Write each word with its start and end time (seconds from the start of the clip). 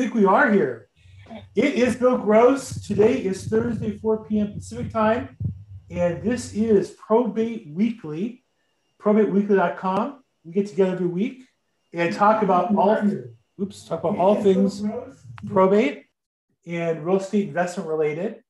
think 0.00 0.14
we 0.14 0.24
are 0.24 0.50
here. 0.50 0.88
It 1.54 1.74
is 1.74 1.94
Bill 1.94 2.16
Gross. 2.16 2.86
Today 2.86 3.18
is 3.18 3.46
Thursday, 3.46 3.98
4 3.98 4.24
p.m. 4.24 4.54
Pacific 4.54 4.90
time, 4.90 5.36
and 5.90 6.22
this 6.22 6.54
is 6.54 6.92
Probate 6.92 7.68
Weekly, 7.68 8.42
probateweekly.com. 8.98 10.24
We 10.42 10.52
get 10.52 10.68
together 10.68 10.92
every 10.92 11.06
week 11.06 11.44
and 11.92 12.14
talk 12.14 12.42
about 12.42 12.74
all 12.74 12.98
oops, 13.60 13.84
talk 13.84 14.02
about 14.02 14.16
all 14.16 14.42
things 14.42 14.82
probate 15.46 16.06
and 16.66 17.04
real 17.04 17.18
estate 17.18 17.48
investment 17.48 17.86
related. 17.86 18.42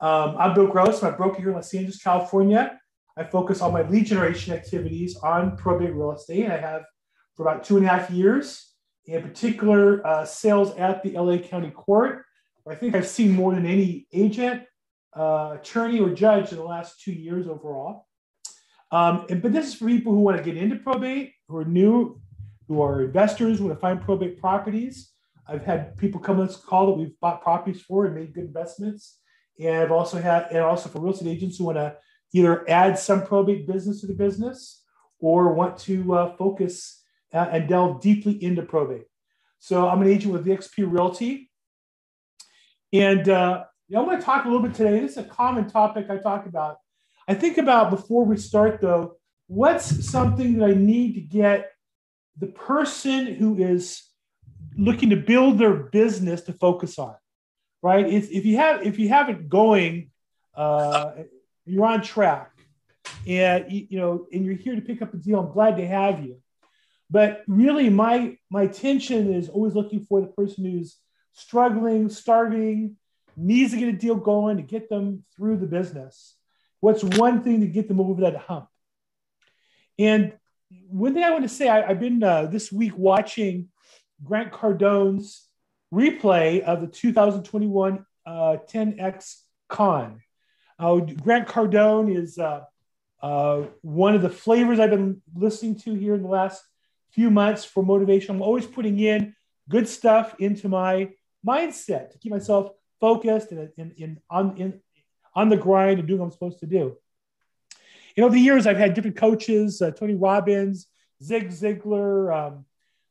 Um, 0.00 0.36
I'm 0.38 0.54
Bill 0.54 0.68
Gross. 0.68 1.02
I'm 1.02 1.12
a 1.12 1.16
broker 1.18 1.36
here 1.36 1.50
in 1.50 1.56
Los 1.56 1.74
Angeles, 1.74 2.02
California. 2.02 2.80
I 3.14 3.24
focus 3.24 3.60
all 3.60 3.70
my 3.70 3.82
lead 3.82 4.06
generation 4.06 4.54
activities 4.54 5.16
on 5.16 5.54
probate 5.58 5.92
real 5.92 6.12
estate, 6.12 6.50
I 6.50 6.56
have 6.56 6.84
for 7.36 7.42
about 7.42 7.62
two 7.62 7.76
and 7.76 7.84
a 7.84 7.90
half 7.90 8.10
years 8.10 8.67
in 9.08 9.22
particular 9.22 10.06
uh, 10.06 10.24
sales 10.24 10.76
at 10.76 11.02
the 11.02 11.12
LA 11.12 11.38
County 11.38 11.70
Court. 11.70 12.24
I 12.68 12.74
think 12.74 12.94
I've 12.94 13.06
seen 13.06 13.32
more 13.32 13.54
than 13.54 13.64
any 13.64 14.06
agent, 14.12 14.64
uh, 15.16 15.56
attorney, 15.58 16.00
or 16.00 16.10
judge 16.10 16.52
in 16.52 16.58
the 16.58 16.64
last 16.64 17.00
two 17.00 17.12
years 17.12 17.48
overall. 17.48 18.06
Um, 18.92 19.24
and, 19.30 19.40
but 19.40 19.52
this 19.52 19.68
is 19.68 19.74
for 19.74 19.86
people 19.86 20.12
who 20.12 20.20
want 20.20 20.36
to 20.36 20.42
get 20.42 20.56
into 20.56 20.76
probate, 20.76 21.32
who 21.48 21.56
are 21.56 21.64
new, 21.64 22.20
who 22.68 22.82
are 22.82 23.02
investors, 23.02 23.58
who 23.58 23.66
want 23.66 23.78
to 23.78 23.80
find 23.80 24.02
probate 24.02 24.38
properties. 24.38 25.12
I've 25.46 25.64
had 25.64 25.96
people 25.96 26.20
come 26.20 26.40
on 26.40 26.46
this 26.46 26.56
call 26.56 26.86
that 26.88 26.98
we've 26.98 27.18
bought 27.20 27.42
properties 27.42 27.80
for 27.80 28.04
and 28.04 28.14
made 28.14 28.34
good 28.34 28.44
investments. 28.44 29.18
And 29.58 29.76
I've 29.76 29.92
also 29.92 30.20
had, 30.20 30.48
and 30.50 30.58
also 30.58 30.90
for 30.90 31.00
real 31.00 31.14
estate 31.14 31.28
agents 31.28 31.56
who 31.56 31.64
want 31.64 31.78
to 31.78 31.96
either 32.34 32.68
add 32.68 32.98
some 32.98 33.24
probate 33.24 33.66
business 33.66 34.02
to 34.02 34.06
the 34.06 34.12
business 34.12 34.84
or 35.20 35.54
want 35.54 35.78
to 35.78 36.14
uh, 36.14 36.36
focus 36.36 36.97
uh, 37.32 37.48
and 37.50 37.68
delve 37.68 38.00
deeply 38.00 38.42
into 38.42 38.62
probate. 38.62 39.06
So 39.58 39.88
I'm 39.88 40.02
an 40.02 40.08
agent 40.08 40.32
with 40.32 40.46
eXp 40.46 40.90
Realty. 40.90 41.50
And 42.92 43.28
uh, 43.28 43.64
I 43.94 44.00
want 44.00 44.20
to 44.20 44.24
talk 44.24 44.44
a 44.44 44.48
little 44.48 44.62
bit 44.62 44.74
today. 44.74 45.00
This 45.00 45.12
is 45.12 45.18
a 45.18 45.24
common 45.24 45.68
topic 45.68 46.08
I 46.10 46.16
talk 46.18 46.46
about. 46.46 46.76
I 47.26 47.34
think 47.34 47.58
about 47.58 47.90
before 47.90 48.24
we 48.24 48.36
start, 48.36 48.80
though, 48.80 49.16
what's 49.46 50.08
something 50.08 50.58
that 50.58 50.70
I 50.70 50.74
need 50.74 51.14
to 51.14 51.20
get 51.20 51.72
the 52.38 52.46
person 52.46 53.34
who 53.34 53.58
is 53.58 54.02
looking 54.76 55.10
to 55.10 55.16
build 55.16 55.58
their 55.58 55.74
business 55.74 56.42
to 56.42 56.52
focus 56.52 56.98
on, 56.98 57.16
right? 57.82 58.06
If, 58.06 58.30
if 58.30 58.46
you 58.46 58.56
have 58.56 58.86
if 58.86 58.98
you 58.98 59.08
have 59.08 59.28
it 59.28 59.48
going, 59.48 60.10
uh, 60.54 61.12
you're 61.66 61.84
on 61.84 62.00
track, 62.00 62.52
and 63.26 63.70
you 63.70 63.98
know, 63.98 64.26
and 64.32 64.44
you're 64.44 64.54
here 64.54 64.74
to 64.74 64.80
pick 64.80 65.02
up 65.02 65.12
a 65.12 65.16
deal. 65.16 65.40
I'm 65.40 65.52
glad 65.52 65.76
to 65.76 65.86
have 65.86 66.24
you. 66.24 66.40
But 67.10 67.42
really, 67.46 67.88
my 67.88 68.36
my 68.50 68.62
attention 68.62 69.32
is 69.32 69.48
always 69.48 69.74
looking 69.74 70.04
for 70.04 70.20
the 70.20 70.26
person 70.26 70.64
who's 70.64 70.96
struggling, 71.32 72.10
starving, 72.10 72.96
needs 73.36 73.72
to 73.72 73.78
get 73.78 73.88
a 73.88 73.92
deal 73.92 74.16
going 74.16 74.56
to 74.56 74.62
get 74.62 74.88
them 74.88 75.24
through 75.36 75.58
the 75.58 75.66
business. 75.66 76.34
What's 76.80 77.02
one 77.02 77.42
thing 77.42 77.60
to 77.60 77.66
get 77.66 77.88
them 77.88 78.00
over 78.00 78.22
that 78.22 78.36
hump? 78.36 78.68
And 79.98 80.32
one 80.88 81.14
thing 81.14 81.24
I 81.24 81.30
want 81.30 81.44
to 81.44 81.48
say, 81.48 81.68
I, 81.68 81.88
have 81.88 82.00
been 82.00 82.22
uh, 82.22 82.46
this 82.46 82.70
week 82.70 82.96
watching 82.96 83.68
Grant 84.22 84.52
Cardone's 84.52 85.48
replay 85.92 86.60
of 86.60 86.80
the 86.80 86.86
2021 86.86 88.04
uh, 88.26 88.56
10X 88.70 89.36
Con. 89.68 90.20
Uh, 90.78 90.96
Grant 90.96 91.48
Cardone 91.48 92.14
is 92.14 92.38
uh, 92.38 92.64
uh, 93.22 93.62
one 93.80 94.14
of 94.14 94.22
the 94.22 94.30
flavors 94.30 94.78
I've 94.78 94.90
been 94.90 95.22
listening 95.34 95.76
to 95.80 95.94
here 95.94 96.14
in 96.14 96.22
the 96.22 96.28
last 96.28 96.62
few 97.10 97.30
months 97.30 97.64
for 97.64 97.82
motivation. 97.82 98.36
I'm 98.36 98.42
always 98.42 98.66
putting 98.66 98.98
in 98.98 99.34
good 99.68 99.88
stuff 99.88 100.34
into 100.38 100.68
my 100.68 101.10
mindset 101.46 102.10
to 102.10 102.18
keep 102.18 102.32
myself 102.32 102.70
focused 103.00 103.52
and, 103.52 103.70
and, 103.78 103.94
and 104.00 104.18
on, 104.30 104.56
in, 104.56 104.80
on 105.34 105.48
the 105.48 105.56
grind 105.56 105.98
and 105.98 106.08
doing 106.08 106.20
what 106.20 106.26
I'm 106.26 106.32
supposed 106.32 106.60
to 106.60 106.66
do. 106.66 106.96
You 108.16 108.24
know, 108.24 108.30
the 108.30 108.40
years 108.40 108.66
I've 108.66 108.76
had 108.76 108.94
different 108.94 109.16
coaches, 109.16 109.80
uh, 109.80 109.92
Tony 109.92 110.14
Robbins, 110.14 110.88
Zig 111.22 111.50
Ziglar, 111.50 112.34
um, 112.34 112.64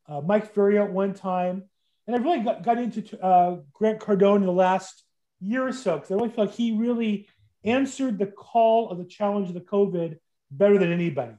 uh, 0.08 0.22
Mike 0.22 0.54
Ferriero 0.54 0.86
at 0.86 0.92
one 0.92 1.14
time. 1.14 1.64
And 2.06 2.16
I 2.16 2.20
really 2.20 2.44
got, 2.44 2.64
got 2.64 2.78
into 2.78 3.22
uh, 3.24 3.58
Grant 3.74 4.00
Cardone 4.00 4.38
in 4.38 4.46
the 4.46 4.52
last 4.52 5.04
year 5.40 5.68
or 5.68 5.74
so 5.74 5.96
because 5.96 6.12
I 6.12 6.16
really 6.16 6.30
feel 6.30 6.46
like 6.46 6.56
he 6.56 6.72
really 6.72 7.28
answered 7.64 8.18
the 8.18 8.28
call 8.28 8.90
of 8.90 8.98
the 8.98 9.06
challenge 9.06 9.50
of 9.50 9.54
the 9.54 9.62
COVID 9.62 10.18
better 10.52 10.78
than 10.78 10.92
anybody. 10.92 11.34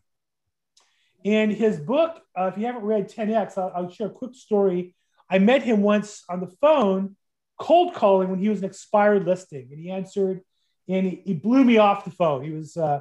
And 1.28 1.52
his 1.52 1.78
book, 1.78 2.22
uh, 2.34 2.46
if 2.46 2.56
you 2.56 2.64
haven't 2.64 2.84
read 2.84 3.10
10X, 3.10 3.58
I'll, 3.58 3.70
I'll, 3.76 3.90
share 3.90 4.06
a 4.06 4.10
quick 4.10 4.34
story. 4.34 4.94
I 5.28 5.38
met 5.38 5.62
him 5.62 5.82
once 5.82 6.24
on 6.26 6.40
the 6.40 6.46
phone, 6.46 7.16
cold 7.58 7.92
calling 7.92 8.30
when 8.30 8.38
he 8.38 8.48
was 8.48 8.60
an 8.60 8.64
expired 8.64 9.26
listing, 9.26 9.68
and 9.70 9.78
he 9.78 9.90
answered, 9.90 10.40
and 10.88 11.04
he, 11.04 11.20
he 11.26 11.34
blew 11.34 11.64
me 11.64 11.76
off 11.76 12.06
the 12.06 12.10
phone. 12.10 12.42
He 12.42 12.50
was, 12.50 12.78
uh, 12.78 13.00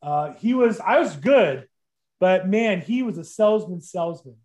uh, 0.00 0.32
he 0.38 0.54
was, 0.54 0.80
I 0.80 0.98
was 0.98 1.14
good, 1.16 1.68
but 2.18 2.48
man, 2.48 2.80
he 2.80 3.02
was 3.02 3.18
a 3.18 3.24
salesman, 3.24 3.82
salesman. 3.82 4.36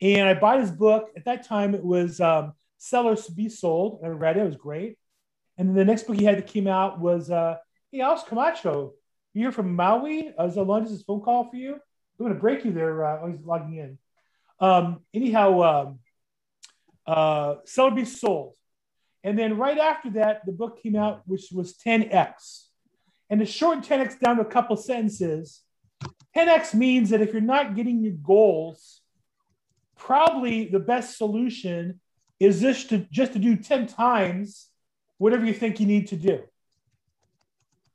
And 0.00 0.26
I 0.26 0.32
bought 0.32 0.60
his 0.60 0.70
book. 0.70 1.10
At 1.14 1.26
that 1.26 1.46
time, 1.46 1.74
it 1.74 1.84
was 1.84 2.22
um, 2.22 2.54
Sellers 2.78 3.26
to 3.26 3.32
Be 3.32 3.50
Sold. 3.50 4.00
and 4.02 4.12
I 4.12 4.14
read 4.14 4.38
it; 4.38 4.40
it 4.40 4.46
was 4.46 4.56
great. 4.56 4.96
And 5.58 5.68
then 5.68 5.74
the 5.76 5.84
next 5.84 6.06
book 6.06 6.16
he 6.16 6.24
had 6.24 6.38
that 6.38 6.46
came 6.46 6.68
out 6.68 7.00
was, 7.00 7.30
uh, 7.30 7.56
"Hey, 7.92 8.00
Alex 8.00 8.22
Camacho, 8.26 8.94
you're 9.34 9.52
from 9.52 9.76
Maui. 9.76 10.32
Uh, 10.38 10.46
is 10.46 10.56
Alonzo's 10.56 11.02
phone 11.02 11.20
call 11.20 11.50
for 11.50 11.56
you?" 11.56 11.80
I'm 12.18 12.24
going 12.24 12.34
to 12.34 12.40
break 12.40 12.64
you 12.64 12.72
there. 12.72 13.04
Uh, 13.04 13.20
oh, 13.22 13.28
he's 13.28 13.44
logging 13.44 13.76
in. 13.76 13.98
Um, 14.58 15.00
anyhow, 15.12 15.62
um, 15.62 15.98
uh, 17.06 17.90
Be 17.90 18.04
Sold. 18.04 18.54
And 19.22 19.38
then 19.38 19.58
right 19.58 19.78
after 19.78 20.10
that, 20.10 20.46
the 20.46 20.52
book 20.52 20.82
came 20.82 20.96
out, 20.96 21.22
which 21.26 21.48
was 21.52 21.76
10X. 21.76 22.66
And 23.28 23.40
to 23.40 23.46
shorten 23.46 23.82
10X 23.82 24.20
down 24.20 24.36
to 24.36 24.42
a 24.42 24.46
couple 24.46 24.76
sentences, 24.76 25.62
10X 26.36 26.74
means 26.74 27.10
that 27.10 27.20
if 27.20 27.32
you're 27.32 27.42
not 27.42 27.74
getting 27.74 28.02
your 28.02 28.12
goals, 28.12 29.00
probably 29.96 30.66
the 30.66 30.78
best 30.78 31.18
solution 31.18 32.00
is 32.38 32.60
just 32.60 32.90
to 32.90 32.98
just 33.10 33.32
to 33.32 33.38
do 33.38 33.56
10 33.56 33.86
times 33.86 34.68
whatever 35.18 35.44
you 35.44 35.54
think 35.54 35.80
you 35.80 35.86
need 35.86 36.08
to 36.08 36.16
do. 36.16 36.42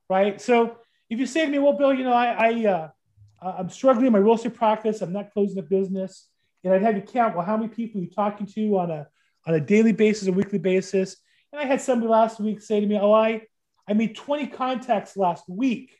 Right. 0.09 0.41
So 0.41 0.77
if 1.09 1.19
you 1.19 1.25
say 1.25 1.45
to 1.45 1.51
me, 1.51 1.59
well, 1.59 1.73
Bill, 1.73 1.93
you 1.93 2.03
know, 2.03 2.13
I, 2.13 2.49
I 2.49 2.65
uh, 2.65 2.89
I'm 3.41 3.69
struggling 3.69 4.07
in 4.07 4.13
my 4.13 4.19
real 4.19 4.35
estate 4.35 4.53
practice. 4.53 5.01
I'm 5.01 5.13
not 5.13 5.31
closing 5.31 5.57
a 5.57 5.63
business. 5.63 6.27
And 6.63 6.73
I'd 6.73 6.83
have 6.83 6.95
you 6.95 7.01
count, 7.01 7.35
well, 7.35 7.45
how 7.45 7.57
many 7.57 7.69
people 7.69 7.99
are 7.99 8.03
you 8.03 8.09
talking 8.09 8.45
to 8.45 8.77
on 8.77 8.91
a, 8.91 9.07
on 9.47 9.55
a 9.55 9.59
daily 9.59 9.93
basis, 9.93 10.27
a 10.27 10.31
weekly 10.31 10.59
basis? 10.59 11.17
And 11.51 11.59
I 11.59 11.65
had 11.65 11.81
somebody 11.81 12.09
last 12.09 12.39
week 12.39 12.61
say 12.61 12.79
to 12.79 12.85
me, 12.85 12.99
oh, 13.01 13.11
I, 13.11 13.41
I 13.87 13.93
made 13.93 14.15
20 14.15 14.47
contacts 14.47 15.17
last 15.17 15.49
week. 15.49 15.91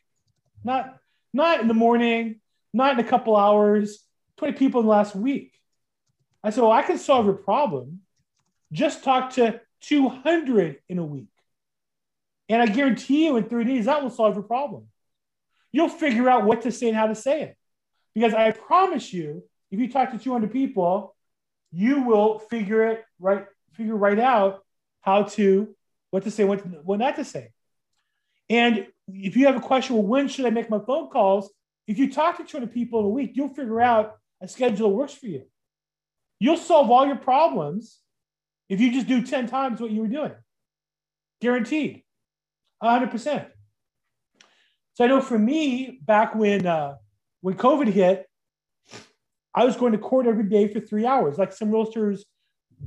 Not, 0.62 0.96
not 1.32 1.60
in 1.60 1.66
the 1.66 1.74
morning, 1.74 2.40
not 2.72 2.92
in 2.98 3.04
a 3.04 3.08
couple 3.08 3.36
hours, 3.36 4.04
20 4.36 4.56
people 4.56 4.80
in 4.80 4.86
the 4.86 4.92
last 4.92 5.16
week. 5.16 5.52
I 6.44 6.50
said, 6.50 6.62
well, 6.62 6.72
I 6.72 6.82
can 6.82 6.98
solve 6.98 7.26
your 7.26 7.34
problem. 7.34 8.02
Just 8.70 9.02
talk 9.02 9.30
to 9.34 9.60
200 9.80 10.78
in 10.88 10.98
a 10.98 11.04
week. 11.04 11.26
And 12.48 12.62
I 12.62 12.66
guarantee 12.66 13.26
you 13.26 13.36
in 13.36 13.48
three 13.48 13.64
days, 13.64 13.86
that 13.86 14.02
will 14.02 14.10
solve 14.10 14.34
your 14.34 14.44
problem 14.44 14.86
you'll 15.72 15.88
figure 15.88 16.28
out 16.28 16.44
what 16.44 16.62
to 16.62 16.70
say 16.70 16.88
and 16.88 16.96
how 16.96 17.06
to 17.06 17.14
say 17.14 17.42
it. 17.42 17.56
Because 18.14 18.34
I 18.34 18.50
promise 18.50 19.12
you, 19.12 19.42
if 19.70 19.80
you 19.80 19.90
talk 19.90 20.12
to 20.12 20.18
200 20.18 20.52
people, 20.52 21.16
you 21.72 22.02
will 22.02 22.38
figure 22.38 22.86
it 22.86 23.04
right, 23.18 23.46
figure 23.72 23.96
right 23.96 24.18
out 24.18 24.62
how 25.00 25.24
to, 25.24 25.74
what 26.10 26.24
to 26.24 26.30
say, 26.30 26.44
what, 26.44 26.60
what 26.84 26.98
not 26.98 27.16
to 27.16 27.24
say. 27.24 27.48
And 28.50 28.86
if 29.08 29.36
you 29.36 29.46
have 29.46 29.56
a 29.56 29.60
question, 29.60 29.96
well, 29.96 30.04
when 30.04 30.28
should 30.28 30.44
I 30.44 30.50
make 30.50 30.68
my 30.68 30.78
phone 30.78 31.08
calls? 31.08 31.50
If 31.86 31.98
you 31.98 32.12
talk 32.12 32.36
to 32.36 32.44
200 32.44 32.72
people 32.72 33.00
in 33.00 33.06
a 33.06 33.08
week, 33.08 33.32
you'll 33.34 33.48
figure 33.48 33.80
out 33.80 34.16
a 34.42 34.48
schedule 34.48 34.90
that 34.90 34.94
works 34.94 35.14
for 35.14 35.26
you. 35.26 35.44
You'll 36.38 36.56
solve 36.58 36.90
all 36.90 37.06
your 37.06 37.16
problems 37.16 37.98
if 38.68 38.80
you 38.80 38.92
just 38.92 39.06
do 39.06 39.22
10 39.24 39.46
times 39.46 39.80
what 39.80 39.90
you 39.90 40.02
were 40.02 40.08
doing. 40.08 40.32
Guaranteed. 41.40 42.02
100%. 42.82 43.46
So 44.94 45.04
I 45.04 45.08
know 45.08 45.20
for 45.20 45.38
me, 45.38 46.00
back 46.02 46.34
when 46.34 46.66
uh, 46.66 46.96
when 47.40 47.54
COVID 47.54 47.88
hit, 47.88 48.26
I 49.54 49.64
was 49.64 49.76
going 49.76 49.92
to 49.92 49.98
court 49.98 50.26
every 50.26 50.44
day 50.44 50.68
for 50.68 50.80
three 50.80 51.06
hours. 51.06 51.38
Like 51.38 51.52
some 51.52 51.70
realtors 51.70 52.20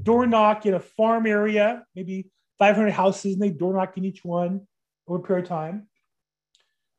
door 0.04 0.28
knock 0.28 0.66
in 0.66 0.75
a 0.75 0.80
farm 0.80 1.25
area, 1.25 1.84
maybe 1.96 2.30
500 2.60 2.92
houses, 2.92 3.34
and 3.34 3.42
they 3.42 3.50
door 3.50 3.74
knock 3.74 3.98
in 3.98 4.06
each 4.06 4.24
one 4.24 4.68
over 5.07 5.19
a 5.19 5.24
period 5.24 5.44
of 5.46 5.50
time. 5.50 5.88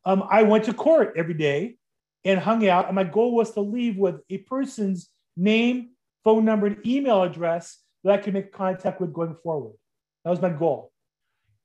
Um, 0.05 0.23
I 0.29 0.43
went 0.43 0.65
to 0.65 0.73
court 0.73 1.13
every 1.15 1.33
day 1.33 1.77
and 2.25 2.39
hung 2.39 2.67
out. 2.67 2.87
And 2.87 2.95
my 2.95 3.03
goal 3.03 3.33
was 3.33 3.51
to 3.51 3.61
leave 3.61 3.97
with 3.97 4.21
a 4.29 4.39
person's 4.39 5.09
name, 5.35 5.91
phone 6.23 6.43
number, 6.43 6.67
and 6.67 6.85
email 6.85 7.23
address 7.23 7.79
that 8.03 8.13
I 8.13 8.17
could 8.17 8.33
make 8.33 8.51
contact 8.51 8.99
with 8.99 9.13
going 9.13 9.35
forward. 9.41 9.75
That 10.23 10.31
was 10.31 10.41
my 10.41 10.49
goal. 10.49 10.91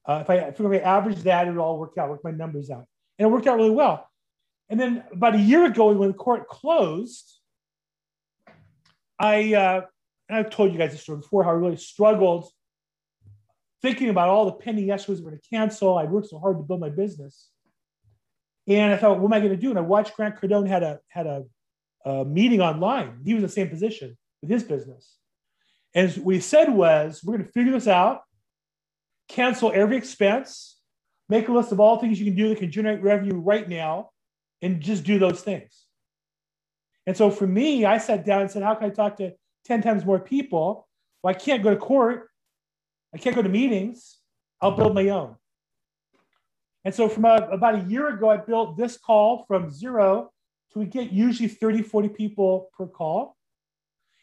Uh, 0.06 0.21
if 0.23 0.31
I 0.31 0.37
if 0.37 0.61
I 0.61 0.79
average 0.79 1.23
that, 1.23 1.47
it 1.47 1.50
would 1.50 1.61
all 1.61 1.79
work 1.79 1.99
out, 1.99 2.09
work 2.09 2.25
my 2.25 2.31
numbers 2.31 2.71
out 2.71 2.87
and 3.23 3.31
it 3.31 3.33
worked 3.33 3.47
out 3.47 3.57
really 3.57 3.71
well. 3.71 4.09
And 4.69 4.81
then 4.81 5.05
about 5.13 5.37
a 5.37 5.39
year 5.39 5.65
ago, 5.65 5.93
when 5.93 6.09
the 6.09 6.15
court 6.15 6.49
closed, 6.49 7.39
I 9.17 9.55
uh, 9.55 9.83
and 10.29 10.39
I've 10.39 10.51
told 10.51 10.73
you 10.73 10.79
guys 10.79 10.91
this 10.91 11.03
story 11.03 11.19
before, 11.19 11.45
how 11.45 11.51
I 11.51 11.55
really 11.55 11.77
struggled 11.77 12.51
thinking 13.81 14.09
about 14.09 14.29
all 14.29 14.47
the 14.47 14.53
pending 14.53 14.89
escrows 14.89 15.17
that 15.17 15.25
were 15.25 15.31
going 15.31 15.41
to 15.41 15.49
cancel. 15.49 15.99
I 15.99 16.05
worked 16.05 16.31
so 16.31 16.39
hard 16.39 16.57
to 16.57 16.63
build 16.65 16.81
my 16.81 16.89
business. 16.89 17.49
And 18.67 18.93
I 18.93 18.97
thought, 18.97 19.21
what 19.21 19.29
am 19.29 19.33
I 19.33 19.41
going 19.41 19.51
to 19.51 19.57
do? 19.57 19.71
And 19.71 19.79
I 19.79 19.83
watched 19.83 20.17
Grant 20.17 20.37
Cardone 20.37 20.67
had 20.67 20.83
a 20.83 20.99
had 21.09 21.27
a, 21.27 21.45
a 22.05 22.25
meeting 22.25 22.61
online. 22.61 23.21
He 23.25 23.35
was 23.35 23.43
in 23.43 23.47
the 23.47 23.53
same 23.53 23.69
position 23.69 24.17
with 24.41 24.51
his 24.51 24.65
business. 24.65 25.17
And 25.95 26.11
what 26.25 26.35
he 26.35 26.41
said 26.41 26.73
was, 26.73 27.23
we're 27.23 27.37
going 27.37 27.47
to 27.47 27.53
figure 27.53 27.73
this 27.73 27.87
out, 27.87 28.23
cancel 29.29 29.71
every 29.73 29.97
expense, 29.97 30.81
make 31.32 31.49
a 31.49 31.52
list 31.52 31.73
of 31.73 31.81
all 31.81 31.99
things 31.99 32.20
you 32.20 32.26
can 32.26 32.37
do 32.37 32.50
that 32.50 32.58
can 32.58 32.70
generate 32.70 33.02
revenue 33.02 33.38
right 33.38 33.67
now, 33.67 34.11
and 34.61 34.81
just 34.81 35.02
do 35.02 35.19
those 35.19 35.40
things. 35.40 35.87
And 37.06 37.17
so 37.17 37.31
for 37.31 37.46
me, 37.46 37.87
I 37.87 37.96
sat 37.99 38.25
down 38.25 38.43
and 38.43 38.50
said, 38.50 38.62
how 38.62 38.75
can 38.75 38.90
I 38.90 38.90
talk 38.90 39.17
to 39.17 39.32
10 39.64 39.82
times 39.82 40.05
more 40.05 40.20
people? 40.20 40.87
Well, 41.23 41.34
I 41.34 41.38
can't 41.38 41.62
go 41.62 41.70
to 41.70 41.76
court. 41.76 42.29
I 43.14 43.19
can't 43.19 43.34
go 43.34 43.43
to 43.43 43.49
meetings. 43.49 44.19
I'll 44.61 44.76
build 44.76 44.94
my 44.94 45.08
own. 45.08 45.37
And 46.84 46.94
so 46.94 47.08
from 47.08 47.25
a, 47.25 47.37
about 47.50 47.76
a 47.76 47.84
year 47.88 48.08
ago, 48.08 48.29
I 48.29 48.37
built 48.37 48.76
this 48.76 48.99
call 48.99 49.44
from 49.49 49.70
zero 49.70 50.31
to 50.73 50.79
we 50.79 50.84
get 50.84 51.12
usually 51.12 51.49
30, 51.49 51.82
40 51.82 52.08
people 52.11 52.70
per 52.76 52.87
call. 52.87 53.37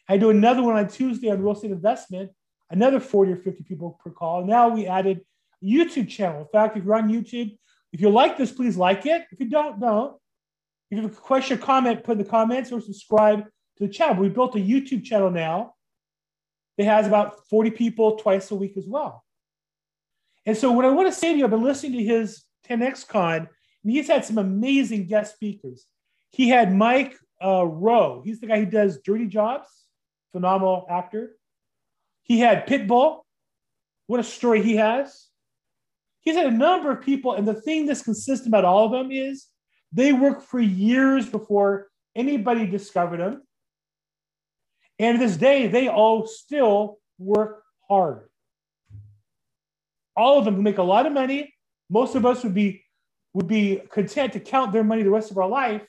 I 0.07 0.17
do 0.17 0.29
another 0.29 0.61
one 0.63 0.75
on 0.75 0.87
Tuesday 0.87 1.29
on 1.29 1.41
real 1.41 1.53
estate 1.53 1.71
investment, 1.71 2.31
another 2.69 2.99
40 2.99 3.31
or 3.31 3.37
50 3.37 3.63
people 3.63 3.99
per 4.03 4.11
call. 4.11 4.45
Now 4.45 4.69
we 4.69 4.85
added 4.85 5.21
YouTube 5.63 6.09
channel. 6.09 6.41
In 6.41 6.47
fact, 6.47 6.77
if 6.77 6.83
you're 6.83 6.95
on 6.95 7.09
YouTube, 7.09 7.57
if 7.91 8.01
you 8.01 8.09
like 8.09 8.37
this, 8.37 8.51
please 8.51 8.77
like 8.77 9.05
it. 9.05 9.25
If 9.31 9.39
you 9.39 9.49
don't, 9.49 9.79
don't. 9.79 10.15
If 10.91 10.97
you 10.97 11.01
have 11.03 11.11
a 11.11 11.15
question 11.15 11.57
or 11.57 11.61
comment, 11.61 12.03
put 12.03 12.13
in 12.13 12.17
the 12.19 12.29
comments 12.29 12.71
or 12.71 12.81
subscribe 12.81 13.43
to 13.43 13.87
the 13.87 13.89
channel. 13.89 14.15
We 14.15 14.29
built 14.29 14.55
a 14.55 14.59
YouTube 14.59 15.03
channel 15.03 15.31
now 15.31 15.73
that 16.77 16.85
has 16.85 17.07
about 17.07 17.47
40 17.49 17.71
people 17.71 18.15
twice 18.15 18.51
a 18.51 18.55
week 18.55 18.77
as 18.77 18.85
well. 18.87 19.23
And 20.45 20.57
so 20.57 20.71
what 20.71 20.85
I 20.85 20.89
want 20.89 21.07
to 21.07 21.19
say 21.19 21.33
to 21.33 21.37
you, 21.37 21.43
I've 21.43 21.51
been 21.51 21.63
listening 21.63 21.93
to 21.93 22.03
his 22.03 22.43
10X 22.67 23.07
Con, 23.07 23.47
and 23.83 23.91
he's 23.91 24.07
had 24.07 24.25
some 24.25 24.37
amazing 24.37 25.05
guest 25.05 25.35
speakers. 25.35 25.85
He 26.31 26.49
had 26.49 26.73
Mike 26.73 27.17
uh, 27.43 27.65
Rowe. 27.65 28.21
He's 28.23 28.39
the 28.39 28.47
guy 28.47 28.59
who 28.59 28.65
does 28.65 28.99
Dirty 28.99 29.27
Jobs, 29.27 29.67
phenomenal 30.31 30.85
actor. 30.89 31.35
He 32.23 32.39
had 32.39 32.67
Pitbull. 32.67 33.21
What 34.07 34.19
a 34.19 34.23
story 34.23 34.63
he 34.63 34.77
has. 34.77 35.28
He's 36.21 36.35
had 36.35 36.47
a 36.47 36.51
number 36.51 36.91
of 36.91 37.01
people, 37.01 37.33
and 37.33 37.47
the 37.47 37.53
thing 37.53 37.85
that's 37.85 38.01
consistent 38.01 38.47
about 38.47 38.65
all 38.65 38.85
of 38.85 38.91
them 38.91 39.11
is 39.11 39.47
they 39.91 40.13
worked 40.13 40.43
for 40.43 40.59
years 40.59 41.27
before 41.27 41.87
anybody 42.15 42.67
discovered 42.67 43.19
them. 43.19 43.43
And 44.99 45.17
to 45.17 45.25
this 45.25 45.37
day, 45.37 45.67
they 45.67 45.87
all 45.87 46.27
still 46.27 46.99
work 47.17 47.63
hard. 47.87 48.29
All 50.15 50.37
of 50.37 50.45
them 50.45 50.61
make 50.61 50.77
a 50.77 50.83
lot 50.83 51.05
of 51.05 51.13
money. 51.13 51.53
Most 51.89 52.15
of 52.15 52.25
us 52.25 52.43
would 52.43 52.53
be, 52.53 52.83
would 53.33 53.47
be 53.47 53.81
content 53.89 54.33
to 54.33 54.39
count 54.39 54.73
their 54.73 54.83
money 54.83 55.03
the 55.03 55.09
rest 55.09 55.31
of 55.31 55.37
our 55.37 55.47
life. 55.47 55.81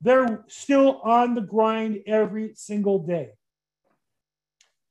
They're 0.00 0.44
still 0.48 1.00
on 1.02 1.34
the 1.34 1.40
grind 1.40 2.02
every 2.06 2.52
single 2.54 3.00
day. 3.00 3.30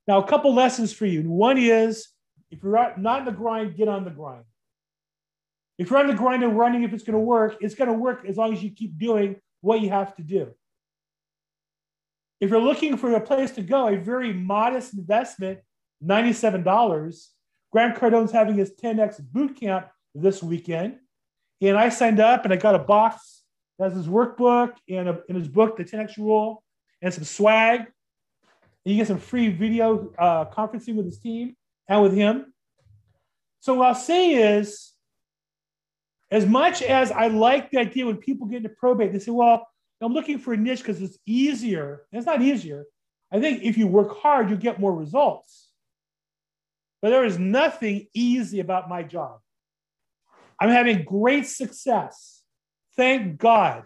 Now, 0.08 0.22
a 0.22 0.28
couple 0.28 0.54
lessons 0.54 0.92
for 0.92 1.06
you. 1.06 1.22
One 1.30 1.58
is 1.58 2.08
if 2.52 2.62
you're 2.62 2.94
not 2.98 3.20
in 3.20 3.26
the 3.26 3.32
grind, 3.32 3.76
get 3.76 3.88
on 3.88 4.04
the 4.04 4.12
grind. 4.12 4.44
If 5.78 5.90
you're 5.90 6.00
on 6.00 6.08
the 6.08 6.14
grind 6.14 6.44
and 6.44 6.58
running, 6.58 6.84
if 6.84 6.94
it's 6.94 7.04
going 7.04 7.18
to 7.18 7.20
work, 7.20 7.58
it's 7.62 7.74
going 7.74 7.90
to 7.90 7.98
work 7.98 8.26
as 8.28 8.38
long 8.38 8.54
as 8.54 8.62
you 8.62 8.70
keep 8.70 8.98
doing 8.98 9.38
what 9.62 9.82
you 9.82 9.90
have 9.90 10.16
to 10.18 10.22
do. 10.22 10.54
If 12.40 12.50
you're 12.50 12.62
looking 12.62 12.98
for 12.98 13.14
a 13.16 13.22
place 13.22 13.52
to 13.52 13.62
go, 13.62 13.88
a 13.88 13.98
very 13.98 14.34
modest 14.34 14.94
investment, 14.94 15.60
$97, 16.04 17.26
Grant 17.72 17.96
Cardone's 17.96 18.32
having 18.32 18.58
his 18.58 18.74
10X 18.74 19.22
boot 19.32 19.60
camp 19.60 19.88
this 20.14 20.44
weekend. 20.44 20.98
And 21.62 21.78
I 21.78 21.90
signed 21.90 22.20
up 22.20 22.44
and 22.44 22.54
I 22.54 22.58
got 22.58 22.76
a 22.76 22.80
box 22.80 23.44
that 23.80 23.86
has 23.86 23.94
his 23.96 24.08
workbook 24.08 24.74
and, 24.90 25.08
a, 25.08 25.22
and 25.30 25.38
his 25.38 25.48
book, 25.48 25.78
The 25.78 25.86
10X 25.86 26.18
Rule, 26.18 26.64
and 27.02 27.14
some 27.14 27.24
swag. 27.24 27.80
And 27.82 28.96
you 28.96 28.98
get 28.98 29.08
some 29.08 29.20
free 29.20 29.50
video 29.50 30.12
uh, 30.18 30.46
conferencing 30.46 30.96
with 30.96 31.06
his 31.06 31.20
team 31.20 31.56
and 31.92 32.02
with 32.02 32.14
him. 32.14 32.54
So 33.60 33.76
what 33.76 33.88
I'll 33.88 33.96
say 33.96 34.58
is, 34.58 34.94
as 36.32 36.46
much 36.46 36.82
as 36.82 37.12
I 37.12 37.28
like 37.28 37.70
the 37.70 37.80
idea 37.80 38.06
when 38.06 38.16
people 38.16 38.48
get 38.48 38.58
into 38.58 38.70
probate, 38.70 39.12
they 39.12 39.20
say, 39.20 39.32
well, 39.32 39.68
I'm 40.00 40.14
looking 40.14 40.40
for 40.40 40.54
a 40.54 40.58
niche 40.58 40.80
because 40.80 41.02
it's 41.02 41.18
easier. 41.26 42.04
It's 42.14 42.26
not 42.26 42.42
easier. 42.42 42.86
I 43.32 43.42
think 43.42 43.64
if 43.64 43.78
you 43.78 43.88
work 43.88 44.18
hard, 44.18 44.50
you 44.50 44.56
get 44.56 44.80
more 44.80 44.96
results. 44.96 45.68
But 47.02 47.10
there 47.10 47.26
is 47.26 47.38
nothing 47.38 48.08
easy 48.14 48.62
about 48.62 48.90
my 48.90 49.04
job. 49.04 49.40
I'm 50.60 50.70
having 50.70 51.04
great 51.04 51.46
success. 51.46 52.42
Thank 52.96 53.38
God. 53.38 53.84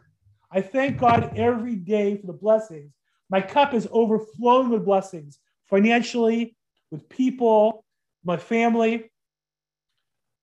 I 0.51 0.61
thank 0.61 0.99
God 0.99 1.33
every 1.35 1.75
day 1.75 2.17
for 2.17 2.27
the 2.27 2.33
blessings. 2.33 2.93
My 3.29 3.41
cup 3.41 3.73
is 3.73 3.87
overflowing 3.91 4.69
with 4.69 4.85
blessings 4.85 5.39
financially, 5.69 6.55
with 6.91 7.09
people, 7.09 7.84
my 8.25 8.37
family. 8.37 9.11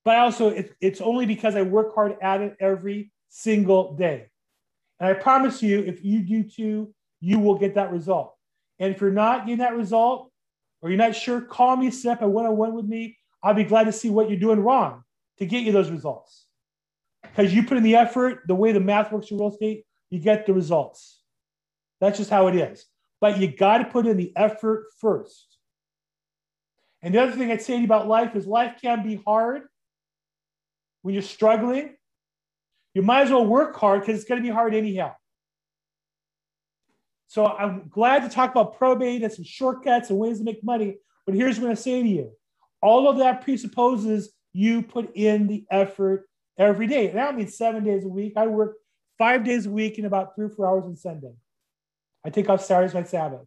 But 0.04 0.16
also, 0.16 0.48
it, 0.48 0.74
it's 0.80 1.00
only 1.00 1.26
because 1.26 1.54
I 1.54 1.62
work 1.62 1.94
hard 1.94 2.16
at 2.22 2.40
it 2.40 2.56
every 2.58 3.12
single 3.28 3.94
day. 3.94 4.28
And 4.98 5.08
I 5.08 5.14
promise 5.14 5.62
you, 5.62 5.80
if 5.80 6.04
you 6.04 6.20
do 6.20 6.42
too, 6.42 6.94
you 7.20 7.38
will 7.38 7.56
get 7.56 7.74
that 7.74 7.92
result. 7.92 8.34
And 8.78 8.94
if 8.94 9.00
you're 9.00 9.10
not 9.10 9.46
getting 9.46 9.58
that 9.58 9.76
result, 9.76 10.30
or 10.80 10.90
you're 10.90 10.98
not 10.98 11.14
sure, 11.14 11.40
call 11.40 11.76
me, 11.76 11.90
set 11.90 12.18
up 12.18 12.22
a 12.22 12.28
one 12.28 12.46
on 12.46 12.56
one 12.56 12.74
with 12.74 12.84
me. 12.84 13.16
I'll 13.42 13.54
be 13.54 13.64
glad 13.64 13.84
to 13.84 13.92
see 13.92 14.10
what 14.10 14.28
you're 14.28 14.38
doing 14.38 14.60
wrong 14.60 15.04
to 15.38 15.46
get 15.46 15.62
you 15.62 15.72
those 15.72 15.90
results. 15.90 16.46
Because 17.22 17.54
you 17.54 17.62
put 17.62 17.76
in 17.76 17.84
the 17.84 17.96
effort, 17.96 18.40
the 18.46 18.54
way 18.54 18.72
the 18.72 18.80
math 18.80 19.12
works 19.12 19.30
in 19.30 19.38
real 19.38 19.48
estate, 19.48 19.84
you 20.10 20.18
get 20.18 20.46
the 20.46 20.52
results. 20.52 21.20
That's 22.00 22.18
just 22.18 22.30
how 22.30 22.48
it 22.48 22.56
is. 22.56 22.84
But 23.20 23.38
you 23.38 23.46
got 23.46 23.78
to 23.78 23.84
put 23.84 24.06
in 24.06 24.16
the 24.16 24.32
effort 24.36 24.86
first. 25.00 25.51
And 27.02 27.14
the 27.14 27.22
other 27.22 27.32
thing 27.32 27.50
I'd 27.50 27.62
say 27.62 27.74
to 27.74 27.78
you 27.80 27.84
about 27.84 28.06
life 28.06 28.36
is 28.36 28.46
life 28.46 28.76
can 28.80 29.02
be 29.02 29.20
hard, 29.26 29.62
when 31.02 31.14
you're 31.14 31.22
struggling, 31.22 31.96
you 32.94 33.02
might 33.02 33.22
as 33.22 33.30
well 33.30 33.44
work 33.44 33.76
hard 33.76 34.00
because 34.00 34.16
it's 34.16 34.28
going 34.28 34.40
to 34.40 34.46
be 34.46 34.52
hard 34.52 34.74
anyhow. 34.74 35.14
So 37.26 37.46
I'm 37.46 37.88
glad 37.88 38.22
to 38.22 38.28
talk 38.28 38.50
about 38.50 38.76
probate 38.76 39.22
and 39.22 39.32
some 39.32 39.44
shortcuts 39.44 40.10
and 40.10 40.18
ways 40.18 40.38
to 40.38 40.44
make 40.44 40.62
money. 40.62 40.96
But 41.26 41.34
here's 41.34 41.58
what 41.58 41.70
I 41.70 41.74
say 41.74 42.02
to 42.02 42.08
you 42.08 42.32
all 42.82 43.08
of 43.08 43.18
that 43.18 43.42
presupposes 43.42 44.32
you 44.52 44.82
put 44.82 45.14
in 45.14 45.46
the 45.46 45.64
effort 45.70 46.28
every 46.58 46.86
day. 46.86 47.08
And 47.08 47.18
I 47.18 47.32
mean 47.32 47.48
seven 47.48 47.84
days 47.84 48.04
a 48.04 48.08
week. 48.08 48.34
I 48.36 48.46
work 48.48 48.76
five 49.18 49.44
days 49.44 49.66
a 49.66 49.70
week 49.70 49.98
and 49.98 50.06
about 50.06 50.34
three 50.34 50.46
or 50.46 50.50
four 50.50 50.66
hours 50.66 50.84
on 50.84 50.96
Sunday. 50.96 51.32
I 52.24 52.30
take 52.30 52.48
off 52.48 52.62
Saturdays 52.62 52.94
my 52.94 53.04
Sabbath. 53.04 53.46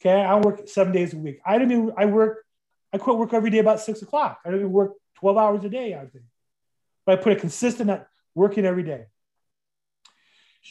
Okay, 0.00 0.20
I 0.22 0.36
work 0.36 0.68
seven 0.68 0.92
days 0.92 1.14
a 1.14 1.18
week. 1.18 1.40
I 1.44 1.58
don't 1.58 1.68
mean 1.68 1.92
I 1.96 2.06
work, 2.06 2.44
I 2.92 2.98
quit 2.98 3.16
work 3.16 3.32
every 3.32 3.50
day 3.50 3.58
about 3.58 3.80
six 3.80 4.02
o'clock. 4.02 4.40
I 4.44 4.50
don't 4.50 4.60
even 4.60 4.72
work 4.72 4.92
12 5.16 5.36
hours 5.38 5.64
a 5.64 5.68
day, 5.68 5.94
I 5.94 6.06
think. 6.06 6.24
But 7.06 7.18
I 7.18 7.22
put 7.22 7.32
a 7.32 7.36
consistent 7.36 7.90
working 8.34 8.64
every 8.64 8.82
day. 8.82 9.06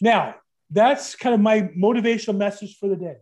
Now, 0.01 0.36
that's 0.70 1.15
kind 1.15 1.36
of 1.36 1.42
my 1.42 1.62
motivational 1.77 2.36
message 2.36 2.77
for 2.77 2.89
the 2.89 2.96
day. 2.96 3.18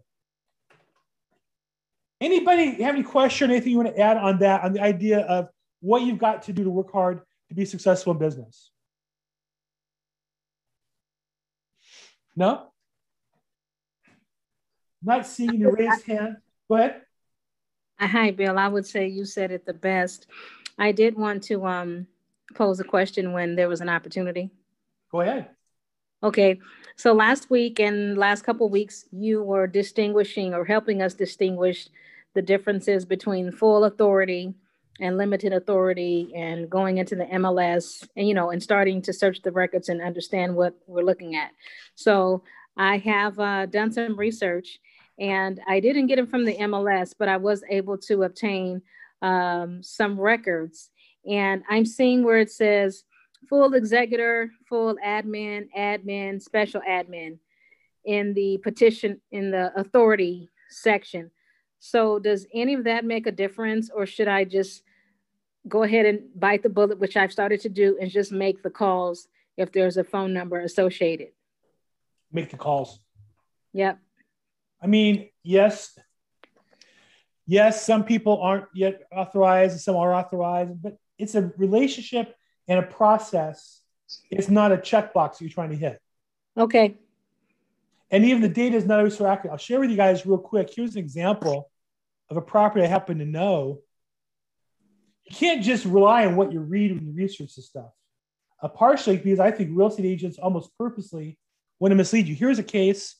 Anybody 2.19 2.81
have 2.83 2.95
any 2.95 3.03
question, 3.03 3.49
anything 3.49 3.71
you 3.71 3.77
want 3.77 3.95
to 3.95 3.99
add 3.99 4.17
on 4.17 4.39
that, 4.39 4.63
on 4.63 4.73
the 4.73 4.81
idea 4.81 5.19
of 5.21 5.49
what 5.79 6.03
you've 6.03 6.19
got 6.19 6.43
to 6.43 6.53
do 6.53 6.63
to 6.63 6.69
work 6.69 6.91
hard 6.91 7.21
to 7.49 7.55
be 7.55 7.65
successful 7.65 8.13
in 8.13 8.19
business? 8.19 8.71
No? 12.35 12.70
Not 15.03 15.25
seeing 15.25 15.55
your 15.55 15.73
raised 15.73 16.05
hand. 16.05 16.37
but. 16.69 17.01
Hi, 17.99 18.31
Bill. 18.31 18.57
I 18.57 18.67
would 18.67 18.85
say 18.85 19.07
you 19.07 19.25
said 19.25 19.51
it 19.51 19.65
the 19.65 19.73
best. 19.73 20.25
I 20.79 20.91
did 20.91 21.15
want 21.15 21.43
to 21.43 21.65
um, 21.65 22.07
pose 22.55 22.79
a 22.79 22.83
question 22.83 23.33
when 23.33 23.55
there 23.55 23.69
was 23.69 23.81
an 23.81 23.89
opportunity. 23.89 24.49
Go 25.11 25.21
ahead. 25.21 25.49
Okay. 26.23 26.59
So 26.95 27.13
last 27.13 27.49
week 27.49 27.79
and 27.79 28.17
last 28.17 28.43
couple 28.43 28.69
weeks, 28.69 29.05
you 29.11 29.43
were 29.43 29.67
distinguishing 29.67 30.53
or 30.53 30.65
helping 30.65 31.01
us 31.01 31.13
distinguish 31.13 31.89
the 32.33 32.41
differences 32.41 33.05
between 33.05 33.51
full 33.51 33.85
authority 33.85 34.53
and 34.99 35.17
limited 35.17 35.51
authority 35.51 36.31
and 36.35 36.69
going 36.69 36.99
into 36.99 37.15
the 37.15 37.25
MLS 37.25 38.07
and, 38.15 38.27
you 38.27 38.33
know, 38.33 38.51
and 38.51 38.61
starting 38.61 39.01
to 39.01 39.13
search 39.13 39.41
the 39.41 39.51
records 39.51 39.89
and 39.89 40.01
understand 40.01 40.55
what 40.55 40.75
we're 40.85 41.03
looking 41.03 41.35
at. 41.35 41.51
So 41.95 42.43
I 42.77 42.97
have 42.97 43.39
uh, 43.39 43.65
done 43.65 43.91
some 43.91 44.17
research 44.17 44.79
and 45.21 45.61
I 45.67 45.79
didn't 45.79 46.07
get 46.07 46.17
it 46.17 46.31
from 46.31 46.45
the 46.45 46.57
MLS, 46.57 47.13
but 47.17 47.29
I 47.29 47.37
was 47.37 47.63
able 47.69 47.95
to 47.99 48.23
obtain 48.23 48.81
um, 49.21 49.83
some 49.83 50.19
records. 50.19 50.89
And 51.29 51.63
I'm 51.69 51.85
seeing 51.85 52.23
where 52.23 52.39
it 52.39 52.51
says 52.51 53.03
full 53.47 53.75
executor, 53.75 54.49
full 54.67 54.95
admin, 55.05 55.67
admin, 55.77 56.41
special 56.41 56.81
admin 56.89 57.37
in 58.03 58.33
the 58.33 58.57
petition, 58.63 59.21
in 59.31 59.51
the 59.51 59.71
authority 59.79 60.49
section. 60.69 61.29
So 61.79 62.17
does 62.17 62.47
any 62.51 62.73
of 62.73 62.85
that 62.85 63.05
make 63.05 63.27
a 63.27 63.31
difference 63.31 63.91
or 63.93 64.07
should 64.07 64.27
I 64.27 64.43
just 64.43 64.81
go 65.67 65.83
ahead 65.83 66.07
and 66.07 66.21
bite 66.35 66.63
the 66.63 66.69
bullet, 66.69 66.97
which 66.97 67.15
I've 67.15 67.31
started 67.31 67.61
to 67.61 67.69
do, 67.69 67.95
and 68.01 68.09
just 68.09 68.31
make 68.31 68.63
the 68.63 68.71
calls 68.71 69.27
if 69.55 69.71
there's 69.71 69.97
a 69.97 70.03
phone 70.03 70.33
number 70.33 70.59
associated? 70.61 71.27
Make 72.31 72.49
the 72.49 72.57
calls. 72.57 72.99
Yep. 73.73 73.99
I 74.81 74.87
mean, 74.87 75.29
yes, 75.43 75.97
yes, 77.45 77.85
some 77.85 78.03
people 78.03 78.41
aren't 78.41 78.65
yet 78.73 79.03
authorized, 79.11 79.79
some 79.81 79.95
are 79.95 80.13
authorized, 80.13 80.81
but 80.81 80.97
it's 81.17 81.35
a 81.35 81.51
relationship 81.57 82.35
and 82.67 82.79
a 82.79 82.83
process. 82.83 83.81
It's 84.29 84.49
not 84.49 84.71
a 84.71 84.77
checkbox 84.77 85.39
you're 85.39 85.49
trying 85.49 85.69
to 85.69 85.75
hit. 85.75 86.01
Okay. 86.57 86.95
And 88.09 88.25
even 88.25 88.41
the 88.41 88.49
data 88.49 88.75
is 88.75 88.85
not 88.85 88.99
always 88.99 89.17
so 89.17 89.25
accurate. 89.25 89.51
I'll 89.51 89.57
share 89.57 89.79
with 89.79 89.89
you 89.89 89.95
guys 89.95 90.25
real 90.25 90.37
quick. 90.37 90.69
Here's 90.75 90.95
an 90.95 90.99
example 90.99 91.71
of 92.29 92.37
a 92.37 92.41
property 92.41 92.83
I 92.83 92.87
happen 92.87 93.19
to 93.19 93.25
know. 93.25 93.79
You 95.25 95.35
can't 95.35 95.63
just 95.63 95.85
rely 95.85 96.25
on 96.25 96.35
what 96.35 96.51
you 96.51 96.59
read 96.59 96.93
when 96.93 97.05
you 97.05 97.13
research 97.13 97.55
this 97.55 97.67
stuff. 97.67 97.91
Uh, 98.61 98.67
partially 98.67 99.17
because 99.17 99.39
I 99.39 99.51
think 99.51 99.71
real 99.73 99.87
estate 99.87 100.05
agents 100.05 100.37
almost 100.37 100.69
purposely 100.77 101.37
want 101.79 101.91
to 101.91 101.95
mislead 101.95 102.27
you. 102.27 102.35
Here's 102.35 102.59
a 102.59 102.63
case 102.63 103.15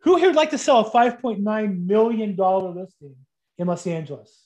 who 0.00 0.16
here 0.16 0.28
would 0.28 0.36
like 0.36 0.50
to 0.50 0.58
sell 0.58 0.80
a 0.80 0.90
$5.9 0.90 1.86
million 1.86 2.36
listing 2.36 3.16
in 3.58 3.66
Los 3.66 3.86
Angeles? 3.86 4.44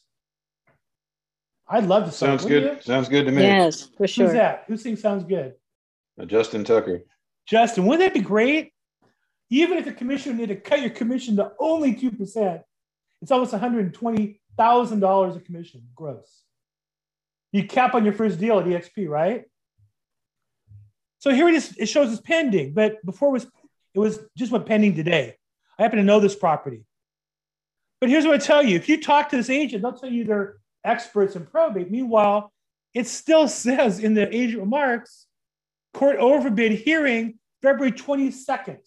I'd 1.68 1.87
love 1.87 2.04
to 2.04 2.12
sell 2.12 2.38
Sounds 2.38 2.44
good. 2.44 2.62
You? 2.62 2.82
Sounds 2.82 3.09
good 3.09 3.26
to 3.26 3.32
me. 3.32 3.42
Yes, 3.42 3.88
for 3.97 4.06
sure. 4.06 4.26
Who's 4.26 4.35
that? 4.35 4.64
Who 4.66 4.76
thinks 4.76 5.00
sounds 5.00 5.25
good? 5.25 5.54
Uh, 6.21 6.25
Justin 6.25 6.64
Tucker. 6.64 7.02
Justin, 7.47 7.87
wouldn't 7.87 8.06
that 8.06 8.14
be 8.14 8.25
great? 8.25 8.73
Even 9.50 9.78
if 9.78 9.85
the 9.85 9.92
commission 9.92 10.37
needed 10.37 10.54
to 10.54 10.61
cut 10.61 10.80
your 10.80 10.90
commission 10.90 11.37
to 11.37 11.52
only 11.59 11.94
2%, 11.94 12.62
it's 13.21 13.30
almost 13.30 13.52
$120,000 13.52 15.37
a 15.37 15.40
commission 15.40 15.82
gross. 15.94 16.42
You 17.52 17.66
cap 17.66 17.94
on 17.94 18.04
your 18.04 18.14
first 18.14 18.38
deal 18.38 18.59
at 18.59 18.66
EXP, 18.66 19.09
right? 19.09 19.44
So 21.18 21.30
here 21.30 21.49
it 21.49 21.54
is. 21.54 21.76
It 21.78 21.87
shows 21.87 22.11
it's 22.11 22.21
pending, 22.21 22.73
but 22.73 23.04
before 23.04 23.28
it 23.28 23.32
was, 23.32 23.47
it 23.94 23.99
was 23.99 24.18
just 24.37 24.50
what 24.50 24.66
pending 24.66 24.97
today. 24.97 25.37
I 25.82 25.86
happen 25.86 25.98
to 25.98 26.04
know 26.04 26.20
this 26.20 26.36
property. 26.36 26.84
But 28.00 28.08
here's 28.08 28.24
what 28.24 28.34
I 28.34 28.38
tell 28.38 28.62
you 28.62 28.76
if 28.76 28.88
you 28.88 29.00
talk 29.00 29.30
to 29.30 29.36
this 29.36 29.50
agent, 29.50 29.82
they'll 29.82 29.92
tell 29.92 30.08
you 30.08 30.22
they're 30.22 30.58
experts 30.84 31.34
in 31.34 31.44
probate. 31.44 31.90
Meanwhile, 31.90 32.52
it 32.94 33.08
still 33.08 33.48
says 33.64 33.98
in 33.98 34.14
the 34.14 34.32
agent 34.32 34.60
remarks 34.60 35.26
court 35.92 36.18
overbid 36.18 36.70
hearing 36.70 37.40
February 37.62 37.90
22nd. 37.90 38.78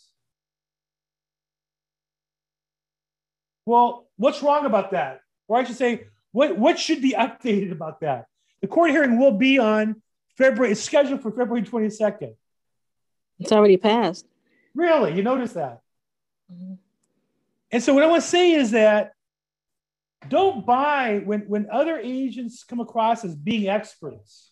Well, 3.66 4.08
what's 4.16 4.42
wrong 4.42 4.66
about 4.66 4.92
that? 4.92 5.20
Or 5.50 5.58
I 5.58 5.66
should 5.66 5.76
say, 5.76 6.08
what, 6.32 6.58
what 6.58 6.80
should 6.80 7.02
be 7.02 7.12
updated 7.18 7.74
about 7.74 8.00
that? 8.00 8.28
The 8.62 8.68
court 8.68 8.92
hearing 8.92 9.20
will 9.20 9.38
be 9.38 9.60
on 9.60 10.02
February, 10.38 10.72
it's 10.72 10.82
scheduled 10.82 11.22
for 11.22 11.32
February 11.32 11.64
22nd. 11.64 12.36
It's 13.40 13.52
already 13.52 13.76
passed. 13.76 14.26
Really? 14.74 15.14
You 15.14 15.24
notice 15.24 15.52
that? 15.54 15.82
Mm-hmm. 16.52 16.76
And 17.76 17.84
so 17.84 17.94
what 17.94 18.04
I 18.04 18.08
want 18.08 18.24
to 18.24 18.30
say 18.30 18.54
is 18.54 18.72
that 18.72 19.12
don't 20.30 20.66
buy 20.66 21.22
when, 21.26 21.42
when 21.42 21.68
other 21.70 22.00
agents 22.00 22.64
come 22.64 22.80
across 22.80 23.26
as 23.26 23.36
being 23.36 23.68
experts. 23.68 24.50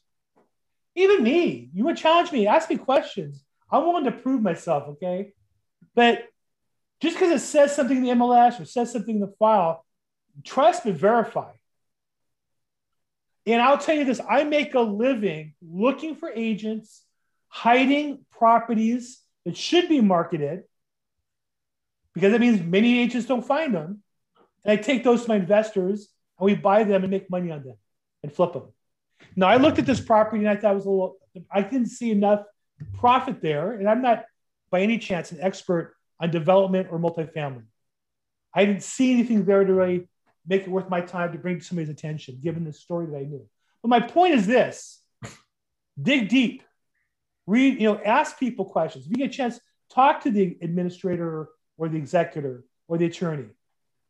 Even 0.93 1.23
me, 1.23 1.69
you 1.73 1.85
would 1.85 1.95
challenge 1.95 2.33
me, 2.33 2.47
ask 2.47 2.69
me 2.69 2.75
questions. 2.75 3.41
I'm 3.71 3.85
willing 3.85 4.03
to 4.03 4.11
prove 4.11 4.41
myself, 4.41 4.89
okay? 4.89 5.31
But 5.95 6.25
just 6.99 7.15
because 7.15 7.31
it 7.31 7.45
says 7.45 7.73
something 7.73 7.95
in 7.95 8.03
the 8.03 8.09
MLS 8.09 8.59
or 8.59 8.65
says 8.65 8.91
something 8.91 9.15
in 9.15 9.21
the 9.21 9.33
file, 9.39 9.85
trust 10.43 10.83
but 10.83 10.95
verify. 10.95 11.53
And 13.45 13.61
I'll 13.61 13.77
tell 13.77 13.95
you 13.95 14.03
this 14.03 14.19
I 14.29 14.43
make 14.43 14.75
a 14.75 14.81
living 14.81 15.53
looking 15.61 16.17
for 16.17 16.29
agents 16.29 17.03
hiding 17.47 18.25
properties 18.31 19.21
that 19.45 19.55
should 19.55 19.87
be 19.87 20.01
marketed 20.01 20.63
because 22.13 22.31
that 22.31 22.41
means 22.41 22.61
many 22.61 22.99
agents 22.99 23.27
don't 23.27 23.45
find 23.45 23.73
them. 23.73 24.01
And 24.63 24.79
I 24.79 24.81
take 24.81 25.03
those 25.03 25.23
to 25.23 25.29
my 25.29 25.35
investors 25.35 26.09
and 26.39 26.45
we 26.45 26.55
buy 26.55 26.83
them 26.83 27.03
and 27.03 27.11
make 27.11 27.29
money 27.29 27.51
on 27.51 27.63
them 27.63 27.75
and 28.21 28.31
flip 28.31 28.53
them. 28.53 28.71
Now, 29.35 29.47
I 29.47 29.57
looked 29.57 29.79
at 29.79 29.85
this 29.85 30.01
property 30.01 30.39
and 30.39 30.49
I 30.49 30.55
thought 30.55 30.71
it 30.71 30.75
was 30.75 30.85
a 30.85 30.89
little, 30.89 31.17
I 31.51 31.61
didn't 31.61 31.87
see 31.87 32.11
enough 32.11 32.43
profit 32.93 33.41
there. 33.41 33.73
And 33.73 33.89
I'm 33.89 34.01
not 34.01 34.25
by 34.69 34.81
any 34.81 34.97
chance 34.97 35.31
an 35.31 35.39
expert 35.41 35.95
on 36.19 36.31
development 36.31 36.87
or 36.91 36.99
multifamily. 36.99 37.63
I 38.53 38.65
didn't 38.65 38.83
see 38.83 39.13
anything 39.13 39.45
there 39.45 39.63
to 39.63 39.73
really 39.73 40.07
make 40.47 40.61
it 40.63 40.69
worth 40.69 40.89
my 40.89 41.01
time 41.01 41.31
to 41.31 41.37
bring 41.37 41.61
somebody's 41.61 41.89
attention, 41.89 42.39
given 42.41 42.63
the 42.63 42.73
story 42.73 43.07
that 43.07 43.17
I 43.17 43.23
knew. 43.23 43.47
But 43.81 43.89
my 43.89 43.99
point 43.99 44.35
is 44.35 44.45
this 44.45 45.01
dig 46.01 46.29
deep, 46.29 46.63
read, 47.45 47.79
you 47.79 47.91
know, 47.91 47.99
ask 48.03 48.39
people 48.39 48.65
questions. 48.65 49.05
If 49.05 49.11
you 49.11 49.17
get 49.17 49.29
a 49.29 49.33
chance, 49.33 49.59
talk 49.91 50.23
to 50.23 50.31
the 50.31 50.57
administrator 50.61 51.49
or 51.77 51.89
the 51.89 51.97
executor 51.97 52.63
or 52.87 52.97
the 52.97 53.05
attorney. 53.05 53.47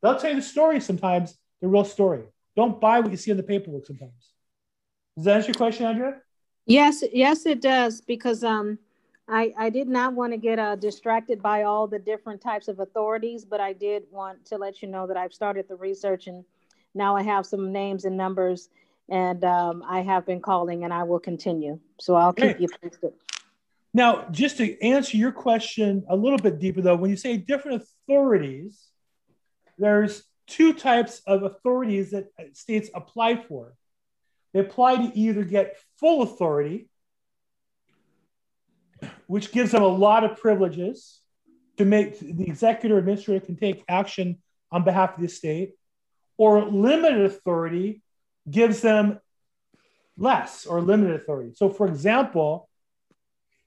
They'll 0.02 0.18
tell 0.18 0.32
you 0.32 0.38
the 0.38 0.42
story 0.42 0.80
sometimes, 0.80 1.38
the 1.62 1.68
real 1.68 1.86
story. 1.86 2.24
Don't 2.56 2.80
buy 2.80 3.00
what 3.00 3.12
you 3.12 3.18
see 3.18 3.32
in 3.32 3.38
the 3.38 3.44
paperwork 3.44 3.86
sometimes. 3.86 4.34
Does 5.16 5.26
that 5.26 5.36
answer 5.38 5.48
your 5.48 5.56
question, 5.56 5.86
Andrea? 5.86 6.22
Yes, 6.66 7.04
yes, 7.12 7.46
it 7.46 7.62
does. 7.62 8.02
Because 8.02 8.44
um, 8.44 8.78
I, 9.28 9.54
I 9.58 9.70
did 9.70 9.88
not 9.88 10.14
want 10.14 10.34
to 10.34 10.38
get 10.38 10.60
uh, 10.60 10.76
distracted 10.76 11.42
by 11.42 11.64
all 11.64 11.88
the 11.88 12.00
different 12.00 12.42
types 12.42 12.68
of 12.68 12.80
authorities, 12.80 13.46
but 13.46 13.60
I 13.60 13.74
did 13.74 14.04
want 14.12 14.46
to 14.48 14.58
let 14.58 14.82
you 14.82 14.88
know 14.88 15.08
that 15.08 15.18
I've 15.18 15.34
started 15.34 15.68
the 15.68 15.76
research 15.76 16.28
and 16.28 16.44
now 16.94 17.16
I 17.16 17.24
have 17.24 17.46
some 17.46 17.72
names 17.72 18.06
and 18.06 18.18
numbers 18.18 18.70
and 19.10 19.44
um, 19.44 19.84
I 19.88 20.02
have 20.02 20.26
been 20.26 20.42
calling 20.42 20.84
and 20.84 20.94
I 20.94 21.04
will 21.04 21.20
continue. 21.20 21.80
So 22.00 22.16
I'll 22.16 22.34
keep 22.34 22.60
you 22.60 22.68
posted. 22.82 23.14
Now, 23.94 24.28
just 24.32 24.58
to 24.58 24.82
answer 24.82 25.18
your 25.18 25.32
question 25.32 26.04
a 26.10 26.16
little 26.16 26.40
bit 26.40 26.60
deeper, 26.60 26.82
though, 26.82 26.96
when 26.96 27.12
you 27.12 27.18
say 27.18 27.38
different 27.38 27.84
authorities, 27.84 28.88
there's 29.78 30.24
two 30.48 30.74
types 30.74 31.22
of 31.28 31.44
authorities 31.44 32.12
that 32.12 32.26
states 32.54 32.90
apply 32.94 33.38
for. 33.38 33.76
They 34.54 34.60
apply 34.60 34.98
to 34.98 35.18
either 35.18 35.44
get 35.44 35.78
full 36.00 36.24
authority, 36.24 36.90
which 39.28 39.52
gives 39.52 39.72
them 39.72 39.84
a 39.84 39.88
lot 39.88 40.24
of 40.24 40.38
privileges 40.38 41.20
to 41.78 41.86
make 41.86 42.20
the 42.20 42.46
executive 42.48 42.98
administrator 42.98 43.46
can 43.46 43.56
take 43.56 43.84
action 43.88 44.42
on 44.72 44.84
behalf 44.84 45.16
of 45.16 45.22
the 45.22 45.28
state, 45.28 45.74
or 46.38 46.66
limited 46.66 47.26
authority 47.26 48.02
gives 48.50 48.82
them 48.82 49.20
less 50.18 50.66
or 50.66 50.82
limited 50.82 51.16
authority. 51.16 51.54
So, 51.56 51.70
for 51.70 51.88
example, 51.88 52.70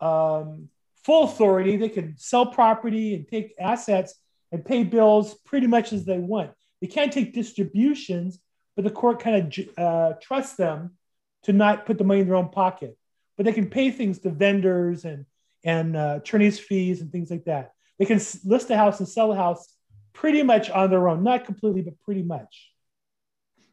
um, 0.00 0.68
full 1.04 1.24
authority, 1.24 1.76
they 1.76 1.88
can 1.88 2.16
sell 2.18 2.46
property 2.46 3.14
and 3.14 3.28
take 3.28 3.54
assets 3.58 4.14
and 4.52 4.64
pay 4.64 4.84
bills 4.84 5.34
pretty 5.44 5.66
much 5.66 5.92
as 5.92 6.04
they 6.04 6.18
want. 6.18 6.50
They 6.80 6.86
can't 6.86 7.12
take 7.12 7.32
distributions, 7.32 8.38
but 8.74 8.84
the 8.84 8.90
court 8.90 9.20
kind 9.20 9.36
of 9.36 9.78
uh, 9.78 10.12
trusts 10.20 10.56
them 10.56 10.96
to 11.44 11.52
not 11.52 11.86
put 11.86 11.98
the 11.98 12.04
money 12.04 12.20
in 12.20 12.26
their 12.26 12.36
own 12.36 12.50
pocket. 12.50 12.96
But 13.36 13.46
they 13.46 13.52
can 13.52 13.68
pay 13.68 13.90
things 13.90 14.18
to 14.20 14.30
vendors 14.30 15.04
and 15.04 15.26
and 15.64 15.96
uh, 15.96 16.18
attorneys' 16.20 16.60
fees 16.60 17.00
and 17.00 17.10
things 17.10 17.30
like 17.30 17.44
that. 17.44 17.72
They 17.98 18.04
can 18.04 18.20
list 18.44 18.70
a 18.70 18.76
house 18.76 19.00
and 19.00 19.08
sell 19.08 19.32
a 19.32 19.36
house 19.36 19.74
pretty 20.12 20.42
much 20.42 20.70
on 20.70 20.90
their 20.90 21.08
own, 21.08 21.24
not 21.24 21.44
completely, 21.44 21.82
but 21.82 22.00
pretty 22.04 22.22
much. 22.22 22.70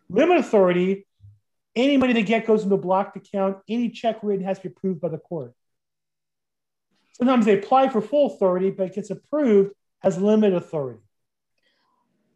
Limit 0.09 0.37
authority, 0.37 1.05
any 1.75 1.97
money 1.97 2.13
they 2.13 2.23
get 2.23 2.45
goes 2.45 2.63
into 2.63 2.75
a 2.75 2.79
blocked 2.79 3.15
account. 3.15 3.57
Any 3.69 3.89
check 3.89 4.17
written 4.23 4.45
has 4.45 4.57
to 4.57 4.63
be 4.63 4.69
approved 4.69 5.01
by 5.01 5.09
the 5.09 5.17
court. 5.17 5.53
Sometimes 7.13 7.45
they 7.45 7.57
apply 7.57 7.89
for 7.89 8.01
full 8.01 8.27
authority, 8.27 8.71
but 8.71 8.87
it 8.87 8.95
gets 8.95 9.09
approved 9.09 9.73
as 10.03 10.17
limited 10.17 10.55
authority. 10.55 10.99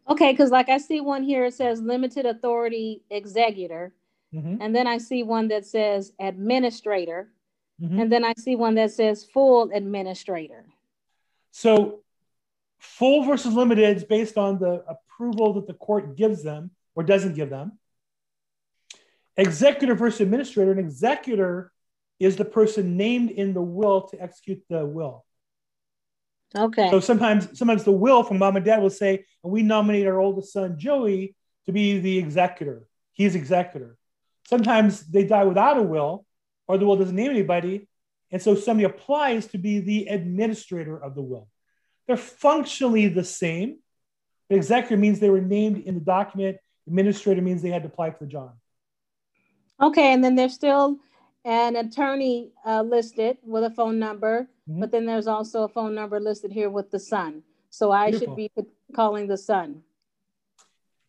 Okay, 0.10 0.32
because 0.32 0.52
like 0.52 0.70
I 0.70 0.78
see 0.78 1.02
one 1.02 1.24
here, 1.24 1.46
it 1.46 1.54
says 1.54 1.82
limited 1.82 2.26
authority 2.26 3.04
executor. 3.10 3.94
Mm-hmm. 4.34 4.62
And 4.62 4.76
then 4.76 4.88
I 4.88 5.00
see 5.00 5.24
one 5.24 5.50
that 5.50 5.66
says 5.66 6.14
administrator. 6.20 7.30
Mm-hmm. 7.82 8.00
And 8.00 8.12
then 8.12 8.24
I 8.24 8.34
see 8.38 8.56
one 8.56 8.76
that 8.76 8.92
says 8.92 9.24
full 9.24 9.70
administrator. 9.74 10.66
So 11.52 12.02
full 12.80 13.24
versus 13.24 13.54
limited 13.54 13.98
is 13.98 14.04
based 14.04 14.38
on 14.38 14.60
the 14.60 14.84
approval 14.88 15.54
that 15.54 15.68
the 15.68 15.74
court 15.74 16.16
gives 16.16 16.44
them 16.44 16.72
or 16.96 17.04
doesn't 17.04 17.36
give 17.36 17.50
them. 17.50 17.74
Executor 19.36 19.96
versus 19.96 20.22
administrator, 20.22 20.72
an 20.72 20.80
executor 20.80 21.72
is 22.20 22.36
the 22.36 22.46
person 22.46 22.98
named 22.98 23.30
in 23.30 23.54
the 23.54 23.62
will 23.62 24.02
to 24.10 24.22
execute 24.22 24.64
the 24.70 24.86
will. 24.86 25.26
Okay. 26.56 26.90
So 26.90 27.00
sometimes, 27.00 27.58
sometimes 27.58 27.84
the 27.84 27.92
will 27.92 28.24
from 28.24 28.40
mom 28.40 28.56
and 28.56 28.66
dad 28.66 28.82
will 28.82 28.90
say, 28.90 29.26
and 29.44 29.52
we 29.52 29.64
nominate 29.64 30.08
our 30.08 30.20
oldest 30.20 30.54
son 30.54 30.80
Joey 30.80 31.36
to 31.66 31.72
be 31.72 32.00
the 32.00 32.18
executor. 32.18 32.88
He's 33.12 33.36
executor. 33.36 33.98
Sometimes 34.48 35.02
they 35.02 35.26
die 35.26 35.44
without 35.44 35.78
a 35.78 35.84
will, 35.84 36.26
or 36.68 36.78
the 36.78 36.86
will 36.86 36.96
doesn't 36.96 37.16
name 37.16 37.32
anybody, 37.32 37.88
and 38.32 38.42
so 38.42 38.56
somebody 38.56 38.86
applies 38.86 39.48
to 39.48 39.58
be 39.58 39.80
the 39.80 40.08
administrator 40.08 40.98
of 40.98 41.16
the 41.16 41.22
will. 41.22 41.50
They're 42.08 42.18
functionally 42.18 43.08
the 43.10 43.24
same, 43.24 43.80
But 44.50 44.56
executor 44.56 44.98
means 44.98 45.20
they 45.20 45.30
were 45.30 45.42
named 45.42 45.84
in 45.84 45.96
the 45.96 46.02
document. 46.02 46.58
Administrator 46.88 47.42
means 47.42 47.62
they 47.62 47.70
had 47.70 47.84
to 47.84 47.90
apply 47.90 48.12
for 48.12 48.24
the 48.24 48.32
job. 48.32 48.54
Okay, 49.82 50.14
and 50.14 50.24
then 50.24 50.36
there's 50.36 50.54
still 50.54 50.98
an 51.46 51.76
attorney 51.76 52.52
uh, 52.66 52.82
listed 52.82 53.38
with 53.44 53.64
a 53.64 53.70
phone 53.70 54.00
number, 54.00 54.50
Mhm. 54.70 54.80
but 54.80 54.92
then 54.92 55.06
there's 55.06 55.28
also 55.28 55.64
a 55.64 55.68
phone 55.68 55.96
number 55.96 56.20
listed 56.20 56.52
here 56.52 56.70
with 56.70 56.92
the 56.92 57.00
son. 57.00 57.44
So 57.70 57.92
I 57.92 58.10
Beautiful. 58.12 58.36
should 58.36 58.54
be 58.56 58.66
calling 58.94 59.28
the 59.28 59.38
son. 59.38 59.84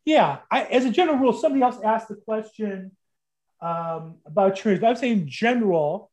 Yeah, 0.05 0.39
I, 0.51 0.65
as 0.65 0.85
a 0.85 0.91
general 0.91 1.19
rule, 1.19 1.33
somebody 1.33 1.63
else 1.63 1.81
asked 1.83 2.09
the 2.09 2.17
question 2.17 2.93
um, 3.61 4.19
about 4.25 4.53
attorneys. 4.53 4.79
But 4.81 4.91
I'm 4.91 4.97
saying 4.97 5.27
general, 5.27 6.11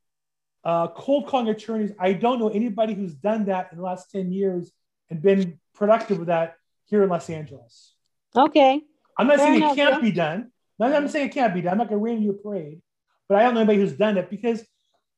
uh, 0.63 0.87
cold 0.87 1.27
calling 1.27 1.47
attorneys, 1.47 1.91
I 1.99 2.13
don't 2.13 2.39
know 2.39 2.49
anybody 2.49 2.95
who's 2.95 3.13
done 3.13 3.45
that 3.45 3.71
in 3.71 3.77
the 3.77 3.83
last 3.83 4.09
10 4.11 4.31
years 4.31 4.71
and 5.11 5.21
been 5.21 5.59
productive 5.75 6.17
with 6.17 6.27
that 6.27 6.55
here 6.85 7.03
in 7.03 7.09
Los 7.09 7.29
Angeles. 7.29 7.93
Okay, 8.35 8.81
I'm 9.17 9.27
not 9.27 9.37
Fair 9.37 9.45
saying 9.45 9.57
enough, 9.57 9.73
it 9.73 9.75
can't 9.75 9.93
yeah. 9.95 9.99
be 10.01 10.11
done. 10.11 10.51
I'm 10.79 10.91
not 10.91 11.09
saying 11.11 11.27
it 11.27 11.33
can't 11.33 11.53
be 11.53 11.61
done. 11.61 11.73
I'm 11.73 11.77
not 11.77 11.87
going 11.87 11.99
to 11.99 12.03
rain 12.03 12.21
your 12.23 12.33
parade, 12.33 12.81
but 13.27 13.37
I 13.37 13.43
don't 13.43 13.53
know 13.53 13.61
anybody 13.61 13.79
who's 13.79 13.93
done 13.93 14.17
it 14.17 14.29
because 14.29 14.63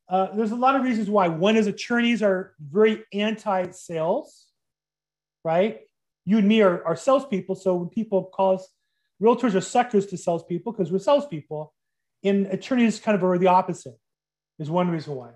uh, 0.10 0.28
there's 0.36 0.52
a 0.52 0.56
lot 0.56 0.76
of 0.76 0.84
reasons 0.84 1.10
why. 1.10 1.28
One 1.28 1.58
is 1.58 1.68
attorneys 1.68 2.24
are 2.24 2.54
very 2.60 3.04
anti-sales, 3.14 4.46
right? 5.44 5.82
You 6.26 6.38
and 6.38 6.48
me 6.48 6.62
are, 6.62 6.84
are 6.86 6.96
salespeople, 6.96 7.56
so 7.56 7.76
when 7.76 7.90
people 7.90 8.26
call 8.26 8.56
us, 8.56 8.68
realtors 9.22 9.56
are 9.56 9.62
suckers 9.62 10.06
to 10.08 10.18
salespeople 10.18 10.72
because 10.72 10.92
we're 10.92 11.00
salespeople, 11.00 11.74
and 12.24 12.48
attorneys 12.48 13.00
kind 13.00 13.16
of 13.16 13.24
are 13.24 13.38
the 13.38 13.48
opposite. 13.48 13.96
Is 14.60 14.72
one 14.72 14.90
reason 14.90 15.14
why. 15.16 15.32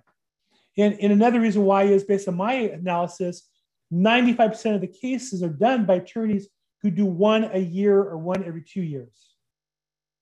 And, 0.77 0.97
and 0.99 1.11
another 1.11 1.39
reason 1.39 1.63
why 1.63 1.83
is 1.83 2.03
based 2.03 2.27
on 2.27 2.35
my 2.35 2.53
analysis, 2.53 3.47
95% 3.93 4.75
of 4.75 4.81
the 4.81 4.87
cases 4.87 5.43
are 5.43 5.49
done 5.49 5.85
by 5.85 5.95
attorneys 5.95 6.47
who 6.81 6.89
do 6.89 7.05
one 7.05 7.43
a 7.53 7.59
year 7.59 7.99
or 7.99 8.17
one 8.17 8.43
every 8.43 8.63
two 8.63 8.81
years. 8.81 9.35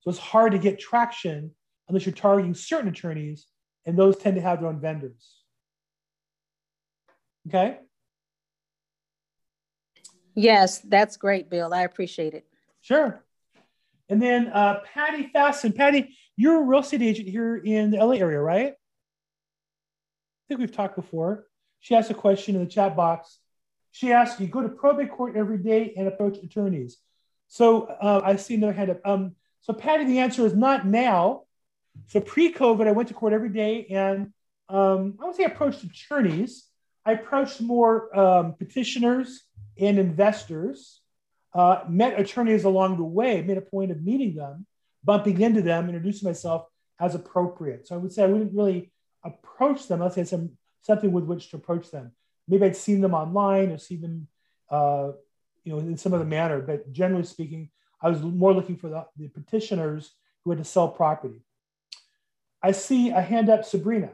So 0.01 0.09
it's 0.09 0.19
hard 0.19 0.51
to 0.53 0.57
get 0.57 0.79
traction 0.79 1.51
unless 1.89 2.05
you're 2.05 2.15
targeting 2.15 2.53
certain 2.53 2.87
attorneys, 2.87 3.47
and 3.85 3.97
those 3.97 4.17
tend 4.17 4.35
to 4.35 4.41
have 4.41 4.59
their 4.59 4.69
own 4.69 4.79
vendors. 4.79 5.35
Okay? 7.47 7.79
yes, 10.35 10.79
that's 10.79 11.17
great, 11.17 11.49
Bill. 11.49 11.73
I 11.73 11.81
appreciate 11.81 12.33
it. 12.33 12.45
Sure. 12.81 13.23
And 14.07 14.21
then 14.21 14.47
uh, 14.47 14.81
Patty 14.93 15.29
Fasten. 15.33 15.73
Patty, 15.73 16.15
you're 16.37 16.61
a 16.61 16.63
real 16.63 16.79
estate 16.79 17.01
agent 17.01 17.27
here 17.27 17.57
in 17.57 17.91
the 17.91 17.97
LA 17.97 18.13
area, 18.13 18.39
right? 18.39 18.73
I 18.73 18.75
think 20.47 20.59
we've 20.59 20.71
talked 20.71 20.95
before. 20.95 21.45
She 21.79 21.95
asked 21.95 22.09
a 22.09 22.15
question 22.15 22.55
in 22.55 22.63
the 22.63 22.69
chat 22.69 22.95
box. 22.95 23.39
She 23.91 24.11
asked, 24.11 24.39
you 24.39 24.47
go 24.47 24.61
to 24.61 24.69
probate 24.69 25.11
court 25.11 25.35
every 25.35 25.57
day 25.57 25.93
and 25.97 26.07
approach 26.07 26.37
attorneys. 26.37 26.97
So 27.47 27.83
uh, 27.83 28.21
I 28.23 28.35
see 28.35 28.55
another 28.55 28.73
hand 28.73 28.91
up. 28.91 29.01
Um, 29.03 29.35
so 29.61 29.73
Patty, 29.73 30.05
the 30.05 30.19
answer 30.19 30.45
is 30.45 30.55
not 30.55 30.85
now. 30.85 31.43
So 32.07 32.19
pre-COVID, 32.19 32.87
I 32.87 32.91
went 32.91 33.09
to 33.09 33.13
court 33.13 33.33
every 33.33 33.49
day 33.49 33.87
and 33.89 34.33
um, 34.69 35.17
I 35.21 35.25
would 35.25 35.35
say 35.35 35.43
I 35.43 35.47
approached 35.47 35.83
attorneys. 35.83 36.65
I 37.05 37.13
approached 37.13 37.61
more 37.61 38.15
um, 38.17 38.53
petitioners 38.53 39.43
and 39.79 39.97
investors 39.97 41.01
uh, 41.53 41.83
met 41.87 42.19
attorneys 42.19 42.63
along 42.63 42.97
the 42.97 43.03
way, 43.03 43.41
made 43.41 43.57
a 43.57 43.61
point 43.61 43.91
of 43.91 44.03
meeting 44.03 44.35
them, 44.35 44.65
bumping 45.03 45.41
into 45.41 45.61
them, 45.61 45.85
introducing 45.85 46.27
myself 46.27 46.67
as 46.99 47.15
appropriate. 47.15 47.87
So 47.87 47.95
I 47.95 47.97
would 47.97 48.11
say 48.11 48.23
I 48.23 48.27
wouldn't 48.27 48.53
really 48.53 48.91
approach 49.23 49.87
them 49.87 50.01
unless 50.01 50.17
I 50.17 50.21
had 50.21 50.27
some 50.27 50.51
something 50.81 51.11
with 51.11 51.25
which 51.25 51.49
to 51.49 51.57
approach 51.57 51.91
them. 51.91 52.11
Maybe 52.47 52.65
I'd 52.65 52.75
seen 52.75 53.01
them 53.01 53.13
online 53.13 53.71
or 53.71 53.77
seen 53.77 54.01
them, 54.01 54.27
uh, 54.69 55.11
you 55.63 55.73
know, 55.73 55.79
in 55.79 55.97
some 55.97 56.13
other 56.13 56.25
manner. 56.25 56.61
But 56.61 56.91
generally 56.91 57.25
speaking, 57.25 57.69
I 58.01 58.09
was 58.09 58.21
more 58.21 58.53
looking 58.53 58.77
for 58.77 58.89
the, 58.89 59.05
the 59.17 59.27
petitioners 59.27 60.13
who 60.43 60.51
had 60.51 60.59
to 60.59 60.65
sell 60.65 60.87
property. 60.87 61.41
I 62.61 62.71
see 62.71 63.09
a 63.09 63.21
hand 63.21 63.49
up, 63.49 63.63
Sabrina. 63.63 64.11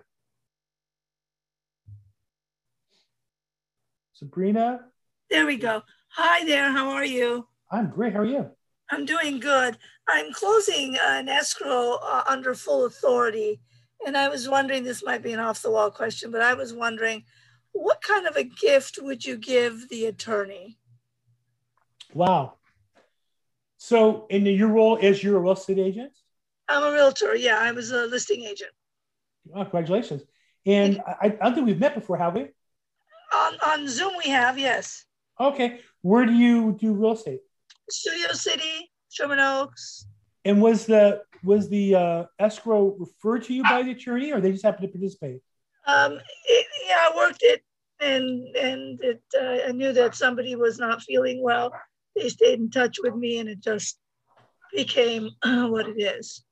Sabrina, 4.14 4.86
There 5.30 5.46
we 5.46 5.58
go. 5.58 5.82
Hi 6.10 6.46
there. 6.46 6.72
How 6.72 6.90
are 6.92 7.06
you? 7.06 7.48
I'm 7.72 7.90
great. 7.90 8.14
How 8.14 8.20
are 8.20 8.26
you? 8.26 8.50
I'm 8.92 9.06
doing 9.06 9.40
good. 9.40 9.78
I'm 10.08 10.32
closing 10.32 10.96
an 11.02 11.28
escrow 11.28 11.98
uh, 12.02 12.24
under 12.28 12.54
full 12.54 12.86
authority. 12.86 13.60
And 14.06 14.16
I 14.16 14.30
was 14.30 14.48
wondering, 14.48 14.84
this 14.84 15.04
might 15.04 15.24
be 15.24 15.34
an 15.34 15.40
off 15.40 15.64
the 15.64 15.72
wall 15.72 15.90
question, 15.90 16.32
but 16.32 16.42
I 16.42 16.54
was 16.54 16.74
wondering, 16.74 17.24
what 17.72 18.02
kind 18.02 18.28
of 18.28 18.38
a 18.38 18.44
gift 18.44 19.00
would 19.02 19.26
you 19.26 19.38
give 19.38 19.90
the 19.90 20.06
attorney? 20.06 20.78
Wow. 22.14 22.54
So, 23.78 24.28
in 24.30 24.46
your 24.46 24.70
role 24.70 24.98
as 25.02 25.22
your 25.22 25.40
real 25.40 25.54
estate 25.54 25.80
agent, 25.80 26.14
I'm 26.67 26.84
a 26.84 26.91
realtor. 26.91 27.36
Yeah, 27.36 27.60
I 27.60 27.71
was 27.71 27.91
a 27.91 28.06
listing 28.06 28.43
agent. 28.43 28.71
oh, 29.54 29.63
congratulations. 29.63 30.23
And 30.65 31.01
I, 31.06 31.28
I 31.28 31.30
don't 31.30 31.54
think 31.56 31.67
we've 31.67 31.80
met 31.80 31.93
before, 31.93 32.17
have 32.17 32.36
we? 32.36 32.47
On, 33.34 33.54
on 33.67 33.88
Zoom, 33.88 34.13
we 34.23 34.32
have, 34.32 34.58
yes. 34.58 35.06
Okay. 35.39 35.82
Where 36.01 36.25
do 36.25 36.34
you 36.34 36.73
do 36.80 36.93
real 36.93 37.12
estate? 37.13 37.41
Studio 37.89 38.32
City, 38.32 38.91
Sherman 39.10 39.39
Oaks. 39.39 40.08
And 40.43 40.62
was 40.62 40.86
the 40.86 41.23
was 41.43 41.69
the 41.69 41.95
uh, 41.95 42.25
escrow 42.39 42.95
referred 42.97 43.43
to 43.43 43.54
you 43.54 43.63
by 43.63 43.84
the 43.84 43.91
attorney, 43.91 44.32
or 44.32 44.41
they 44.41 44.51
just 44.51 44.63
happened 44.63 44.88
to 44.88 44.91
participate? 44.91 45.41
Um, 45.86 46.13
it, 46.47 46.65
yeah, 46.88 46.97
I 47.01 47.15
worked 47.15 47.43
it 47.43 47.63
and, 47.99 48.56
and 48.56 48.99
it, 49.01 49.21
uh, 49.39 49.67
I 49.67 49.71
knew 49.71 49.93
that 49.93 50.15
somebody 50.15 50.56
was 50.56 50.80
not 50.80 51.01
feeling 51.01 51.41
well. 51.41 51.71
They 52.15 52.30
stayed 52.30 52.60
in 52.60 52.69
touch 52.69 52.97
with 53.01 53.15
me 53.15 53.39
and 53.39 53.49
it 53.49 53.60
just 53.60 53.99
became 54.73 55.30
what 55.43 55.88
it 55.88 56.01
is. 56.01 56.43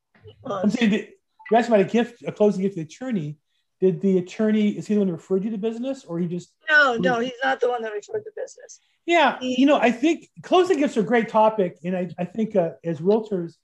I'm 0.45 0.69
saying 0.69 0.91
that 0.91 1.09
you 1.51 1.57
asked 1.57 1.67
about 1.67 1.81
a 1.81 1.85
gift, 1.85 2.23
a 2.25 2.31
closing 2.31 2.61
gift 2.61 2.75
to 2.75 2.81
the 2.81 2.87
attorney. 2.87 3.37
Did 3.79 4.01
the 4.01 4.17
attorney 4.17 4.69
is 4.69 4.87
he 4.87 4.93
the 4.93 5.01
one 5.01 5.07
who 5.07 5.13
referred 5.13 5.43
you 5.43 5.51
to 5.51 5.57
business, 5.57 6.05
or 6.05 6.17
he 6.19 6.27
just 6.27 6.53
No, 6.69 6.95
no, 6.95 7.19
he's 7.19 7.33
not 7.43 7.59
the 7.59 7.69
one 7.69 7.81
that 7.81 7.91
referred 7.91 8.23
the 8.23 8.31
business. 8.35 8.79
Yeah, 9.05 9.37
you 9.41 9.65
know, 9.65 9.77
I 9.77 9.91
think 9.91 10.29
closing 10.41 10.79
gifts 10.79 10.95
are 10.95 11.01
a 11.01 11.03
great 11.03 11.27
topic, 11.27 11.79
and 11.83 11.95
I, 11.95 12.09
I 12.17 12.23
think 12.23 12.55
uh, 12.55 12.71
as 12.85 12.99
realtors, 12.99 13.55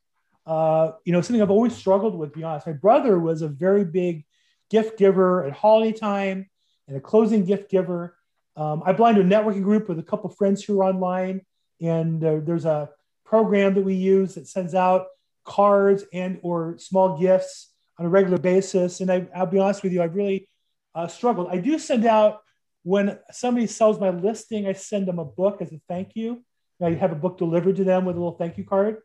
uh, 0.45 0.91
you 1.05 1.13
know, 1.13 1.21
something 1.21 1.41
I've 1.41 1.49
always 1.49 1.75
struggled 1.75 2.15
with. 2.15 2.33
To 2.33 2.37
be 2.39 2.43
honest, 2.43 2.67
my 2.67 2.73
brother 2.73 3.17
was 3.17 3.41
a 3.41 3.47
very 3.47 3.85
big 3.85 4.25
gift 4.69 4.97
giver 4.97 5.45
at 5.45 5.53
holiday 5.53 5.97
time 5.97 6.49
and 6.87 6.97
a 6.97 7.01
closing 7.01 7.45
gift 7.45 7.71
giver. 7.71 8.17
Um, 8.57 8.83
I 8.85 8.91
belong 8.91 9.15
to 9.15 9.21
a 9.21 9.23
networking 9.23 9.63
group 9.63 9.87
with 9.87 9.99
a 9.99 10.03
couple 10.03 10.29
friends 10.31 10.61
who 10.61 10.81
are 10.81 10.83
online, 10.83 11.41
and 11.79 12.21
uh, 12.21 12.39
there's 12.43 12.65
a 12.65 12.89
program 13.23 13.75
that 13.75 13.83
we 13.83 13.93
use 13.93 14.35
that 14.35 14.47
sends 14.47 14.75
out 14.75 15.05
cards 15.49 16.05
and 16.13 16.39
or 16.43 16.77
small 16.77 17.19
gifts 17.19 17.73
on 17.97 18.05
a 18.05 18.09
regular 18.09 18.37
basis. 18.37 19.01
And 19.01 19.11
I, 19.11 19.27
I'll 19.35 19.45
be 19.45 19.59
honest 19.59 19.83
with 19.83 19.91
you, 19.91 20.01
I've 20.01 20.15
really 20.15 20.47
uh, 20.95 21.07
struggled. 21.07 21.49
I 21.51 21.57
do 21.57 21.77
send 21.79 22.05
out 22.05 22.41
when 22.83 23.19
somebody 23.31 23.67
sells 23.67 23.99
my 23.99 24.09
listing, 24.09 24.67
I 24.67 24.73
send 24.73 25.07
them 25.07 25.19
a 25.19 25.25
book 25.25 25.61
as 25.61 25.73
a 25.73 25.81
thank 25.89 26.15
you. 26.15 26.43
I 26.81 26.91
have 26.91 27.11
a 27.11 27.15
book 27.15 27.37
delivered 27.37 27.75
to 27.75 27.83
them 27.83 28.05
with 28.05 28.15
a 28.15 28.19
little 28.19 28.37
thank 28.37 28.57
you 28.57 28.63
card. 28.63 28.99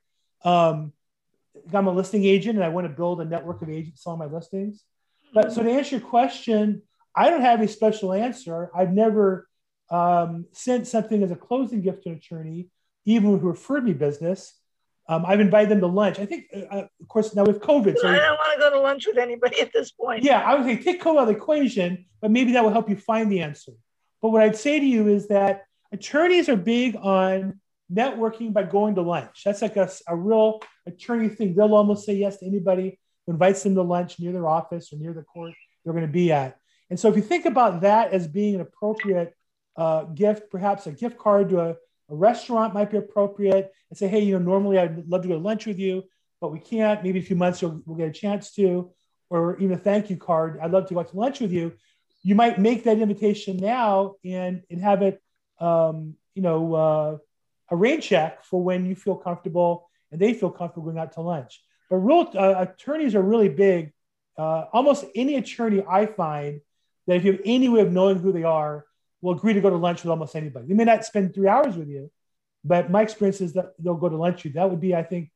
Um, 0.45 0.93
I'm 1.73 1.89
a 1.89 1.93
listing 1.93 2.25
agent 2.25 2.57
and 2.57 2.65
I 2.65 2.69
want 2.69 2.87
to 2.87 2.93
build 2.93 3.21
a 3.21 3.25
network 3.25 3.63
of 3.63 3.71
agents 3.71 4.05
selling 4.05 4.21
my 4.21 4.27
listings. 4.27 4.85
But 5.33 5.53
so 5.53 5.63
to 5.63 5.71
answer 5.71 5.97
your 5.97 6.07
question, 6.07 6.83
I 7.17 7.31
don't 7.31 7.41
have 7.41 7.61
a 7.61 7.69
special 7.69 8.13
answer. 8.13 8.71
I've 8.75 8.93
never 8.93 9.49
um, 9.91 10.47
sent 10.53 10.87
something 10.87 11.23
as 11.23 11.33
a 11.33 11.37
closing 11.37 11.81
gift 11.83 12.05
to 12.05 12.11
an 12.11 12.17
attorney, 12.17 12.69
even 13.05 13.31
who 13.31 13.37
referred 13.39 13.85
me 13.85 13.93
business. 13.93 14.55
Um, 15.07 15.25
I've 15.27 15.41
invited 15.41 15.69
them 15.69 15.81
to 15.81 15.87
lunch. 15.87 16.19
I 16.19 16.25
think, 16.25 16.47
uh, 16.55 16.85
of 17.01 17.09
course, 17.09 17.35
now 17.35 17.45
with 17.45 17.61
COVID, 17.61 17.99
so 17.99 18.09
I 18.09 18.17
don't 18.17 18.39
want 18.39 18.55
to 18.55 18.59
go 18.59 18.71
to 18.71 18.81
lunch 18.81 19.07
with 19.07 19.19
anybody 19.19 19.61
at 19.61 19.71
this 19.73 19.91
point. 19.93 20.23
yeah, 20.23 20.41
I 20.41 20.55
would 20.55 20.65
say 20.65 20.83
take 20.83 21.03
COVID 21.03 21.17
out 21.17 21.23
of 21.23 21.29
the 21.29 21.35
equation, 21.35 22.07
but 22.23 22.31
maybe 22.31 22.53
that 22.53 22.65
will 22.65 22.73
help 22.73 22.89
you 22.89 22.97
find 22.97 23.31
the 23.31 23.41
answer. 23.41 23.73
But 24.23 24.31
what 24.31 24.43
I'd 24.43 24.57
say 24.57 24.81
to 24.81 24.87
you 24.87 25.09
is 25.09 25.29
that 25.29 25.65
attorneys 25.93 26.49
are 26.49 26.57
big 26.57 26.97
on 26.97 27.61
networking 27.93 28.53
by 28.53 28.63
going 28.63 28.95
to 28.95 29.03
lunch. 29.03 29.43
That's 29.45 29.61
like 29.61 29.77
a, 29.77 29.91
a 30.09 30.17
real 30.17 30.61
attorney 30.87 31.29
thing. 31.29 31.55
They'll 31.55 31.75
almost 31.75 32.07
say 32.07 32.15
yes 32.15 32.39
to 32.39 32.47
anybody 32.47 32.99
who 33.27 33.33
invites 33.33 33.63
them 33.63 33.75
to 33.75 33.83
lunch 33.83 34.19
near 34.19 34.33
their 34.33 34.49
office 34.49 34.93
or 34.93 34.97
near 34.97 35.13
the 35.13 35.23
court 35.23 35.53
they're 35.85 35.93
going 35.93 36.07
to 36.07 36.13
be 36.13 36.33
at. 36.33 36.57
And 36.91 36.99
so 36.99 37.09
if 37.09 37.17
you 37.17 37.23
think 37.23 37.45
about 37.45 37.83
that 37.83 38.13
as 38.13 38.27
being 38.27 38.57
an 38.57 38.61
appropriate 38.61 39.35
uh, 39.77 40.05
gift, 40.05 40.51
perhaps 40.51 40.87
a 40.87 40.93
gift 40.93 41.19
card 41.19 41.51
to 41.51 41.61
a, 41.61 41.77
a 42.11 42.15
restaurant 42.15 42.75
might 42.75 42.91
be 42.91 42.99
appropriate 42.99 43.73
and 43.89 43.99
say, 43.99 44.09
hey, 44.09 44.21
you 44.21 44.39
know, 44.39 44.45
normally 44.45 44.79
I'd 44.79 45.09
love 45.09 45.23
to 45.23 45.29
go 45.29 45.35
to 45.35 45.41
lunch 45.41 45.67
with 45.67 45.79
you, 45.79 46.05
but 46.41 46.53
we 46.53 46.61
can't. 46.61 47.03
Maybe 47.03 47.19
a 47.19 47.23
few 47.23 47.37
months 47.37 47.63
you'll, 47.63 47.83
we'll 47.87 47.97
get 47.97 48.09
a 48.09 48.13
chance 48.13 48.53
to, 48.55 48.91
or 49.31 49.57
even 49.59 49.73
a 49.73 49.79
thank 49.79 50.11
you 50.11 50.17
card. 50.17 50.59
I'd 50.63 50.71
love 50.71 50.87
to 50.89 50.95
go 50.95 51.01
out 51.01 51.09
to 51.11 51.17
lunch 51.17 51.41
with 51.41 51.53
you. 51.53 51.73
You 52.23 52.35
might 52.35 52.59
make 52.59 52.85
that 52.85 52.99
invitation 52.99 53.57
now 53.57 54.15
and, 54.25 54.63
and 54.71 54.81
have 54.81 55.03
it, 55.03 55.23
um, 55.59 56.15
you 56.35 56.43
know, 56.43 56.75
uh, 56.75 57.19
a 57.71 57.77
rain 57.77 58.01
check 58.01 58.45
for 58.45 58.63
when 58.63 58.87
you 58.87 58.95
feel 58.95 59.17
comfortable 59.17 59.89
and 60.11 60.21
they 60.21 60.35
feel 60.35 60.51
comfortable 60.51 60.87
going 60.87 60.99
out 60.99 61.13
to 61.13 61.21
lunch. 61.21 61.63
But 61.91 61.97
real 61.97 62.31
uh, 62.35 62.67
attorneys 62.69 63.15
are 63.15 63.23
really 63.23 63.49
big. 63.49 63.93
Uh, 64.37 64.65
almost 64.73 65.05
any 65.15 65.37
attorney 65.37 65.83
I 65.89 66.07
find 66.07 66.61
that 67.07 67.17
if 67.17 67.25
you 67.25 67.33
have 67.33 67.41
any 67.45 67.69
way 67.69 67.81
of 67.81 67.93
knowing 67.93 68.19
who 68.19 68.33
they 68.33 68.43
are, 68.43 68.85
will 69.25 69.33
agree 69.35 69.55
to 69.55 69.61
go 69.61 69.71
to 69.71 69.77
lunch 69.77 70.03
with 70.05 70.11
almost 70.11 70.37
anybody. 70.37 70.67
They 70.69 70.75
may 70.75 70.85
not 70.85 71.05
spend 71.07 71.35
three 71.35 71.49
hours 71.49 71.77
with 71.77 71.89
you, 71.89 72.11
but 72.63 72.91
my 72.91 73.01
experience 73.03 73.41
is 73.41 73.55
that 73.55 73.73
they'll 73.79 73.95
go 73.95 74.11
to 74.11 74.17
lunch 74.17 74.45
with 74.45 74.53
you. 74.55 74.61
That 74.61 74.71
would 74.71 74.81
be, 74.81 74.95
I 74.95 75.03
think, 75.03 75.31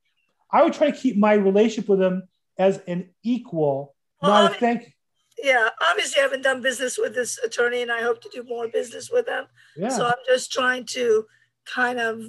I 0.52 0.62
would 0.62 0.74
try 0.74 0.90
to 0.90 0.96
keep 0.96 1.16
my 1.16 1.32
relationship 1.32 1.88
with 1.88 1.98
them 1.98 2.28
as 2.58 2.78
an 2.86 3.08
equal, 3.22 3.94
Well, 4.20 4.42
not 4.42 4.52
a 4.52 4.54
thank. 4.54 4.94
Yeah, 5.42 5.68
obviously 5.90 6.20
I 6.20 6.24
haven't 6.24 6.42
done 6.42 6.60
business 6.60 6.98
with 6.98 7.14
this 7.14 7.38
attorney 7.38 7.80
and 7.80 7.90
I 7.90 8.02
hope 8.02 8.20
to 8.22 8.28
do 8.28 8.42
more 8.42 8.68
business 8.68 9.10
with 9.10 9.24
them. 9.26 9.46
Yeah, 9.76 9.88
So 9.88 10.04
I'm 10.04 10.22
just 10.26 10.52
trying 10.52 10.84
to 10.96 11.24
kind 11.64 11.98
of 11.98 12.20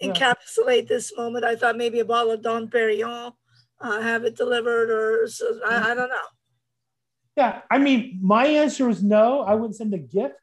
Yeah. 0.00 0.12
encapsulate 0.12 0.86
this 0.86 1.12
moment. 1.16 1.44
I 1.44 1.56
thought 1.56 1.76
maybe 1.76 1.98
a 2.00 2.04
bottle 2.04 2.32
of 2.32 2.42
Dom 2.42 2.68
Perignon, 2.68 3.32
uh, 3.80 4.00
have 4.00 4.24
it 4.24 4.36
delivered 4.36 4.90
or 4.90 5.26
so, 5.26 5.58
I, 5.66 5.90
I 5.90 5.94
don't 5.94 6.08
know. 6.10 6.28
yeah. 7.36 7.62
I 7.70 7.78
mean, 7.78 8.18
my 8.22 8.46
answer 8.46 8.88
is 8.90 9.02
no. 9.02 9.40
I 9.40 9.54
wouldn't 9.54 9.76
send 9.76 9.92
a 9.94 9.98
gift. 9.98 10.34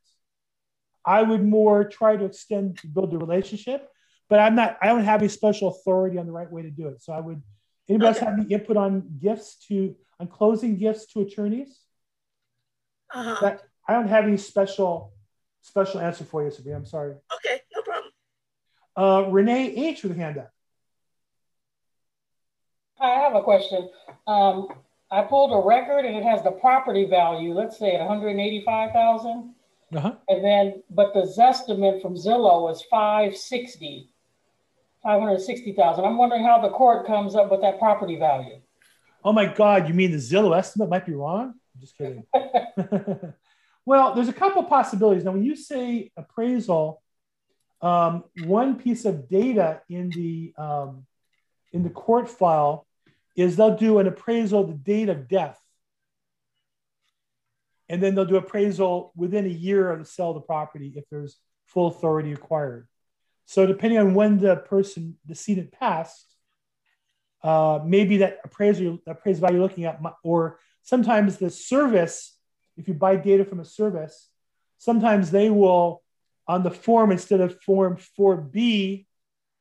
I 1.08 1.24
would 1.24 1.44
more 1.44 1.86
try 1.86 2.18
to 2.18 2.26
extend, 2.26 2.80
to 2.80 2.88
build 2.88 3.14
a 3.14 3.18
relationship. 3.18 3.90
But 4.30 4.40
I'm 4.40 4.56
not. 4.56 4.78
I 4.82 4.88
don't 4.88 5.06
have 5.06 5.22
a 5.22 5.30
special 5.30 5.70
authority 5.70 6.18
on 6.18 6.26
the 6.26 6.34
right 6.34 6.52
way 6.52 6.62
to 6.62 6.70
do 6.70 6.88
it. 6.90 7.02
So 7.02 7.14
I 7.14 7.22
would. 7.22 7.42
Anybody 7.88 8.08
else 8.10 8.18
have 8.18 8.34
any 8.34 8.54
input 8.54 8.76
on 8.76 9.18
gifts 9.18 9.56
to 9.70 9.96
on 10.20 10.28
closing 10.28 10.76
gifts 10.76 11.06
to 11.14 11.22
attorneys? 11.22 11.80
Uh-huh. 13.14 13.38
That 13.42 13.62
I 13.88 13.94
don't 13.94 14.10
have 14.10 14.26
any 14.26 14.36
special 14.36 15.14
special 15.62 16.02
answer 16.02 16.26
for 16.26 16.44
you, 16.44 16.52
Sabrina. 16.52 16.78
I'm 16.78 16.86
sorry. 16.86 17.16
Okay, 17.36 17.62
no 17.74 17.82
problem. 17.84 18.12
Uh, 18.98 19.32
Renee 19.32 19.74
H 19.76 20.04
with 20.04 20.12
a 20.12 20.16
hand 20.16 20.38
up. 20.38 20.52
I 23.00 23.12
have 23.12 23.36
a 23.36 23.44
question. 23.44 23.90
Um, 24.26 24.68
I 25.10 25.22
pulled 25.22 25.54
a 25.54 25.66
record 25.66 26.04
and 26.04 26.18
it 26.18 26.24
has 26.24 26.44
the 26.44 26.52
property 26.52 27.06
value, 27.06 27.54
let's 27.54 27.78
say 27.78 27.94
at 27.94 28.00
185,000. 28.00 29.54
Uh-huh. 29.96 30.16
And 30.28 30.44
then, 30.44 30.84
but 30.90 31.14
the 31.14 31.22
Zestimate 31.22 32.02
from 32.02 32.16
Zillow 32.16 32.72
is 32.72 32.82
560, 32.90 34.10
560,000. 35.02 36.04
I'm 36.04 36.18
wondering 36.18 36.44
how 36.44 36.62
the 36.62 36.70
court 36.70 37.08
comes 37.08 37.36
up 37.36 37.50
with 37.50 37.62
that 37.62 37.80
property 37.80 38.18
value. 38.18 38.60
Oh 39.24 39.34
my 39.34 39.46
God, 39.46 39.88
you 39.88 39.94
mean 39.94 40.12
the 40.12 40.18
Zillow 40.18 40.58
estimate 40.58 40.90
might 40.90 41.06
be 41.06 41.14
wrong? 41.14 41.54
I'm 41.76 41.82
just 41.82 41.98
kidding. 41.98 42.26
well, 43.86 44.14
there's 44.14 44.28
a 44.28 44.34
couple 44.34 44.64
possibilities. 44.64 45.24
Now, 45.24 45.32
when 45.32 45.44
you 45.44 45.56
say 45.56 46.12
appraisal, 46.18 47.02
um, 47.82 48.24
one 48.44 48.76
piece 48.76 49.06
of 49.06 49.30
data 49.30 49.82
in 49.90 50.10
the 50.10 50.54
um, 50.58 51.06
in 51.72 51.84
the 51.84 51.90
court 51.90 52.30
file 52.30 52.88
is 53.36 53.56
they'll 53.56 53.78
do 53.78 54.00
an 54.00 54.08
appraisal 54.08 54.66
the 54.66 54.74
date 54.74 55.10
of 55.10 55.28
death, 55.28 55.62
and 57.90 58.02
then 58.02 58.16
they'll 58.16 58.26
do 58.26 58.38
appraisal 58.38 59.12
within 59.16 59.46
a 59.46 59.50
year 59.50 60.04
sale 60.04 60.30
of 60.30 60.36
the 60.36 60.42
property 60.42 60.94
if 60.96 61.06
there's 61.10 61.38
full 61.66 61.88
authority 61.88 62.34
acquired. 62.34 62.88
So, 63.46 63.66
depending 63.66 64.00
on 64.00 64.14
when 64.14 64.40
the 64.40 64.58
person 64.58 65.18
decedent 65.26 65.72
passed, 65.72 66.36
uh, 67.44 67.80
maybe 67.86 68.18
that 68.18 68.40
appraisal 68.44 69.00
appraised 69.08 69.40
value 69.40 69.62
looking 69.62 69.86
at, 69.86 70.02
or 70.24 70.60
sometimes 70.84 71.38
the 71.38 71.50
service, 71.50 72.38
if 72.76 72.88
you 72.88 72.94
buy 72.94 73.16
data 73.16 73.46
from 73.46 73.60
a 73.60 73.66
service, 73.66 74.30
sometimes 74.78 75.32
they 75.32 75.50
will 75.50 76.04
on 76.48 76.64
the 76.64 76.72
form 76.72 77.12
instead 77.12 77.42
of 77.42 77.62
form 77.62 77.98
4B, 78.18 79.06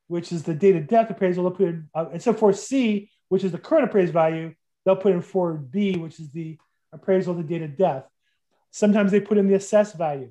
which 0.09 0.33
is 0.33 0.45
the 0.45 0.55
date 0.55 0.77
of 0.77 0.87
death 0.87 1.11
appraisal, 1.11 1.45
they'll 1.45 1.53
put 1.53 1.69
in 1.69 1.89
uh, 1.95 2.07
instead 2.13 2.35
of 2.35 2.41
4C, 2.41 3.09
which 3.29 3.45
is 3.45 3.53
the 3.53 3.59
current 3.59 3.85
appraised 3.85 4.13
value, 4.13 4.55
they'll 4.85 4.97
put 4.97 5.13
in 5.13 5.23
4B, 5.23 6.01
which 6.01 6.21
is 6.21 6.31
the 6.31 6.59
appraisal 6.93 7.33
of 7.33 7.39
the 7.39 7.45
date 7.45 7.63
of 7.63 7.77
death. 7.77 8.05
Sometimes 8.77 9.11
they 9.11 9.21
put 9.21 9.39
in 9.39 9.49
the 9.49 9.55
assessed 9.55 9.97
value. 9.97 10.29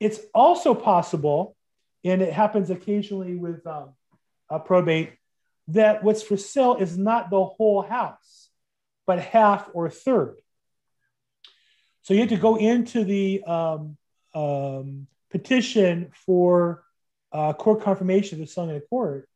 It's 0.00 0.18
also 0.34 0.74
possible, 0.74 1.54
and 2.04 2.20
it 2.20 2.32
happens 2.32 2.70
occasionally 2.70 3.36
with 3.36 3.64
um, 3.68 3.90
a 4.50 4.58
probate, 4.58 5.12
that 5.68 6.02
what's 6.02 6.24
for 6.24 6.36
sale 6.36 6.74
is 6.74 6.98
not 6.98 7.30
the 7.30 7.44
whole 7.44 7.82
house, 7.82 8.48
but 9.06 9.20
half 9.20 9.70
or 9.74 9.88
third. 9.90 10.38
So 12.02 12.14
you 12.14 12.20
have 12.20 12.30
to 12.30 12.36
go 12.36 12.56
into 12.56 13.04
the 13.04 13.44
um, 13.44 13.96
um, 14.34 15.06
petition 15.30 16.10
for 16.26 16.82
uh, 17.30 17.52
court 17.52 17.82
confirmation 17.82 18.42
of 18.42 18.48
selling 18.48 18.70
in 18.70 18.76
a 18.76 18.80
court, 18.80 19.28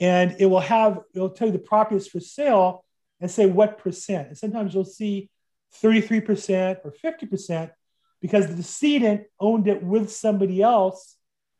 and 0.00 0.36
it 0.38 0.46
will 0.46 0.60
have 0.60 1.00
it'll 1.14 1.28
tell 1.28 1.48
you 1.48 1.52
the 1.52 1.58
property 1.58 1.96
is 1.96 2.08
for 2.08 2.20
sale 2.20 2.82
and 3.20 3.30
say 3.30 3.44
what 3.44 3.76
percent. 3.76 4.28
And 4.28 4.38
sometimes 4.38 4.72
you'll 4.72 4.86
see 4.86 5.28
33% 5.82 6.78
or 6.84 6.92
50% 6.92 7.70
because 8.20 8.46
the 8.46 8.54
decedent 8.54 9.24
owned 9.38 9.68
it 9.68 9.82
with 9.82 10.10
somebody 10.10 10.62
else 10.62 11.16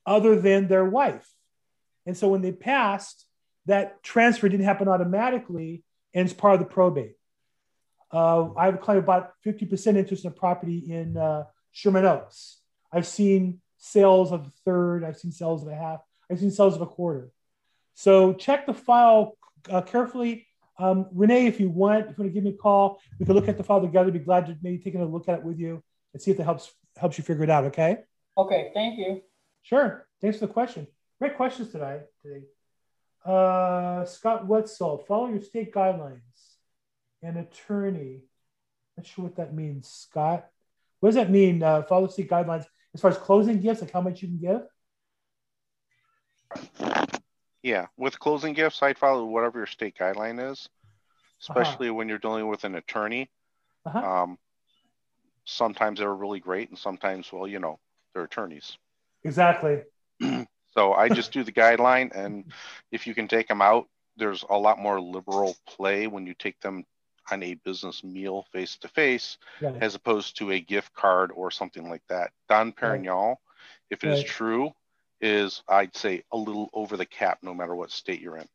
other 0.07 0.41
than 0.41 0.69
their 0.69 0.85
wife. 0.85 1.29
And 2.07 2.17
so 2.17 2.29
when 2.29 2.43
they 2.43 2.53
passed, 2.53 3.27
that 3.67 4.03
transfer 4.03 4.49
didn't 4.49 4.67
happen 4.67 4.89
automatically 4.89 5.83
and 6.13 6.27
it's 6.27 6.39
part 6.39 6.55
of 6.55 6.61
the 6.61 6.67
probate. 6.67 7.17
Uh, 8.13 8.51
I 8.57 8.67
have 8.67 8.75
a 8.75 8.79
client 8.79 9.07
bought 9.07 9.33
50% 9.45 9.97
interest 9.97 10.25
in 10.25 10.31
a 10.31 10.35
property 10.35 10.85
in 10.89 11.17
uh, 11.17 11.45
Sherman 11.73 12.05
Oaks. 12.05 12.59
I've 12.93 13.07
seen 13.07 13.61
sales 13.79 14.31
of 14.31 14.47
a 14.47 14.53
third, 14.65 15.05
I've 15.05 15.17
seen 15.17 15.33
sales 15.33 15.63
of 15.63 15.69
a 15.69 15.75
half, 15.75 16.01
I've 16.31 16.39
seen 16.39 16.53
sales 16.53 16.77
of 16.77 16.83
a 16.83 16.87
quarter. 16.87 17.31
So 17.95 18.33
check 18.33 18.67
the 18.67 18.75
file 18.75 19.37
uh, 19.69 19.83
carefully. 19.83 20.47
Um, 20.79 21.07
Renee, 21.13 21.47
if 21.47 21.61
you 21.61 21.71
want, 21.71 22.11
if 22.11 22.19
you 22.19 22.25
want 22.25 22.31
to 22.31 22.35
give 22.35 22.45
me 22.45 22.51
a 22.51 22.57
call, 22.57 23.01
we 23.19 23.27
can 23.27 23.35
look 23.35 23.49
at 23.49 23.57
the 23.57 23.65
file 23.65 23.81
together. 23.81 24.11
Be 24.11 24.19
glad 24.19 24.47
to 24.47 24.57
maybe 24.63 24.79
take 24.79 24.95
a 24.95 25.05
look 25.05 25.29
at 25.29 25.39
it 25.39 25.45
with 25.45 25.59
you 25.59 25.83
and 26.13 26.21
see 26.21 26.31
if 26.31 26.37
that 26.39 26.45
helps 26.45 26.73
helps 26.97 27.19
you 27.19 27.25
figure 27.25 27.45
it 27.45 27.51
out. 27.51 27.65
Okay. 27.65 27.99
Okay, 28.37 28.71
thank 28.75 28.99
you. 28.99 29.23
Sure. 29.63 30.07
Thanks 30.21 30.39
for 30.39 30.47
the 30.47 30.53
question. 30.53 30.87
Great 31.21 31.37
questions 31.37 31.71
today. 31.71 32.01
Today, 32.23 32.45
uh, 33.25 34.05
Scott 34.05 34.47
Wetzel, 34.47 34.99
follow 35.07 35.29
your 35.29 35.41
state 35.41 35.73
guidelines. 35.73 36.21
An 37.23 37.37
attorney. 37.39 38.25
Not 38.97 39.07
sure 39.07 39.25
what 39.25 39.37
that 39.37 39.55
means, 39.55 39.89
Scott. 39.89 40.47
What 41.01 41.09
does 41.09 41.17
that 41.17 41.31
mean? 41.31 41.63
Uh, 41.63 41.83
follow 41.83 42.09
state 42.09 42.29
guidelines 42.29 42.67
as 42.95 43.01
far 43.01 43.11
as 43.11 43.17
closing 43.19 43.61
gifts, 43.61 43.81
like 43.81 43.93
how 43.93 44.01
much 44.01 44.23
you 44.23 44.29
can 44.29 44.39
give. 44.39 44.63
Yeah, 47.65 47.87
with 47.97 48.19
closing 48.19 48.53
gifts, 48.53 48.83
I'd 48.83 48.99
follow 48.99 49.25
whatever 49.25 49.59
your 49.59 49.67
state 49.67 49.97
guideline 49.99 50.53
is, 50.53 50.69
especially 51.41 51.91
when 51.91 52.11
you're 52.11 52.19
dealing 52.19 52.47
with 52.47 52.65
an 52.65 52.75
attorney. 52.75 53.31
Uh-huh. 53.87 53.99
Um, 53.99 54.39
sometimes 55.47 55.99
they're 55.99 56.15
really 56.15 56.41
great, 56.41 56.69
and 56.69 56.79
sometimes, 56.79 57.33
well, 57.33 57.49
you 57.49 57.61
know, 57.61 57.81
they're 58.13 58.25
attorneys. 58.25 58.77
Exactly. 59.25 59.83
So 60.75 60.93
I 60.93 61.09
just 61.09 61.31
do 61.33 61.45
the 61.45 61.53
guideline, 61.53 62.11
and 62.17 62.53
if 62.91 63.07
you 63.07 63.15
can 63.15 63.29
take 63.29 63.47
them 63.47 63.63
out, 63.63 63.87
there's 64.17 64.45
a 64.51 64.59
lot 64.59 64.81
more 64.81 65.01
liberal 65.01 65.57
play 65.69 66.09
when 66.09 66.27
you 66.27 66.35
take 66.35 66.59
them 66.61 66.85
on 67.31 67.45
a 67.45 67.55
business 67.55 68.03
meal 68.03 68.45
face 68.53 68.77
to 68.79 68.89
face, 68.89 69.39
as 69.81 69.95
opposed 69.95 70.37
to 70.39 70.51
a 70.51 70.59
gift 70.59 70.93
card 70.93 71.31
or 71.33 71.53
something 71.53 71.89
like 71.89 72.03
that. 72.09 72.33
Dom 72.49 72.73
Perignon, 72.73 73.37
if 73.89 74.03
it 74.03 74.11
is 74.11 74.19
Right. 74.19 74.27
true, 74.27 74.73
is 75.25 75.63
I'd 75.67 75.97
say 75.97 76.23
a 76.31 76.37
little 76.37 76.69
over 76.75 76.97
the 76.97 77.07
cap, 77.07 77.39
no 77.43 77.55
matter 77.55 77.75
what 77.75 77.91
state 77.91 78.21
you're 78.21 78.37
in. 78.37 78.47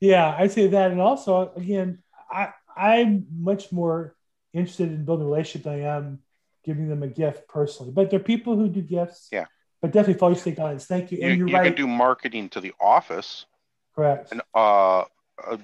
Yeah, 0.00 0.34
I'd 0.38 0.52
say 0.52 0.68
that. 0.68 0.92
And 0.92 1.00
also, 1.00 1.52
again, 1.56 1.98
I, 2.30 2.50
I'm 2.76 3.26
much 3.36 3.72
more 3.72 4.14
interested 4.54 4.88
in 4.90 5.04
building 5.04 5.26
a 5.26 5.28
relationship 5.28 5.64
than 5.64 5.74
I 5.84 5.96
am 5.96 6.20
giving 6.64 6.88
them 6.88 7.02
a 7.02 7.08
gift 7.08 7.48
personally. 7.48 7.92
But 7.92 8.10
there 8.10 8.20
are 8.20 8.22
people 8.22 8.56
who 8.56 8.68
do 8.68 8.80
gifts. 8.80 9.28
Yeah. 9.32 9.46
But 9.82 9.92
definitely 9.92 10.18
follow 10.18 10.32
your 10.32 10.40
state 10.40 10.56
guidelines. 10.56 10.84
Thank 10.86 11.10
you. 11.10 11.18
You, 11.18 11.24
And 11.26 11.38
you're 11.38 11.48
you 11.48 11.54
right. 11.54 11.64
can 11.64 11.74
do 11.74 11.86
marketing 11.86 12.48
to 12.50 12.60
the 12.60 12.72
office 12.80 13.46
Correct. 13.94 14.30
and 14.32 14.40
uh, 14.54 15.04
a, 15.46 15.58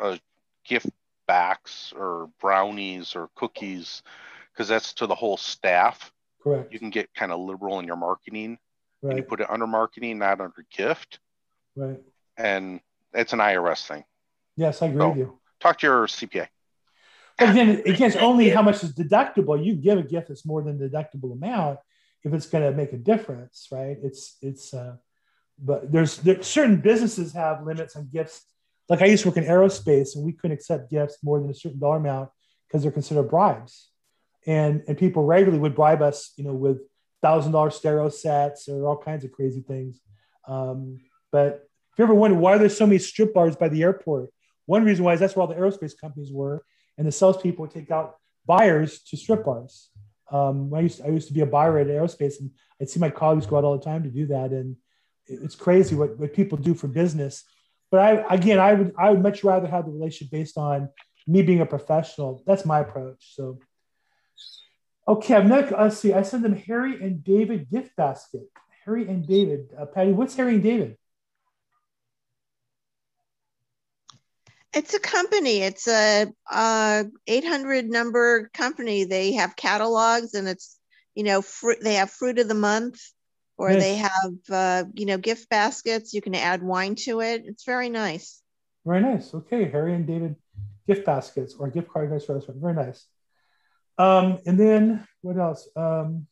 a 0.00 0.20
gift 0.64 0.88
backs 1.26 1.92
or 1.96 2.30
brownies 2.40 3.14
or 3.16 3.28
cookies 3.34 4.02
because 4.52 4.68
that's 4.68 4.94
to 4.94 5.06
the 5.06 5.14
whole 5.14 5.36
staff. 5.36 6.12
Correct. 6.42 6.72
You 6.72 6.78
can 6.78 6.90
get 6.90 7.12
kind 7.14 7.32
of 7.32 7.40
liberal 7.40 7.78
in 7.78 7.86
your 7.86 7.96
marketing 7.96 8.58
and 9.02 9.16
you 9.16 9.22
put 9.22 9.40
it 9.40 9.50
under 9.50 9.66
marketing, 9.66 10.18
not 10.18 10.40
under 10.40 10.64
gift. 10.70 11.20
Right. 11.74 11.98
And 12.36 12.80
it's 13.12 13.32
an 13.32 13.38
IRS 13.38 13.86
thing. 13.86 14.04
Yes, 14.56 14.82
I 14.82 14.86
agree 14.86 15.00
So- 15.00 15.08
with 15.08 15.18
you. 15.18 15.38
Talk 15.58 15.78
to 15.78 15.86
your 15.86 16.06
CPA. 16.06 16.48
But 17.38 17.50
again, 17.50 17.82
again, 17.84 18.08
it's 18.08 18.16
only 18.16 18.48
how 18.50 18.62
much 18.62 18.82
is 18.82 18.94
deductible. 18.94 19.62
You 19.62 19.74
give 19.74 19.98
a 19.98 20.02
gift 20.02 20.28
that's 20.28 20.46
more 20.46 20.62
than 20.62 20.78
the 20.78 20.88
deductible 20.88 21.32
amount 21.32 21.78
if 22.24 22.32
it's 22.32 22.46
going 22.46 22.64
to 22.64 22.76
make 22.76 22.92
a 22.92 22.98
difference, 22.98 23.68
right? 23.70 23.96
It's 24.02 24.36
it's. 24.42 24.72
Uh, 24.72 24.96
but 25.58 25.90
there's 25.90 26.18
there, 26.18 26.42
certain 26.42 26.80
businesses 26.80 27.32
have 27.32 27.64
limits 27.64 27.96
on 27.96 28.08
gifts. 28.12 28.44
Like 28.88 29.02
I 29.02 29.06
used 29.06 29.22
to 29.22 29.30
work 29.30 29.38
in 29.38 29.44
aerospace, 29.44 30.14
and 30.14 30.24
we 30.24 30.32
couldn't 30.32 30.56
accept 30.56 30.90
gifts 30.90 31.18
more 31.22 31.40
than 31.40 31.50
a 31.50 31.54
certain 31.54 31.78
dollar 31.78 31.96
amount 31.96 32.30
because 32.68 32.82
they're 32.82 32.92
considered 32.92 33.24
bribes, 33.24 33.90
and 34.46 34.82
and 34.88 34.96
people 34.98 35.24
regularly 35.24 35.58
would 35.58 35.74
bribe 35.74 36.02
us, 36.02 36.32
you 36.36 36.44
know, 36.44 36.54
with 36.54 36.78
thousand 37.26 37.52
dollar 37.52 37.70
stereo 37.70 38.08
sets 38.08 38.68
or 38.68 38.86
all 38.86 38.98
kinds 39.08 39.24
of 39.24 39.32
crazy 39.32 39.62
things. 39.72 40.00
Um, 40.46 41.00
but 41.32 41.50
if 41.90 41.98
you 41.98 42.04
ever 42.04 42.14
wonder 42.14 42.36
why 42.36 42.56
there's 42.58 42.76
so 42.76 42.86
many 42.86 42.98
strip 42.98 43.34
bars 43.34 43.56
by 43.56 43.68
the 43.68 43.82
airport, 43.82 44.30
one 44.66 44.84
reason 44.84 45.04
why 45.04 45.14
is 45.14 45.20
that's 45.20 45.34
where 45.34 45.42
all 45.42 45.52
the 45.54 45.60
aerospace 45.62 45.94
companies 46.04 46.32
were, 46.32 46.56
and 46.96 47.06
the 47.06 47.12
salespeople 47.12 47.62
would 47.62 47.74
take 47.78 47.90
out 47.90 48.16
buyers 48.46 48.90
to 49.08 49.16
strip 49.16 49.44
bars. 49.44 49.90
Um, 50.30 50.72
I 50.74 50.80
used 50.80 51.00
I 51.06 51.08
used 51.08 51.28
to 51.28 51.34
be 51.34 51.40
a 51.40 51.52
buyer 51.56 51.78
at 51.78 51.88
aerospace, 51.88 52.40
and 52.40 52.50
I'd 52.80 52.90
see 52.90 53.00
my 53.00 53.10
colleagues 53.10 53.46
go 53.46 53.56
out 53.56 53.64
all 53.64 53.78
the 53.78 53.84
time 53.84 54.02
to 54.04 54.10
do 54.20 54.26
that, 54.26 54.50
and 54.50 54.76
it's 55.26 55.56
crazy 55.56 55.94
what, 55.94 56.18
what 56.18 56.38
people 56.40 56.58
do 56.58 56.74
for 56.74 56.88
business. 56.88 57.44
But 57.90 58.00
I, 58.00 58.34
again, 58.34 58.58
I 58.58 58.74
would, 58.74 58.92
I 58.98 59.10
would 59.10 59.22
much 59.22 59.44
rather 59.44 59.68
have 59.68 59.86
the 59.86 59.92
relationship 59.92 60.32
based 60.32 60.58
on 60.58 60.88
me 61.26 61.42
being 61.42 61.60
a 61.60 61.66
professional. 61.66 62.42
That's 62.46 62.64
my 62.64 62.80
approach. 62.80 63.34
So, 63.36 63.58
okay, 65.06 65.42
next, 65.42 65.72
let's 65.72 65.98
see. 65.98 66.12
I 66.12 66.22
send 66.22 66.44
them 66.44 66.56
Harry 66.56 67.02
and 67.02 67.22
David 67.22 67.70
gift 67.70 67.96
basket. 67.96 68.42
Harry 68.84 69.08
and 69.08 69.26
David. 69.26 69.70
Uh, 69.78 69.86
Patty, 69.86 70.12
what's 70.12 70.36
Harry 70.36 70.54
and 70.54 70.62
David? 70.62 70.96
It's 74.72 74.94
a 74.94 75.00
company. 75.00 75.62
It's 75.62 75.88
a, 75.88 76.26
a 76.52 77.06
800 77.26 77.86
number 77.86 78.50
company. 78.52 79.04
They 79.04 79.32
have 79.32 79.56
catalogs 79.56 80.34
and 80.34 80.46
it's, 80.46 80.78
you 81.14 81.24
know, 81.24 81.40
fruit, 81.40 81.78
they 81.82 81.94
have 81.94 82.10
fruit 82.10 82.38
of 82.38 82.46
the 82.46 82.54
month 82.54 83.00
or 83.56 83.70
nice. 83.70 83.82
they 83.82 83.94
have, 83.96 84.34
uh, 84.50 84.84
you 84.92 85.06
know, 85.06 85.16
gift 85.16 85.48
baskets. 85.48 86.12
You 86.12 86.20
can 86.20 86.34
add 86.34 86.62
wine 86.62 86.94
to 87.06 87.22
it. 87.22 87.44
It's 87.46 87.64
very 87.64 87.88
nice. 87.88 88.42
Very 88.84 89.00
nice. 89.00 89.32
Okay. 89.34 89.68
Harry 89.70 89.94
and 89.94 90.06
David 90.06 90.36
gift 90.86 91.06
baskets 91.06 91.54
or 91.58 91.68
gift 91.68 91.88
card 91.88 92.10
nice 92.10 92.28
restaurant. 92.28 92.60
Very 92.60 92.74
nice. 92.74 93.06
Um, 93.98 94.38
and 94.46 94.58
then 94.58 95.06
what 95.22 95.38
else? 95.38 95.68
Um, 95.74 96.26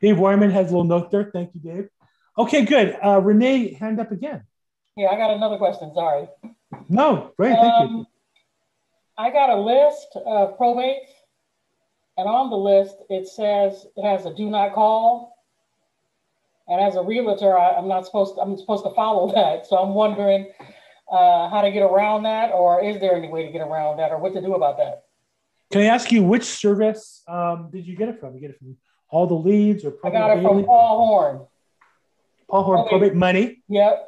Dave 0.00 0.18
Wyman 0.18 0.50
has 0.50 0.68
a 0.68 0.70
little 0.70 0.84
note 0.84 1.10
there. 1.10 1.30
Thank 1.32 1.50
you, 1.54 1.60
Dave. 1.60 1.88
Okay, 2.38 2.64
good. 2.64 2.96
Uh, 3.04 3.20
Renee, 3.20 3.74
hand 3.74 4.00
up 4.00 4.12
again. 4.12 4.44
Yeah, 4.96 5.08
I 5.08 5.16
got 5.16 5.30
another 5.30 5.58
question. 5.58 5.92
Sorry. 5.94 6.28
No, 6.88 7.32
great. 7.36 7.54
Thank 7.54 7.72
um, 7.72 7.96
you. 7.98 8.06
I 9.18 9.30
got 9.30 9.50
a 9.50 9.56
list 9.56 10.08
of 10.14 10.58
probates, 10.58 11.10
and 12.16 12.26
on 12.26 12.48
the 12.48 12.56
list 12.56 12.96
it 13.10 13.28
says 13.28 13.86
it 13.96 14.02
has 14.02 14.24
a 14.24 14.34
do 14.34 14.48
not 14.48 14.72
call. 14.72 15.36
And 16.68 16.80
as 16.80 16.94
a 16.94 17.02
realtor, 17.02 17.58
I, 17.58 17.76
am 17.76 17.88
not 17.88 18.06
supposed 18.06 18.36
to, 18.36 18.40
I'm 18.40 18.56
supposed 18.56 18.84
to 18.84 18.90
follow 18.94 19.32
that. 19.34 19.66
So 19.66 19.76
I'm 19.76 19.92
wondering 19.92 20.50
uh, 21.10 21.50
how 21.50 21.60
to 21.62 21.70
get 21.70 21.82
around 21.82 22.22
that, 22.22 22.52
or 22.52 22.82
is 22.82 23.00
there 23.00 23.14
any 23.14 23.28
way 23.28 23.44
to 23.44 23.52
get 23.52 23.60
around 23.60 23.98
that, 23.98 24.12
or 24.12 24.18
what 24.18 24.32
to 24.34 24.40
do 24.40 24.54
about 24.54 24.78
that? 24.78 25.04
Can 25.70 25.82
I 25.82 25.84
ask 25.84 26.10
you 26.10 26.22
which 26.22 26.44
service 26.44 27.22
um, 27.28 27.70
did 27.72 27.86
you 27.86 27.96
get 27.96 28.08
it 28.08 28.18
from? 28.18 28.34
You 28.34 28.40
get 28.40 28.50
it 28.50 28.58
from 28.58 28.76
all 29.08 29.26
the 29.26 29.34
leads, 29.34 29.84
or 29.84 29.94
I 30.04 30.10
got 30.10 30.36
it 30.36 30.42
from 30.42 30.64
Paul 30.64 31.06
Horn. 31.06 31.46
Paul 32.48 32.62
Horn, 32.64 32.78
probate, 32.88 32.90
probate 32.90 33.14
money. 33.14 33.62
Yep. 33.68 34.06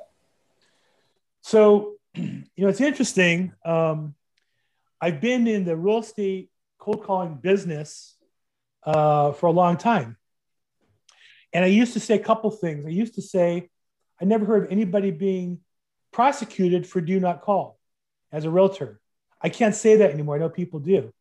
So, 1.43 1.95
you 2.15 2.45
know, 2.57 2.69
it's 2.69 2.81
interesting. 2.81 3.53
Um, 3.65 4.15
I've 5.01 5.21
been 5.21 5.47
in 5.47 5.65
the 5.65 5.77
real 5.77 5.99
estate 5.99 6.51
cold 6.79 7.05
calling 7.05 7.35
business 7.35 8.17
uh, 8.85 9.33
for 9.33 9.47
a 9.47 9.53
long 9.53 9.77
time. 9.77 10.17
And 11.53 11.65
I 11.65 11.69
used 11.69 11.93
to 11.93 12.01
say 12.01 12.15
a 12.15 12.19
couple 12.19 12.51
things. 12.51 12.87
I 12.87 12.91
used 12.91 13.15
to 13.15 13.23
say, 13.23 13.69
I 14.21 14.25
never 14.25 14.45
heard 14.45 14.65
of 14.65 14.73
anybody 14.73 15.11
being 15.11 15.61
prosecuted 16.13 16.87
for 16.87 17.01
do 17.01 17.21
not 17.21 17.43
call 17.43 17.79
as 18.33 18.45
a 18.45 18.51
realtor. 18.51 19.01
I 19.41 19.49
can't 19.49 19.75
say 19.75 19.97
that 19.97 20.11
anymore. 20.11 20.37
I 20.37 20.39
know 20.39 20.49
people 20.49 20.81
do. 20.81 21.13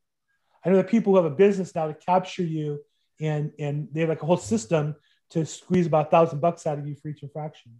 I 0.63 0.69
know 0.69 0.77
that 0.77 0.89
people 0.89 1.13
who 1.13 1.17
have 1.21 1.31
a 1.31 1.35
business 1.35 1.73
now 1.73 1.87
to 1.87 1.93
capture 1.93 2.43
you 2.43 2.79
and, 3.19 3.51
and 3.59 3.87
they 3.91 4.01
have 4.01 4.09
like 4.09 4.23
a 4.23 4.25
whole 4.25 4.37
system 4.37 4.95
to 5.31 5.45
squeeze 5.45 5.87
about 5.87 6.07
a 6.07 6.09
thousand 6.09 6.39
bucks 6.39 6.67
out 6.67 6.77
of 6.77 6.87
you 6.87 6.95
for 6.95 7.07
each 7.07 7.23
infraction. 7.23 7.79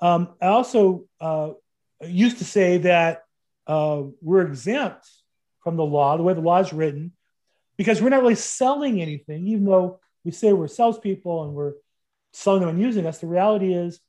Um, 0.00 0.34
I 0.40 0.46
also 0.46 1.04
uh, 1.20 1.50
used 2.02 2.38
to 2.38 2.44
say 2.44 2.78
that 2.78 3.24
uh, 3.66 4.02
we're 4.20 4.46
exempt 4.46 5.08
from 5.60 5.76
the 5.76 5.84
law, 5.84 6.16
the 6.16 6.22
way 6.22 6.34
the 6.34 6.40
law 6.40 6.60
is 6.60 6.72
written, 6.72 7.12
because 7.76 8.00
we're 8.00 8.10
not 8.10 8.22
really 8.22 8.34
selling 8.34 9.00
anything, 9.00 9.46
even 9.46 9.64
though 9.64 10.00
we 10.24 10.30
say 10.30 10.52
we're 10.52 10.68
salespeople 10.68 11.44
and 11.44 11.54
we're 11.54 11.74
selling 12.32 12.60
them 12.60 12.70
and 12.70 12.80
using 12.80 13.06
us. 13.06 13.18
The 13.18 13.26
reality 13.26 13.72
is 13.72 14.00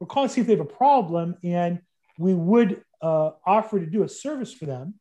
we're 0.00 0.06
calling 0.06 0.28
to 0.28 0.34
see 0.34 0.40
if 0.40 0.46
they 0.46 0.56
have 0.56 0.60
a 0.60 0.64
problem 0.64 1.36
and 1.42 1.80
we 2.18 2.34
would 2.34 2.82
uh, 3.00 3.30
offer 3.46 3.78
to 3.78 3.86
do 3.86 4.02
a 4.02 4.08
service 4.08 4.52
for 4.52 4.66
them, 4.66 4.94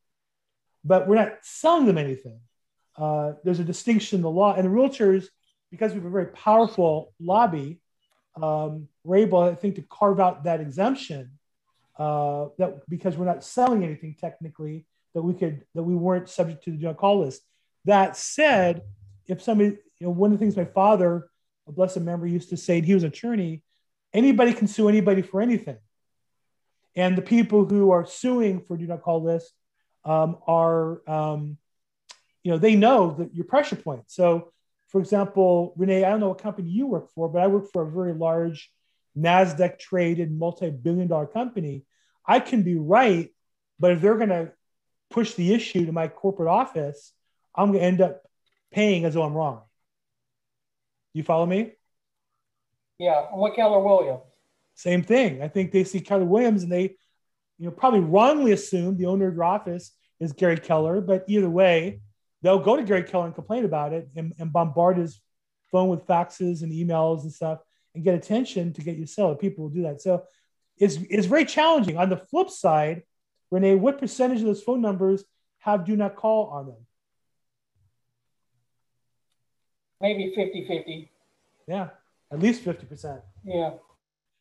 but 0.87 1.07
we're 1.07 1.15
not 1.15 1.33
selling 1.41 1.85
them 1.85 1.97
anything. 1.97 2.39
Uh, 2.97 3.33
there's 3.43 3.59
a 3.59 3.63
distinction 3.63 4.17
in 4.17 4.21
the 4.23 4.29
law, 4.29 4.53
and 4.55 4.65
the 4.65 4.69
realtors, 4.69 5.27
because 5.69 5.91
we 5.91 5.97
have 5.97 6.05
a 6.05 6.09
very 6.09 6.27
powerful 6.27 7.13
lobby, 7.19 7.79
um, 8.41 8.87
we're 9.03 9.17
able, 9.17 9.39
I 9.39 9.55
think, 9.55 9.75
to 9.75 9.81
carve 9.81 10.19
out 10.19 10.45
that 10.45 10.61
exemption 10.61 11.31
uh, 11.97 12.47
that 12.57 12.87
because 12.89 13.17
we're 13.17 13.25
not 13.25 13.43
selling 13.43 13.83
anything 13.83 14.15
technically 14.19 14.85
that 15.13 15.21
we 15.21 15.33
could 15.33 15.65
that 15.73 15.83
we 15.83 15.95
weren't 15.95 16.29
subject 16.29 16.63
to 16.63 16.71
the 16.71 16.77
joint 16.77 16.97
call 16.97 17.19
list. 17.21 17.41
That 17.85 18.15
said, 18.15 18.83
if 19.27 19.41
somebody, 19.41 19.77
you 19.99 20.07
know, 20.07 20.11
one 20.11 20.31
of 20.31 20.39
the 20.39 20.43
things 20.43 20.55
my 20.55 20.65
father, 20.65 21.29
a 21.67 21.71
blessed 21.71 22.01
memory, 22.01 22.31
used 22.31 22.49
to 22.49 22.57
say, 22.57 22.81
he 22.81 22.93
was 22.93 23.03
an 23.03 23.09
attorney, 23.09 23.63
anybody 24.13 24.53
can 24.53 24.67
sue 24.67 24.89
anybody 24.89 25.21
for 25.21 25.41
anything. 25.41 25.77
And 26.95 27.17
the 27.17 27.21
people 27.21 27.65
who 27.65 27.91
are 27.91 28.05
suing 28.05 28.61
for 28.61 28.77
do 28.77 28.87
not 28.87 29.01
call 29.01 29.23
list 29.23 29.53
um, 30.07 30.37
are, 30.47 31.07
um, 31.09 31.57
you 32.43 32.51
know, 32.51 32.57
they 32.57 32.75
know 32.75 33.11
that 33.19 33.35
your 33.35 33.45
pressure 33.45 33.75
point. 33.75 34.03
So, 34.07 34.53
for 34.87 35.01
example, 35.01 35.73
Renee, 35.75 36.05
I 36.05 36.09
don't 36.09 36.21
know 36.21 36.29
what 36.29 36.41
company 36.41 36.69
you 36.69 36.87
work 36.87 37.11
for, 37.11 37.27
but 37.27 37.41
I 37.41 37.47
work 37.47 37.71
for 37.73 37.81
a 37.81 37.91
very 37.91 38.13
large 38.13 38.71
NASDAQ 39.17 39.77
traded 39.79 40.31
multi 40.31 40.69
billion 40.69 41.07
dollar 41.07 41.27
company. 41.27 41.83
I 42.25 42.39
can 42.39 42.63
be 42.63 42.75
right, 42.75 43.29
but 43.79 43.91
if 43.91 44.01
they're 44.01 44.17
going 44.17 44.29
to 44.29 44.51
push 45.09 45.33
the 45.33 45.53
issue 45.53 45.85
to 45.85 45.91
my 45.91 46.07
corporate 46.07 46.49
office, 46.49 47.11
I'm 47.53 47.71
going 47.71 47.79
to 47.79 47.85
end 47.85 48.01
up 48.01 48.21
paying 48.71 49.03
as 49.05 49.13
though 49.13 49.23
I'm 49.23 49.33
wrong. 49.33 49.61
You 51.13 51.23
follow 51.23 51.45
me? 51.45 51.73
Yeah. 52.97 53.23
What 53.33 53.55
Keller 53.55 53.79
Williams? 53.79 54.21
Same 54.75 55.03
thing. 55.03 55.41
I 55.41 55.47
think 55.47 55.71
they 55.71 55.83
see 55.83 55.99
Keller 55.99 56.25
Williams 56.25 56.63
and 56.63 56.71
they, 56.71 56.95
you 57.57 57.65
know, 57.65 57.71
probably 57.71 58.01
wrongly 58.01 58.51
assume 58.51 58.97
the 58.97 59.07
owner 59.07 59.27
of 59.27 59.33
your 59.33 59.43
office 59.43 59.91
is 60.19 60.33
Gary 60.33 60.57
Keller, 60.57 61.01
but 61.01 61.25
either 61.27 61.49
way, 61.49 62.01
they'll 62.41 62.59
go 62.59 62.75
to 62.75 62.83
Gary 62.83 63.03
Keller 63.03 63.25
and 63.25 63.35
complain 63.35 63.65
about 63.65 63.93
it 63.93 64.09
and, 64.15 64.33
and 64.39 64.51
bombard 64.51 64.97
his 64.97 65.19
phone 65.71 65.89
with 65.89 66.05
faxes 66.07 66.61
and 66.61 66.71
emails 66.71 67.23
and 67.23 67.31
stuff 67.31 67.59
and 67.93 68.03
get 68.03 68.15
attention 68.15 68.73
to 68.73 68.81
get 68.81 68.97
you 68.97 69.05
sell. 69.05 69.35
People 69.35 69.65
will 69.65 69.71
do 69.71 69.83
that. 69.83 70.01
So 70.01 70.23
it's, 70.77 70.97
it's 71.09 71.27
very 71.27 71.45
challenging. 71.45 71.97
On 71.97 72.09
the 72.09 72.17
flip 72.17 72.49
side, 72.49 73.03
Renee, 73.51 73.75
what 73.75 73.99
percentage 73.99 74.39
of 74.39 74.45
those 74.45 74.63
phone 74.63 74.81
numbers 74.81 75.23
have 75.59 75.85
do 75.85 75.95
not 75.95 76.15
call 76.15 76.47
on 76.47 76.67
them? 76.67 76.85
Maybe 79.99 80.33
50 80.35 80.67
50. 80.67 81.09
Yeah, 81.67 81.89
at 82.31 82.39
least 82.39 82.63
50%. 82.63 83.21
Yeah. 83.43 83.71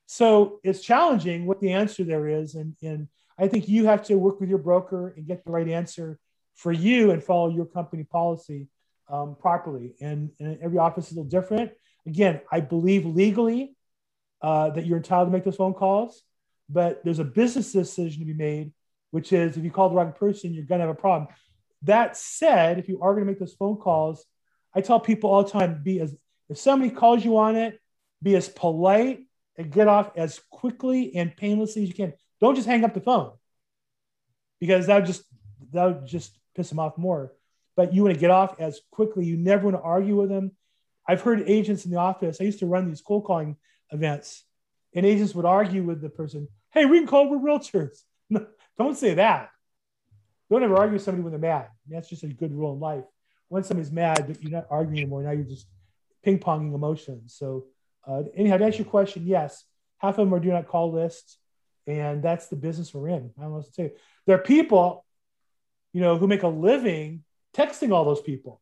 So 0.07 0.61
it's 0.63 0.81
challenging 0.81 1.47
what 1.47 1.61
the 1.61 1.73
answer 1.73 2.05
there 2.05 2.29
is. 2.29 2.55
And, 2.55 2.77
and 2.83 3.09
I 3.39 3.49
think 3.49 3.69
you 3.69 3.87
have 3.87 4.05
to 4.05 4.17
work 4.17 4.41
with 4.41 4.49
your 4.49 4.59
broker 4.59 5.13
and 5.17 5.27
get 5.27 5.45
the 5.45 5.53
right 5.53 5.69
answer 5.69 6.19
for 6.55 6.73
you 6.73 7.11
and 7.11 7.23
follow 7.23 7.51
your 7.51 7.67
company 7.67 8.05
policy 8.05 8.69
um, 9.09 9.37
properly. 9.39 9.95
And, 10.01 10.31
and 10.41 10.59
every 10.63 10.79
office 10.79 11.07
is 11.07 11.13
a 11.13 11.17
little 11.17 11.31
different. 11.31 11.73
Again, 12.07 12.41
I 12.51 12.61
believe 12.61 13.05
legally 13.05 13.77
uh, 14.41 14.71
that 14.71 14.87
you're 14.87 14.99
entitled 14.99 15.29
to 15.29 15.33
make 15.33 15.45
those 15.45 15.57
phone 15.57 15.75
calls, 15.75 16.23
but 16.69 17.05
there's 17.05 17.19
a 17.19 17.25
business 17.25 17.73
decision 17.73 18.21
to 18.21 18.27
be 18.27 18.35
made, 18.35 18.73
which 19.11 19.33
is 19.33 19.57
if 19.57 19.65
you 19.65 19.71
call 19.71 19.91
the 19.91 19.97
wrong 19.97 20.13
person, 20.13 20.55
you're 20.55 20.65
going 20.65 20.81
to 20.81 20.87
have 20.87 20.97
a 20.97 20.99
problem. 20.99 21.29
That 21.83 22.17
said, 22.17 22.79
if 22.79 22.89
you 22.89 23.01
are 23.03 23.13
going 23.13 23.25
to 23.27 23.31
make 23.31 23.39
those 23.39 23.55
phone 23.55 23.77
calls, 23.77 24.25
I 24.75 24.81
tell 24.81 25.01
people 25.01 25.31
all 25.31 25.45
the 25.45 25.51
time 25.51 25.81
be 25.83 26.01
as, 26.01 26.15
if 26.49 26.59
somebody 26.59 26.91
calls 26.91 27.25
you 27.25 27.37
on 27.39 27.57
it, 27.57 27.81
be 28.23 28.35
as 28.35 28.49
polite 28.49 29.21
and 29.57 29.71
get 29.71 29.89
off 29.89 30.11
as 30.17 30.41
quickly 30.51 31.15
and 31.17 31.37
painlessly 31.37 31.83
as 31.83 31.89
you 31.89 31.95
can. 31.95 32.13
Don't 32.47 32.55
just 32.55 32.69
hang 32.69 32.85
up 32.85 32.95
the 32.95 33.01
phone 33.01 33.33
because 34.61 34.87
that 34.87 34.97
would 34.97 35.07
just, 35.07 35.25
that 35.73 35.85
would 35.85 36.07
just 36.07 36.39
piss 36.55 36.69
them 36.69 36.79
off 36.79 36.97
more. 36.97 37.33
But 37.77 37.93
you 37.93 38.03
want 38.03 38.15
to 38.15 38.21
get 38.21 38.31
off 38.31 38.61
as 38.61 38.81
quickly. 38.91 39.27
You 39.27 39.37
never 39.37 39.65
want 39.65 39.77
to 39.77 39.83
argue 39.83 40.17
with 40.17 40.31
them 40.31 40.53
I've 41.09 41.23
heard 41.23 41.43
agents 41.47 41.85
in 41.85 41.91
the 41.91 41.99
office. 41.99 42.41
I 42.41 42.45
used 42.45 42.59
to 42.61 42.67
run 42.67 42.89
these 42.89 43.01
cold 43.01 43.25
calling 43.25 43.57
events, 43.91 44.45
and 44.95 45.07
agents 45.07 45.35
would 45.35 45.45
argue 45.45 45.85
with 45.85 46.01
the 46.01 46.09
person, 46.09 46.49
"Hey, 46.73 46.85
we 46.85 46.99
can 46.99 47.07
call 47.07 47.29
we're 47.29 47.39
realtors." 47.39 48.03
Don't 48.79 48.97
say 48.97 49.15
that. 49.15 49.51
Don't 50.51 50.63
ever 50.63 50.77
argue 50.77 50.95
with 50.95 51.03
somebody 51.03 51.23
when 51.23 51.33
they're 51.33 51.41
mad. 51.41 51.69
That's 51.89 52.09
just 52.09 52.23
a 52.23 52.29
good 52.29 52.53
rule 52.53 52.73
in 52.73 52.81
life. 52.81 53.05
When 53.49 53.63
somebody's 53.63 53.93
mad, 53.93 54.37
you're 54.41 54.51
not 54.51 54.67
arguing 54.71 54.99
anymore. 54.99 55.23
Now 55.23 55.31
you're 55.31 55.45
just 55.45 55.67
ping 56.23 56.39
ponging 56.39 56.75
emotions. 56.75 57.35
So, 57.37 57.67
uh, 58.07 58.25
anyhow, 58.35 58.59
to 58.59 58.65
answer 58.65 58.79
your 58.79 58.91
question, 58.91 59.27
yes, 59.27 59.65
half 59.99 60.19
of 60.19 60.27
them 60.27 60.35
are 60.35 60.41
do 60.41 60.51
not 60.51 60.69
call 60.69 60.93
lists, 60.93 61.39
and 61.87 62.23
that's 62.23 62.49
the 62.49 62.57
business 62.57 62.93
we're 62.93 63.09
in. 63.09 63.31
I 63.41 63.47
to 63.47 63.63
say. 63.73 63.93
There 64.27 64.37
are 64.37 64.43
people, 64.43 65.05
you 65.93 66.01
know, 66.01 66.19
who 66.19 66.27
make 66.27 66.43
a 66.43 66.49
living 66.49 67.25
texting 67.55 67.93
all 67.93 68.05
those 68.05 68.21
people. 68.21 68.61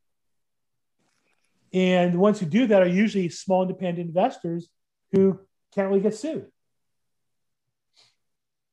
And 1.72 2.14
the 2.14 2.18
ones 2.18 2.38
who 2.38 2.46
do 2.46 2.66
that 2.68 2.82
are 2.82 2.87
usually 2.88 3.28
small 3.28 3.62
independent 3.62 4.06
investors 4.06 4.68
who 5.12 5.40
can't 5.74 5.88
really 5.88 6.00
get 6.00 6.14
sued. 6.14 6.46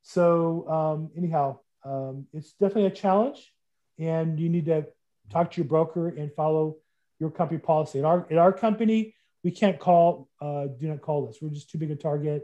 So, 0.04 0.70
um, 0.70 1.10
anyhow, 1.18 1.60
um, 1.84 2.28
it's 2.34 2.52
definitely 2.54 2.86
a 2.86 2.92
challenge, 2.92 3.52
and 3.98 4.40
you 4.40 4.50
need 4.50 4.66
to 4.66 4.86
talk 5.32 5.52
to 5.52 5.62
your 5.62 5.68
broker 5.68 6.10
and 6.10 6.32
follow 6.34 6.78
your 7.20 7.32
company 7.32 7.60
policy. 7.60 8.00
At 8.00 8.06
our, 8.06 8.28
at 8.30 8.38
our 8.38 8.52
company, 8.52 9.16
we 9.44 9.52
can't 9.52 9.80
call 9.80 10.28
uh, 10.40 10.68
do 10.68 10.88
not 10.88 11.02
call 11.02 11.26
list. 11.26 11.42
We're 11.42 11.50
just 11.50 11.70
too 11.70 11.78
big 11.78 11.92
a 11.92 11.96
target, 11.96 12.44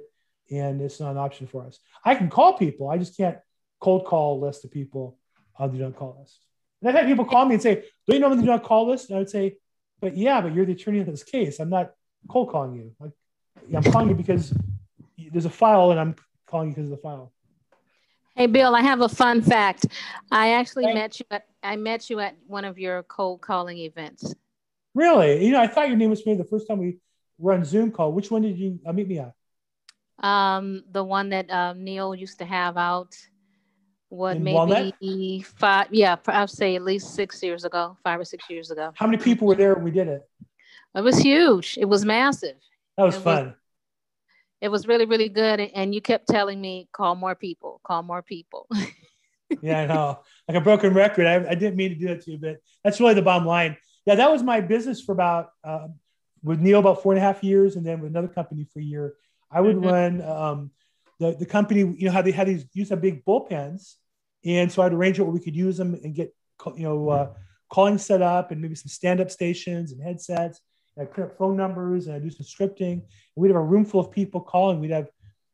and 0.51 0.81
it's 0.81 0.99
not 0.99 1.11
an 1.11 1.17
option 1.17 1.47
for 1.47 1.65
us. 1.65 1.79
I 2.03 2.15
can 2.15 2.29
call 2.29 2.57
people, 2.57 2.89
I 2.89 2.97
just 2.97 3.17
can't 3.17 3.37
cold 3.79 4.05
call 4.05 4.37
a 4.37 4.45
list 4.45 4.65
of 4.65 4.71
people 4.71 5.17
on 5.57 5.71
the 5.71 5.77
do 5.77 5.83
not 5.83 5.95
call 5.95 6.17
list. 6.19 6.39
And 6.81 6.89
I've 6.89 6.95
had 6.95 7.07
people 7.07 7.25
call 7.25 7.45
me 7.45 7.55
and 7.55 7.61
say, 7.61 7.83
"Do 8.07 8.13
you 8.13 8.19
know 8.19 8.29
the 8.29 8.41
do 8.41 8.47
not 8.47 8.63
call 8.63 8.87
list?" 8.87 9.09
And 9.09 9.17
I 9.17 9.19
would 9.19 9.29
say, 9.29 9.57
"But 9.99 10.15
yeah, 10.15 10.41
but 10.41 10.53
you're 10.53 10.65
the 10.65 10.73
attorney 10.73 10.99
in 10.99 11.05
this 11.05 11.23
case. 11.23 11.59
I'm 11.59 11.69
not 11.69 11.91
cold 12.29 12.49
calling 12.49 12.75
you. 12.75 12.95
Like, 12.99 13.11
I'm 13.75 13.91
calling 13.91 14.09
you 14.09 14.15
because 14.15 14.53
there's 15.31 15.45
a 15.45 15.49
file, 15.49 15.91
and 15.91 15.99
I'm 15.99 16.15
calling 16.45 16.69
you 16.69 16.75
because 16.75 16.91
of 16.91 16.97
the 16.97 17.01
file." 17.01 17.33
Hey, 18.35 18.45
Bill, 18.45 18.75
I 18.75 18.81
have 18.81 19.01
a 19.01 19.09
fun 19.09 19.41
fact. 19.41 19.87
I 20.29 20.53
actually 20.53 20.93
met 20.93 21.19
you 21.19 21.25
at 21.31 21.47
I 21.63 21.75
met 21.75 22.09
you 22.09 22.19
at 22.19 22.35
one 22.45 22.65
of 22.65 22.77
your 22.77 23.01
cold 23.03 23.41
calling 23.41 23.79
events. 23.79 24.35
Really? 24.93 25.43
You 25.45 25.51
know, 25.51 25.61
I 25.61 25.67
thought 25.67 25.87
your 25.87 25.97
name 25.97 26.11
was 26.11 26.21
familiar 26.21 26.43
the 26.43 26.49
first 26.49 26.67
time 26.67 26.77
we 26.77 26.99
were 27.39 27.53
on 27.53 27.65
Zoom 27.65 27.91
call. 27.91 28.11
Which 28.11 28.29
one 28.29 28.43
did 28.43 28.57
you 28.57 28.79
uh, 28.85 28.93
meet 28.93 29.07
me 29.07 29.19
at? 29.19 29.33
Um, 30.19 30.83
the 30.91 31.03
one 31.03 31.29
that 31.29 31.49
um, 31.51 31.83
Neil 31.83 32.15
used 32.15 32.39
to 32.39 32.45
have 32.45 32.77
out. 32.77 33.15
What 34.09 34.37
In 34.37 34.43
maybe 34.45 34.55
Walnut? 34.55 35.45
five? 35.45 35.87
Yeah, 35.91 36.15
I'd 36.27 36.49
say 36.49 36.75
at 36.75 36.83
least 36.83 37.13
six 37.13 37.43
years 37.43 37.65
ago, 37.65 37.97
five 38.03 38.19
or 38.19 38.23
six 38.25 38.49
years 38.49 38.71
ago. 38.71 38.91
How 38.95 39.05
many 39.05 39.21
people 39.21 39.47
were 39.47 39.55
there 39.55 39.75
when 39.75 39.83
we 39.83 39.91
did 39.91 40.07
it? 40.07 40.21
It 40.95 41.01
was 41.01 41.17
huge. 41.19 41.77
It 41.79 41.85
was 41.85 42.05
massive. 42.05 42.55
That 42.95 43.03
was 43.03 43.15
It 43.15 43.17
was- 43.17 43.23
fun. 43.23 43.55
It 44.59 44.69
was 44.69 44.87
really, 44.87 45.05
really 45.05 45.29
good. 45.29 45.59
And 45.59 45.93
you 45.93 46.01
kept 46.01 46.27
telling 46.27 46.59
me, 46.59 46.89
call 46.91 47.13
more 47.13 47.35
people, 47.35 47.79
call 47.83 48.01
more 48.01 48.23
people. 48.23 48.67
yeah, 49.61 49.81
I 49.81 49.85
know. 49.85 50.19
Like 50.47 50.57
a 50.57 50.61
broken 50.61 50.95
record. 50.95 51.27
I, 51.27 51.51
I 51.51 51.53
didn't 51.53 51.75
mean 51.75 51.89
to 51.89 51.95
do 51.95 52.07
that 52.07 52.21
to 52.23 52.31
you, 52.31 52.37
but 52.39 52.57
that's 52.83 52.99
really 52.99 53.13
the 53.13 53.21
bottom 53.21 53.45
line. 53.45 53.77
Yeah, 54.07 54.15
that 54.15 54.31
was 54.31 54.41
my 54.41 54.61
business 54.61 54.99
for 54.99 55.11
about 55.11 55.51
uh, 55.63 55.89
with 56.43 56.59
Neil 56.59 56.79
about 56.79 57.03
four 57.03 57.11
and 57.11 57.19
a 57.19 57.21
half 57.21 57.43
years, 57.43 57.75
and 57.75 57.85
then 57.85 57.99
with 58.01 58.09
another 58.09 58.29
company 58.29 58.65
for 58.73 58.79
a 58.79 58.83
year. 58.83 59.13
I 59.51 59.61
would 59.61 59.77
Mhm. 59.77 59.83
run 59.91 60.21
um, 60.21 60.71
the 61.19 61.35
the 61.35 61.45
company. 61.45 61.79
You 61.81 62.05
know 62.05 62.11
how 62.11 62.21
they 62.21 62.31
had 62.31 62.47
these 62.47 62.65
use 62.73 62.89
have 62.89 63.01
big 63.01 63.23
bullpens, 63.25 63.95
and 64.45 64.71
so 64.71 64.81
I'd 64.83 64.93
arrange 64.93 65.19
it 65.19 65.23
where 65.23 65.31
we 65.31 65.39
could 65.39 65.55
use 65.55 65.77
them 65.77 65.93
and 65.95 66.13
get 66.13 66.33
you 66.75 66.83
know 66.83 67.09
uh, 67.09 67.33
calling 67.69 67.97
set 67.97 68.21
up 68.21 68.51
and 68.51 68.61
maybe 68.61 68.75
some 68.75 68.89
stand 68.89 69.19
up 69.21 69.31
stations 69.31 69.91
and 69.91 70.01
headsets. 70.01 70.61
And 70.95 71.07
I 71.07 71.11
put 71.11 71.23
up 71.23 71.37
phone 71.37 71.55
numbers 71.57 72.07
and 72.07 72.15
I 72.15 72.19
do 72.19 72.29
some 72.29 72.45
scripting. 72.45 72.93
And 72.93 73.03
we'd 73.35 73.49
have 73.49 73.57
a 73.57 73.61
room 73.61 73.85
full 73.85 73.99
of 73.99 74.11
people 74.11 74.41
calling. 74.41 74.79
We'd 74.79 74.91
have 74.91 75.09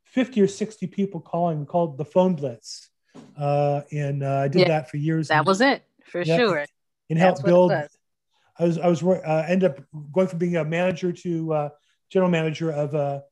fifty 0.05 0.41
or 0.41 0.47
sixty 0.47 0.87
people 0.87 1.19
calling. 1.19 1.59
We 1.59 1.65
called 1.65 1.97
the 1.97 2.05
phone 2.05 2.35
blitz, 2.35 2.89
uh, 3.37 3.81
and 3.91 4.23
uh, 4.23 4.39
I 4.39 4.47
did 4.47 4.61
Yeah, 4.61 4.67
that 4.69 4.89
for 4.89 4.97
years. 4.97 5.27
that 5.27 5.45
was 5.45 5.61
it 5.61 5.83
for 6.05 6.23
Yeah. 6.23 6.37
sure. 6.37 6.65
and 7.09 7.19
That's 7.19 7.41
help 7.41 7.45
build. 7.45 7.71
I 7.71 8.65
was 8.65 8.77
I 8.77 8.87
was 8.87 9.03
uh, 9.03 9.45
ended 9.47 9.71
up 9.71 9.79
going 10.11 10.27
from 10.27 10.39
being 10.39 10.57
a 10.57 10.63
manager 10.63 11.11
to 11.11 11.53
uh, 11.53 11.69
general 12.09 12.29
manager 12.31 12.71
of 12.71 12.93
a, 12.93 13.23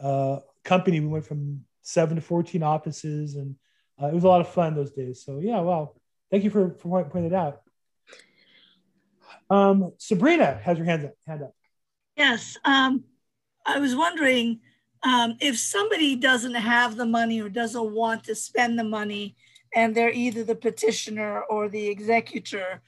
a 0.00 0.40
company. 0.64 1.00
We 1.00 1.06
went 1.06 1.26
from 1.26 1.64
seven 1.82 2.16
to 2.16 2.22
fourteen 2.22 2.62
offices, 2.62 3.36
and 3.36 3.56
uh, 4.00 4.06
it 4.08 4.14
was 4.14 4.24
a 4.24 4.28
lot 4.28 4.40
of 4.40 4.48
fun 4.48 4.74
those 4.74 4.92
days. 4.92 5.22
So 5.24 5.38
yeah, 5.38 5.60
well, 5.60 6.00
thank 6.30 6.44
you 6.44 6.50
for 6.50 6.70
for 6.70 7.04
pointing 7.04 7.32
it 7.32 7.34
out. 7.34 7.62
Um, 9.50 9.92
Sabrina 9.98 10.60
has 10.62 10.78
her 10.78 10.84
hand 10.84 11.04
up. 11.04 11.14
Hand 11.26 11.42
up. 11.42 11.54
Yes, 12.16 12.56
um, 12.64 13.04
I 13.64 13.78
was 13.78 13.94
wondering 13.94 14.60
um, 15.02 15.36
if 15.40 15.58
somebody 15.58 16.16
doesn't 16.16 16.54
have 16.54 16.96
the 16.96 17.06
money 17.06 17.40
or 17.40 17.48
doesn't 17.48 17.92
want 17.92 18.24
to 18.24 18.34
spend 18.34 18.78
the 18.78 18.84
money, 18.84 19.36
and 19.74 19.94
they're 19.94 20.10
either 20.10 20.44
the 20.44 20.54
petitioner 20.54 21.42
or 21.42 21.68
the 21.68 21.88
executor, 21.88 22.82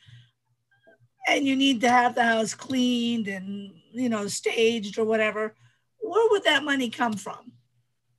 and 1.28 1.46
you 1.46 1.54
need 1.54 1.80
to 1.82 1.88
have 1.88 2.14
the 2.14 2.24
house 2.24 2.54
cleaned 2.54 3.28
and 3.28 3.72
you 3.92 4.08
know 4.08 4.26
staged 4.26 4.98
or 4.98 5.04
whatever, 5.04 5.54
where 6.00 6.30
would 6.30 6.44
that 6.44 6.64
money 6.64 6.90
come 6.90 7.14
from? 7.14 7.52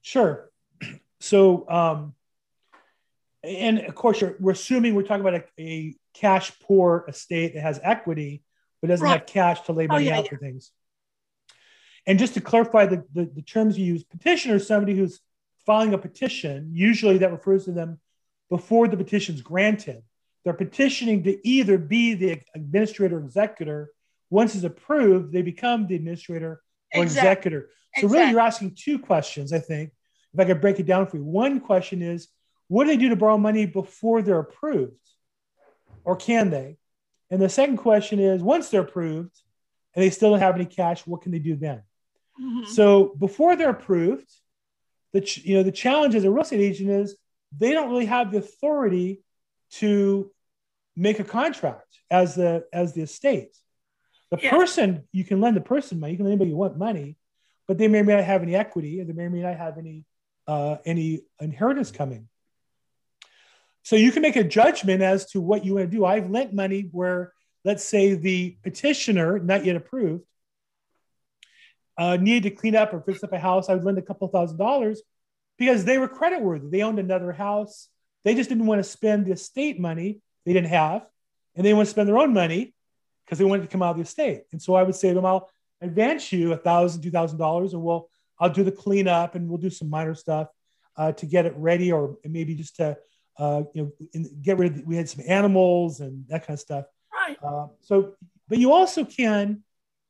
Sure. 0.02 0.50
So, 1.24 1.70
um, 1.70 2.16
and 3.44 3.78
of 3.82 3.94
course, 3.94 4.24
we're 4.40 4.54
assuming 4.54 4.96
we're 4.96 5.04
talking 5.04 5.22
about 5.22 5.36
a, 5.36 5.62
a 5.62 5.96
cash 6.16 6.52
poor 6.62 7.06
estate 7.08 7.54
that 7.54 7.62
has 7.62 7.80
equity, 7.84 8.42
but 8.82 8.88
doesn't 8.88 9.06
have 9.06 9.28
cash 9.28 9.62
to 9.62 9.72
lay 9.72 9.86
Oh, 9.86 9.90
money 9.90 10.06
yeah, 10.06 10.18
out 10.18 10.24
yeah. 10.24 10.30
for 10.32 10.38
things. 10.38 10.72
And 12.08 12.18
just 12.18 12.34
to 12.34 12.42
clarify 12.42 12.88
the, 12.88 13.04
the, 13.14 13.26
the 13.26 13.44
terms 13.44 13.78
you 13.78 13.86
use, 13.86 14.04
petitioner 14.04 14.56
is 14.56 14.66
somebody 14.66 14.96
who's 14.96 15.20
filing 15.66 15.94
a 15.94 16.00
petition. 16.00 16.72
Usually 16.74 17.20
that 17.20 17.32
refers 17.32 17.66
to 17.66 17.72
them 17.72 18.00
before 18.50 18.88
the 18.88 18.98
petition's 18.98 19.42
granted. 19.42 20.02
They're 20.44 20.54
petitioning 20.54 21.22
to 21.24 21.48
either 21.48 21.78
be 21.78 22.16
the 22.16 22.42
administrator 22.56 23.18
or 23.18 23.24
executor. 23.24 23.92
Once 24.32 24.56
it's 24.56 24.64
approved, 24.64 25.32
they 25.32 25.44
become 25.44 25.86
the 25.86 25.96
administrator 25.96 26.64
or 26.96 27.04
Exact- 27.04 27.26
executor. 27.26 27.70
So 28.00 28.08
really, 28.08 28.32
you're 28.32 28.40
asking 28.40 28.76
two 28.76 29.00
questions, 29.00 29.52
I 29.54 29.60
think. 29.60 29.92
If 30.34 30.40
I 30.40 30.46
could 30.46 30.62
break 30.62 30.80
it 30.80 30.86
down 30.86 31.08
for 31.08 31.18
you, 31.18 31.24
one 31.26 31.60
question 31.60 32.02
is, 32.02 32.30
what 32.68 32.86
do 32.86 32.90
they 32.92 32.98
do 32.98 33.10
to 33.10 33.16
borrow 33.18 33.38
money 33.38 33.66
before 33.66 34.22
they're 34.22 34.40
approved, 34.40 34.96
or 36.06 36.16
can 36.16 36.50
they? 36.50 36.78
And 37.30 37.42
the 37.42 37.50
second 37.50 37.78
question 37.78 38.20
is, 38.20 38.42
once 38.42 38.70
they're 38.70 38.82
approved 38.82 39.36
and 39.94 40.04
they 40.04 40.10
still 40.10 40.32
don't 40.32 40.40
have 40.40 40.56
any 40.56 40.66
cash, 40.66 41.06
what 41.06 41.22
can 41.22 41.32
they 41.34 41.40
do 41.40 41.56
then? 41.58 41.84
Mhm. 42.40 42.66
So 42.68 43.14
before 43.20 43.56
they're 43.58 43.70
approved, 43.72 44.30
the 45.12 45.20
ch- 45.22 45.44
you 45.44 45.56
know 45.58 45.64
the 45.64 45.72
challenge 45.72 46.16
as 46.16 46.24
a 46.24 46.32
real 46.32 46.44
estate 46.44 46.62
agent 46.62 46.90
is 46.90 47.18
they 47.58 47.72
don't 47.74 47.90
really 47.90 48.06
have 48.06 48.32
the 48.32 48.38
authority 48.38 49.22
to 49.72 50.32
make 50.96 51.20
a 51.20 51.24
contract 51.26 52.00
as 52.10 52.36
the 52.36 52.66
as 52.72 52.94
the 52.94 53.02
estate. 53.02 53.54
The 54.32 54.40
Yeah. 54.42 54.50
person 54.52 55.08
you 55.12 55.24
can 55.24 55.42
lend 55.42 55.58
the 55.58 55.62
person 55.62 56.00
money, 56.00 56.14
you 56.14 56.18
can 56.18 56.26
lend 56.26 56.34
anybody 56.34 56.52
you 56.52 56.58
want 56.58 56.78
money, 56.78 57.18
but 57.68 57.78
they 57.78 57.88
may 57.88 58.00
or 58.00 58.04
may 58.04 58.16
not 58.16 58.24
have 58.24 58.42
any 58.42 58.56
equity, 58.56 59.02
or 59.02 59.06
they 59.06 59.14
may 59.14 59.24
or 59.24 59.30
may 59.30 59.42
not 59.42 59.58
have 59.58 59.78
any 59.78 60.06
uh, 60.48 60.78
any 60.86 61.22
inheritance 61.40 61.92
coming. 61.92 62.28
So 63.84 63.96
you 63.96 64.12
can 64.12 64.22
make 64.22 64.36
a 64.36 64.44
judgment 64.44 65.02
as 65.02 65.26
to 65.32 65.42
what 65.42 65.64
you 65.64 65.76
want 65.76 65.90
to 65.90 65.98
do. 65.98 66.04
I've 66.04 66.30
lent 66.30 66.54
money 66.54 66.90
where, 66.92 67.34
let's 67.64 67.84
say, 67.84 68.16
the 68.16 68.58
petitioner, 68.64 69.40
not 69.40 69.66
yet 69.66 69.76
approved, 69.76 70.24
uh, 71.98 72.18
needed 72.18 72.44
to 72.44 72.56
clean 72.56 72.76
up 72.76 72.94
or 72.94 73.02
fix 73.02 73.24
up 73.24 73.34
a 73.34 73.40
house. 73.40 73.70
I 73.70 73.76
would 73.76 73.84
lend 73.84 73.98
a 73.98 74.02
couple 74.02 74.28
thousand 74.30 74.58
dollars 74.58 75.02
because 75.58 75.86
they 75.86 75.98
were 75.98 76.08
credit 76.08 76.42
worthy. 76.42 76.68
They 76.70 76.82
owned 76.82 77.00
another 77.00 77.32
house. 77.32 77.88
They 78.24 78.34
just 78.36 78.50
didn't 78.50 78.66
want 78.66 78.80
to 78.80 78.84
spend 78.84 79.26
the 79.26 79.32
estate 79.34 79.80
money 79.80 80.22
they 80.46 80.54
didn't 80.54 80.70
have, 80.70 81.06
and 81.56 81.66
they 81.66 81.74
want 81.74 81.88
to 81.88 81.92
spend 81.92 82.10
their 82.10 82.18
own 82.18 82.34
money 82.34 82.74
because 83.26 83.40
they 83.40 83.46
wanted 83.46 83.64
to 83.64 83.68
come 83.68 83.82
out 83.82 83.92
of 83.92 83.98
the 83.98 84.04
estate. 84.04 84.44
And 84.52 84.62
so 84.62 84.76
I 84.76 84.84
would 84.84 84.96
say 84.96 85.10
to 85.10 85.16
them, 85.16 85.26
I'll 85.26 85.50
advance 85.82 86.32
you 86.32 86.54
a 86.54 86.58
thousand, 86.58 87.02
two 87.02 87.12
thousand 87.12 87.38
dollars, 87.38 87.74
and 87.74 87.82
we'll 87.82 88.10
I'll 88.40 88.50
do 88.50 88.64
the 88.64 88.72
cleanup 88.72 89.36
and 89.36 89.48
we'll 89.48 89.58
do 89.60 89.70
some 89.70 89.90
minor 89.90 90.16
stuff 90.16 90.48
uh, 90.98 91.12
to 91.14 91.26
get 91.26 91.46
it 91.46 91.54
ready, 91.56 91.92
or 91.92 92.18
maybe 92.26 92.56
just 92.56 92.78
to 92.78 92.98
uh, 93.38 93.64
you 93.74 93.84
know 93.84 93.92
in, 94.14 94.30
get 94.42 94.58
rid 94.58 94.76
of. 94.76 94.86
We 94.86 94.96
had 94.96 95.10
some 95.10 95.24
animals 95.28 96.00
and 96.00 96.26
that 96.28 96.46
kind 96.46 96.56
of 96.56 96.60
stuff. 96.60 96.86
Right. 97.14 97.38
Uh, 97.44 97.68
so, 97.82 98.14
but 98.48 98.58
you 98.58 98.72
also 98.72 99.06
can. 99.06 99.64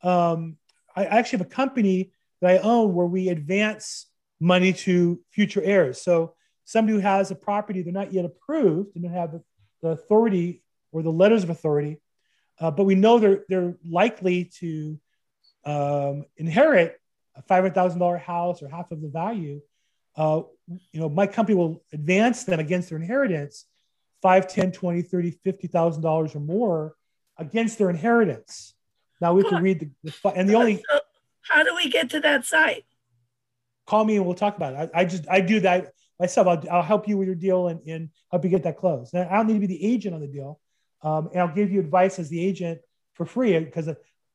Um, 0.04 0.58
I 0.96 1.06
actually 1.06 1.40
have 1.40 1.48
a 1.48 1.52
company 1.52 2.12
that 2.42 2.52
I 2.52 2.58
own 2.58 2.94
where 2.94 3.06
we 3.06 3.30
advance 3.30 4.08
money 4.40 4.74
to 4.74 5.20
future 5.30 5.62
heirs. 5.62 6.02
So 6.02 6.34
somebody 6.66 6.96
who 6.96 7.02
has 7.02 7.32
a 7.32 7.36
property 7.36 7.82
they're 7.82 7.94
not 7.94 8.14
yet 8.14 8.26
approved 8.26 8.96
and 8.96 9.04
don't 9.04 9.14
have 9.14 9.32
the, 9.32 9.44
the 9.82 9.90
authority 9.90 10.64
or 10.92 11.04
the 11.04 11.12
letters 11.12 11.44
of 11.44 11.50
authority, 11.50 12.02
uh, 12.60 12.72
but 12.72 12.86
we 12.86 12.96
know 12.96 13.20
they're 13.20 13.44
they're 13.50 13.76
likely 13.88 14.46
to 14.60 15.00
um, 15.66 16.26
inherit 16.38 17.00
a 17.36 17.42
five 17.42 17.64
hundred 17.64 17.76
thousand 17.76 18.00
dollar 18.00 18.18
house 18.18 18.62
or 18.62 18.70
half 18.70 18.92
of 18.92 19.02
the 19.02 19.10
value. 19.10 19.62
Uh, 20.16 20.42
you 20.92 21.00
know, 21.00 21.10
my 21.10 21.28
company 21.28 21.56
will 21.56 21.84
advance 21.94 22.44
them 22.44 22.60
against 22.60 22.90
their 22.90 22.98
inheritance, 22.98 23.66
five, 24.22 24.48
10, 24.48 24.74
20, 24.74 25.02
30, 25.02 25.32
50,000 25.32 26.02
dollars 26.02 26.36
or 26.36 26.40
more 26.40 26.96
against 27.38 27.78
their 27.78 27.90
inheritance. 27.90 28.74
Now 29.22 29.34
we 29.34 29.44
can 29.44 29.62
read 29.62 29.92
the, 30.04 30.12
the 30.22 30.30
and 30.30 30.50
the 30.50 30.56
only 30.56 30.84
So 30.90 31.00
how 31.44 31.64
do 31.64 31.76
we 31.76 31.90
get 31.90 32.10
to 32.12 32.20
that 32.22 32.46
site? 32.46 32.86
call 33.92 34.06
me 34.06 34.16
and 34.16 34.26
we'll 34.26 34.36
talk 34.36 34.56
about 34.56 34.74
it. 34.74 34.90
I, 34.96 35.02
I 35.02 35.06
just 35.06 35.28
I 35.30 35.42
do 35.42 35.60
that 35.60 35.92
myself. 36.18 36.48
I'll, 36.48 36.64
I'll 36.72 36.82
help 36.82 37.10
you 37.10 37.18
with 37.18 37.28
your 37.28 37.36
deal 37.36 37.68
and, 37.68 37.82
and 37.86 38.10
help 38.32 38.46
you 38.46 38.50
get 38.50 38.64
that 38.64 38.78
closed. 38.78 39.14
Now, 39.14 39.28
I 39.30 39.36
don't 39.36 39.48
need 39.48 39.56
to 39.56 39.60
be 39.60 39.68
the 39.68 39.86
agent 39.86 40.16
on 40.16 40.22
the 40.22 40.28
deal, 40.28 40.61
um, 41.04 41.30
and 41.32 41.42
I'll 41.42 41.54
give 41.56 41.72
you 41.72 41.80
advice 41.80 42.20
as 42.20 42.30
the 42.30 42.44
agent 42.46 42.80
for 43.14 43.26
free 43.26 43.58
because 43.60 43.90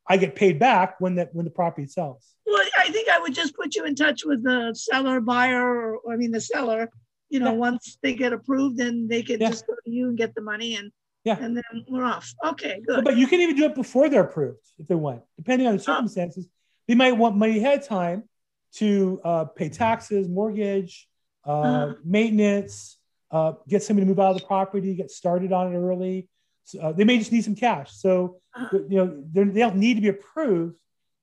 I 0.08 0.16
get 0.16 0.34
paid 0.34 0.58
back 0.58 1.00
when 1.00 1.16
that 1.16 1.34
when 1.34 1.44
the 1.44 1.50
property 1.50 1.86
sells. 1.86 2.34
Well, 2.46 2.62
I 2.78 2.90
think 2.90 3.08
I 3.08 3.18
would 3.20 3.34
just 3.34 3.54
put 3.56 3.74
you 3.74 3.84
in 3.84 3.94
touch 3.94 4.24
with 4.24 4.42
the 4.44 4.72
seller, 4.74 5.20
buyer, 5.20 5.96
or 5.96 6.12
I 6.12 6.16
mean 6.16 6.30
the 6.30 6.40
seller. 6.40 6.90
You 7.28 7.40
know, 7.40 7.52
Yeah. 7.52 7.58
once 7.58 7.98
they 8.02 8.14
get 8.14 8.32
approved, 8.32 8.76
then 8.76 9.08
they 9.08 9.22
can 9.22 9.40
Yeah. 9.40 9.50
just 9.50 9.66
go 9.66 9.74
to 9.84 9.90
you 9.90 10.08
and 10.08 10.16
get 10.16 10.34
the 10.34 10.42
money, 10.42 10.76
and 10.76 10.92
Yeah. 11.24 11.38
and 11.40 11.56
then 11.56 11.64
we're 11.88 12.04
off. 12.04 12.32
Okay, 12.44 12.80
good. 12.86 13.04
but 13.04 13.16
you 13.16 13.26
can 13.26 13.40
even 13.40 13.56
do 13.56 13.64
it 13.64 13.74
before 13.74 14.08
they're 14.08 14.22
approved 14.24 14.64
if 14.78 14.86
they 14.86 14.94
want, 14.94 15.22
depending 15.36 15.66
on 15.66 15.76
the 15.76 15.82
circumstances. 15.82 16.48
They 16.86 16.94
might 16.94 17.12
want 17.12 17.36
money 17.36 17.58
ahead 17.58 17.80
of 17.80 17.86
time 17.86 18.28
to 18.74 19.20
uh, 19.24 19.44
pay 19.46 19.68
taxes, 19.68 20.28
mortgage, 20.28 21.08
uh, 21.44 21.50
Uh-huh. 21.50 21.94
maintenance, 22.04 22.98
uh, 23.32 23.54
get 23.66 23.82
somebody 23.82 24.04
to 24.04 24.08
move 24.08 24.20
out 24.20 24.36
of 24.36 24.40
the 24.40 24.46
property, 24.46 24.94
get 24.94 25.10
started 25.10 25.50
on 25.52 25.72
it 25.72 25.76
early. 25.76 26.28
So, 26.66 26.80
uh, 26.80 26.92
they 26.92 27.04
may 27.04 27.16
just 27.16 27.30
need 27.30 27.44
some 27.44 27.54
cash. 27.54 27.92
So 27.92 28.40
Uh-huh. 28.54 28.78
you 28.88 28.96
know 28.98 29.22
they're- 29.32 29.44
don't 29.44 29.76
need 29.76 29.94
to 29.94 30.00
be 30.00 30.08
approved 30.08 30.78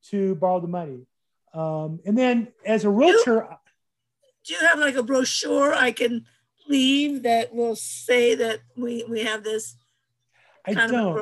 to 0.10 0.36
borrow 0.36 0.60
the 0.62 0.68
money. 0.68 1.06
Um, 1.54 2.00
and 2.06 2.18
then 2.18 2.48
as 2.66 2.86
a 2.86 2.90
realtor, 2.90 3.48
Do 4.46 4.54
you 4.54 4.60
have 4.62 4.80
like 4.80 4.96
a 4.96 5.04
brochure 5.04 5.74
I 5.74 5.92
can 5.92 6.26
leave 6.68 7.24
that 7.24 7.54
will 7.54 7.76
say 7.76 8.36
that 8.36 8.60
we, 8.76 9.04
we 9.10 9.22
have 9.24 9.44
this 9.44 9.76
I 10.66 10.74
don't. 10.74 11.22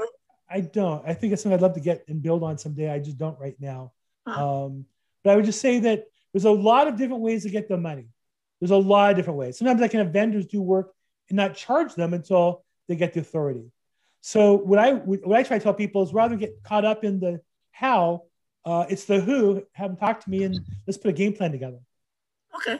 I 0.49 0.59
don't. 0.61 1.03
I 1.07 1.13
think 1.15 1.33
it's 1.33 1.41
something 1.41 1.55
I'd 1.57 1.61
love 1.61 1.73
to 1.73 1.79
get 1.79 2.03
and 2.07 2.21
build 2.21 2.43
on 2.43 2.57
someday. 2.57 2.89
I 2.91 2.99
just 2.99 3.17
don't 3.17 3.39
right 3.39 3.55
now. 3.59 3.91
Huh. 4.27 4.65
Um, 4.65 4.85
but 5.23 5.31
I 5.31 5.35
would 5.35 5.45
just 5.45 5.61
say 5.61 5.79
that 5.79 6.05
there's 6.31 6.45
a 6.45 6.51
lot 6.51 6.87
of 6.87 6.95
different 6.97 7.21
ways 7.23 7.43
to 7.43 7.49
get 7.49 7.67
the 7.67 7.77
money. 7.77 8.07
There's 8.59 8.71
a 8.71 8.77
lot 8.77 9.11
of 9.11 9.17
different 9.17 9.39
ways. 9.39 9.57
Sometimes 9.57 9.81
I 9.81 9.87
can 9.87 9.99
have 9.99 10.11
vendors 10.13 10.45
do 10.45 10.61
work 10.61 10.93
and 11.29 11.35
not 11.37 11.55
charge 11.55 11.95
them 11.95 12.13
until 12.13 12.63
they 12.87 12.95
get 12.95 13.13
the 13.13 13.21
authority. 13.21 13.71
So 14.21 14.55
what 14.55 14.79
I 14.79 14.93
what 14.93 15.37
I 15.37 15.43
try 15.43 15.57
to 15.57 15.63
tell 15.63 15.73
people 15.73 16.03
is 16.03 16.13
rather 16.13 16.35
get 16.35 16.61
caught 16.63 16.85
up 16.85 17.03
in 17.03 17.19
the 17.19 17.41
how, 17.71 18.23
uh, 18.65 18.85
it's 18.89 19.05
the 19.05 19.19
who. 19.19 19.63
Have 19.73 19.89
them 19.89 19.97
talk 19.97 20.23
to 20.23 20.29
me 20.29 20.43
and 20.43 20.59
let's 20.87 20.97
put 20.97 21.09
a 21.09 21.13
game 21.13 21.33
plan 21.33 21.51
together. 21.51 21.79
Okay, 22.55 22.79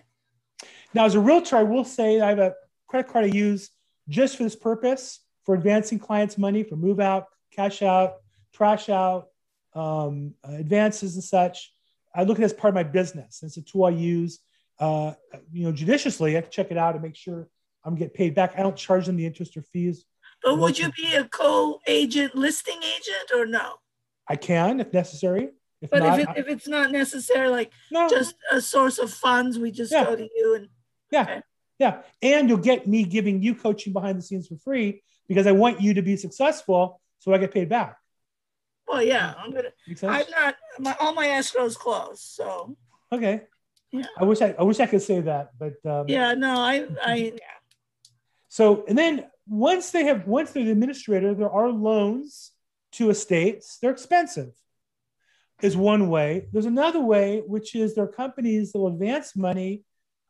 Now, 0.94 1.06
as 1.06 1.16
a 1.16 1.20
realtor, 1.20 1.58
I 1.58 1.64
will 1.64 1.84
say 1.84 2.22
I 2.22 2.30
have 2.30 2.40
a 2.40 2.54
credit 2.88 3.12
card 3.12 3.26
I 3.26 3.30
use 3.30 3.70
just 4.08 4.38
for 4.38 4.44
this 4.44 4.56
purpose 4.56 5.20
for 5.46 5.56
advancing 5.56 5.98
clients' 5.98 6.38
money 6.38 6.64
for 6.64 6.76
move 6.76 7.00
out, 7.00 7.26
cash 7.52 7.82
out, 7.82 8.16
trash 8.54 8.90
out, 8.90 9.30
um, 9.74 10.36
advances 10.44 11.16
and 11.16 11.24
such. 11.24 11.74
I 12.14 12.24
look 12.24 12.38
at 12.38 12.42
it 12.42 12.46
as 12.46 12.54
part 12.54 12.70
of 12.70 12.76
my 12.76 12.84
business. 12.84 13.42
It's 13.42 13.58
a 13.58 13.62
tool 13.62 13.86
I 13.86 13.92
use, 13.92 14.40
uh, 14.80 15.14
you 15.52 15.64
know, 15.64 15.72
judiciously. 15.72 16.32
I 16.32 16.36
have 16.36 16.46
to 16.46 16.52
check 16.52 16.70
it 16.70 16.78
out 16.78 16.94
and 16.94 17.02
make 17.02 17.16
sure 17.16 17.48
I'm 17.84 17.96
getting 17.96 18.14
paid 18.14 18.36
back. 18.36 18.54
I 18.58 18.62
don't 18.62 18.76
charge 18.76 19.06
them 19.06 19.16
the 19.16 19.26
interest 19.26 19.56
or 19.58 19.64
fees. 19.64 20.06
But 20.44 20.58
would 20.60 20.78
you 20.80 20.92
be 20.92 21.16
a 21.16 21.26
co-agent 21.26 22.36
listing 22.36 22.78
agent 22.78 23.32
or 23.36 23.46
no? 23.46 23.76
I 24.28 24.36
can 24.36 24.80
if 24.80 24.94
necessary. 24.94 25.50
If 25.82 25.90
But 25.90 26.00
not, 26.00 26.20
if, 26.20 26.30
it, 26.30 26.38
if 26.38 26.48
it's 26.48 26.68
not 26.68 26.92
necessary, 26.92 27.50
like 27.50 27.72
no, 27.92 28.08
just 28.08 28.36
a 28.52 28.62
source 28.62 29.00
of 29.00 29.12
funds, 29.12 29.58
we 29.58 29.72
just 29.72 29.92
Yeah. 29.92 30.06
go 30.06 30.16
to 30.16 30.28
you 30.36 30.56
and, 30.56 30.70
yeah, 31.12 31.22
okay. 31.24 31.42
yeah. 31.80 32.02
And 32.22 32.48
you'll 32.48 32.60
get 32.60 32.88
me 32.88 33.04
giving 33.04 33.42
you 33.42 33.56
coaching 33.56 33.92
behind 33.92 34.18
the 34.18 34.22
scenes 34.22 34.48
for 34.48 34.58
free 34.58 35.02
because 35.28 35.48
I 35.48 35.52
want 35.54 35.82
you 35.82 35.96
to 35.96 36.02
be 36.02 36.16
successful, 36.18 37.02
so 37.20 37.34
I 37.34 37.38
get 37.40 37.52
paid 37.52 37.68
back. 37.70 37.98
well, 38.88 39.02
yeah, 39.02 39.34
I'm 39.38 39.52
gonna, 39.52 39.72
I'm 40.04 40.26
not, 40.30 40.56
my, 40.80 40.96
all 41.00 41.14
my 41.14 41.28
escrows 41.28 41.76
closed, 41.76 42.22
so, 42.22 42.76
Okay. 43.12 43.42
Yeah. 43.92 44.06
I 44.18 44.24
wish 44.24 44.42
I, 44.42 44.56
I 44.58 44.64
wish 44.64 44.80
I 44.80 44.86
could 44.86 45.02
say 45.02 45.20
that, 45.22 45.52
but 45.58 45.74
um, 45.86 46.08
yeah, 46.08 46.34
no, 46.34 46.60
I, 46.60 46.88
I, 47.04 47.34
So 48.48 48.86
and 48.88 48.98
then 48.98 49.26
once 49.48 49.92
they 49.92 50.06
have 50.06 50.28
once 50.28 50.52
they're 50.52 50.64
the 50.64 50.72
administrator, 50.72 51.34
there 51.34 51.50
are 51.52 51.70
loans 51.70 52.52
to 52.94 53.10
estates. 53.10 53.78
They're 53.78 53.92
expensive. 53.92 54.52
Is 55.62 55.78
one 55.78 56.10
way. 56.10 56.48
There's 56.52 56.66
another 56.66 57.00
way, 57.00 57.44
which 57.46 57.76
is 57.76 57.94
there 57.94 58.06
are 58.06 58.08
companies 58.12 58.72
that 58.72 58.80
will 58.80 58.88
advance 58.88 59.36
money, 59.36 59.84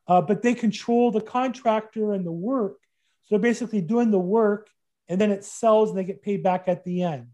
uh, 0.05 0.21
but 0.21 0.41
they 0.41 0.53
control 0.53 1.09
the 1.09 1.21
contractor 1.21 2.11
and 2.11 2.25
the 2.25 2.31
work. 2.33 2.77
So 3.23 3.35
they're 3.35 3.39
basically 3.39 3.79
doing 3.79 4.11
the 4.11 4.19
work, 4.19 4.69
and 5.07 5.21
then 5.21 5.31
it 5.31 5.45
sells, 5.45 5.89
and 5.89 5.97
they 5.97 6.03
get 6.03 6.21
paid 6.21 6.43
back 6.43 6.65
at 6.67 6.83
the 6.83 7.03
end. 7.03 7.27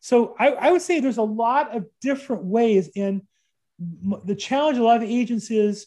So 0.00 0.34
I, 0.38 0.52
I 0.52 0.70
would 0.70 0.82
say 0.82 1.00
there's 1.00 1.18
a 1.18 1.22
lot 1.22 1.74
of 1.76 1.86
different 2.00 2.44
ways. 2.44 2.90
And 2.96 3.22
the 3.78 4.34
challenge 4.34 4.78
a 4.78 4.82
lot 4.82 5.02
of 5.02 5.08
agents 5.08 5.50
is, 5.50 5.86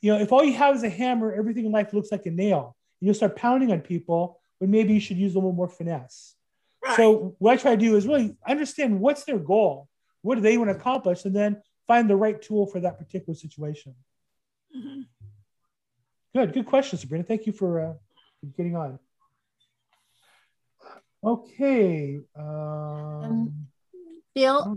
you 0.00 0.12
know, 0.12 0.18
if 0.18 0.32
all 0.32 0.44
you 0.44 0.54
have 0.54 0.76
is 0.76 0.82
a 0.82 0.88
hammer, 0.88 1.32
everything 1.32 1.66
in 1.66 1.72
life 1.72 1.92
looks 1.92 2.10
like 2.10 2.26
a 2.26 2.30
nail. 2.30 2.76
You'll 3.00 3.14
start 3.14 3.36
pounding 3.36 3.70
on 3.70 3.80
people, 3.80 4.39
but 4.60 4.68
maybe 4.68 4.92
you 4.92 5.00
should 5.00 5.16
use 5.16 5.34
a 5.34 5.38
little 5.38 5.52
more 5.52 5.68
finesse. 5.68 6.36
right, 6.84 6.96
So 6.96 7.34
what 7.38 7.52
I 7.52 7.56
try 7.56 7.70
to 7.72 7.80
do 7.80 7.96
is 7.96 8.06
really 8.06 8.36
understand 8.46 9.00
what's 9.00 9.24
their 9.24 9.38
goal, 9.38 9.88
what 10.22 10.34
do 10.34 10.42
they 10.42 10.58
want 10.58 10.70
to 10.70 10.76
accomplish, 10.76 11.24
and 11.24 11.34
then 11.34 11.62
find 11.86 12.08
the 12.08 12.16
right 12.16 12.40
tool 12.40 12.66
for 12.66 12.78
that 12.80 12.98
particular 12.98 13.34
situation. 13.34 13.94
Mhm. 14.76 15.06
Good, 16.34 16.52
good 16.52 16.66
question, 16.66 16.98
Sabrina. 16.98 17.24
Thank 17.24 17.46
you 17.46 17.52
for, 17.52 17.80
uh, 17.80 17.94
getting 18.56 18.76
on. 18.76 18.98
Okay. 21.22 22.20
Um, 22.36 23.66
Bill, 24.34 24.76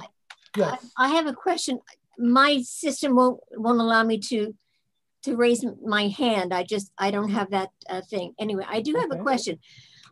yes. 0.58 0.92
I 0.98 1.10
have 1.10 1.28
a 1.28 1.34
question. 1.34 1.80
My 2.18 2.62
system 2.62 3.16
won't 3.16 3.40
won't 3.52 3.80
allow 3.80 4.04
me 4.04 4.18
to 4.20 4.54
to 5.24 5.36
raise 5.36 5.66
my 5.86 6.08
hand. 6.10 6.54
I 6.54 6.64
just 6.64 6.92
I 6.98 7.12
don't 7.12 7.30
have 7.32 7.50
that 7.52 7.70
uh, 7.90 8.02
thing. 8.02 8.34
Anyway, 8.40 8.66
I 8.70 8.82
do 8.82 8.94
have 8.96 9.12
Okay. 9.12 9.20
a 9.20 9.24
question. 9.24 9.60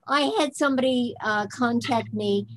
I 0.08 0.32
had 0.40 0.56
somebody 0.56 1.16
uh, 1.22 1.48
contact 1.48 2.14
me, 2.14 2.48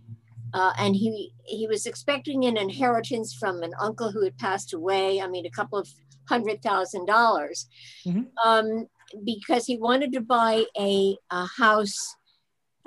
uh, 0.55 0.73
and 0.79 0.97
he 0.97 1.33
he 1.45 1.67
was 1.67 1.87
expecting 1.87 2.45
an 2.47 2.57
inheritance 2.57 3.35
from 3.35 3.63
an 3.63 3.73
uncle 3.81 4.11
who 4.11 4.23
had 4.25 4.39
passed 4.39 4.73
away. 4.73 5.21
I 5.21 5.27
mean, 5.29 5.47
a 5.47 5.51
couple 5.51 5.79
of 5.79 5.89
hundred 6.29 6.63
thousand 6.63 7.07
dollars, 7.07 7.69
Mhm. 8.07 8.27
um, 8.45 8.87
because 9.25 9.67
he 9.67 9.77
wanted 9.77 10.13
to 10.13 10.21
buy 10.21 10.65
a 10.79 11.17
a 11.31 11.47
house, 11.47 12.17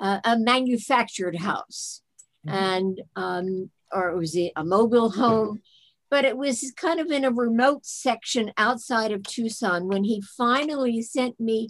uh, 0.00 0.20
a 0.24 0.38
manufactured 0.38 1.36
house, 1.36 2.02
Mhm. 2.46 2.52
and 2.52 3.02
um, 3.16 3.70
or 3.92 4.10
it 4.10 4.16
was 4.18 4.36
a 4.36 4.52
mobile 4.64 5.10
home, 5.10 5.60
but 6.10 6.24
it 6.24 6.36
was 6.36 6.72
kind 6.76 7.00
of 7.00 7.10
in 7.10 7.24
a 7.24 7.30
remote 7.30 7.84
section 7.84 8.52
outside 8.56 9.12
of 9.12 9.22
Tucson. 9.22 9.88
When 9.88 10.04
he 10.04 10.22
finally 10.36 11.02
sent 11.02 11.38
me 11.38 11.68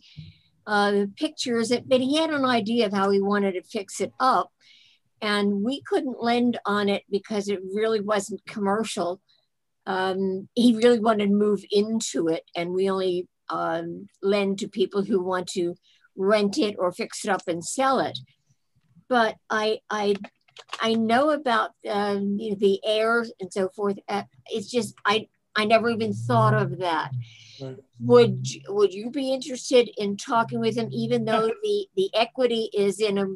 uh, 0.67 1.07
pictures, 1.17 1.73
but 1.87 2.01
he 2.01 2.17
had 2.17 2.31
an 2.31 2.45
idea 2.45 2.87
of 2.87 2.93
how 2.93 3.11
he 3.11 3.21
wanted 3.21 3.53
to 3.53 3.63
fix 3.63 4.01
it 4.01 4.13
up, 4.21 4.51
and 5.21 5.65
we 5.65 5.83
couldn't 5.83 6.23
lend 6.23 6.59
on 6.65 6.89
it 6.89 7.03
because 7.11 7.49
it 7.49 7.61
really 7.75 8.01
wasn't 8.01 8.47
commercial. 8.47 9.21
Um, 9.87 10.49
he 10.55 10.77
really 10.77 11.01
wanted 11.01 11.27
to 11.27 11.33
move 11.33 11.65
into 11.71 12.29
it, 12.29 12.45
and 12.55 12.73
we 12.73 12.91
only 12.91 13.29
um, 13.51 14.07
lend 14.23 14.59
to 14.59 14.69
people 14.69 15.03
who 15.03 15.23
want 15.23 15.49
to 15.49 15.75
rent 16.17 16.59
it 16.59 16.77
or 16.79 16.93
fix 16.93 17.25
it 17.25 17.31
up 17.31 17.43
and 17.47 17.65
sell 17.65 18.01
it. 18.01 18.19
But 19.09 19.37
I, 19.49 19.79
I, 19.89 20.17
I 20.81 20.95
know 20.95 21.31
about 21.31 21.71
um, 21.89 22.37
you 22.39 22.51
know, 22.51 22.57
the 22.59 22.81
heir 22.85 23.25
and 23.41 23.53
so 23.53 23.69
forth. 23.69 23.99
Uh, 24.09 24.25
it's 24.47 24.71
just 24.71 24.95
I, 25.05 25.29
I 25.57 25.65
never 25.65 25.91
even 25.91 26.13
thought 26.13 26.55
of 26.55 26.79
that. 26.79 27.13
Right. 27.61 27.77
Would 28.01 28.47
would 28.69 28.95
you 28.95 29.11
be 29.11 29.33
interested 29.33 29.91
in 29.97 30.17
talking 30.17 30.61
with 30.61 30.77
him, 30.77 30.89
even 30.93 31.25
though 31.25 31.51
the 31.63 31.87
the 31.97 32.11
equity 32.15 32.71
is 32.73 33.01
in 33.01 33.19
a 33.19 33.27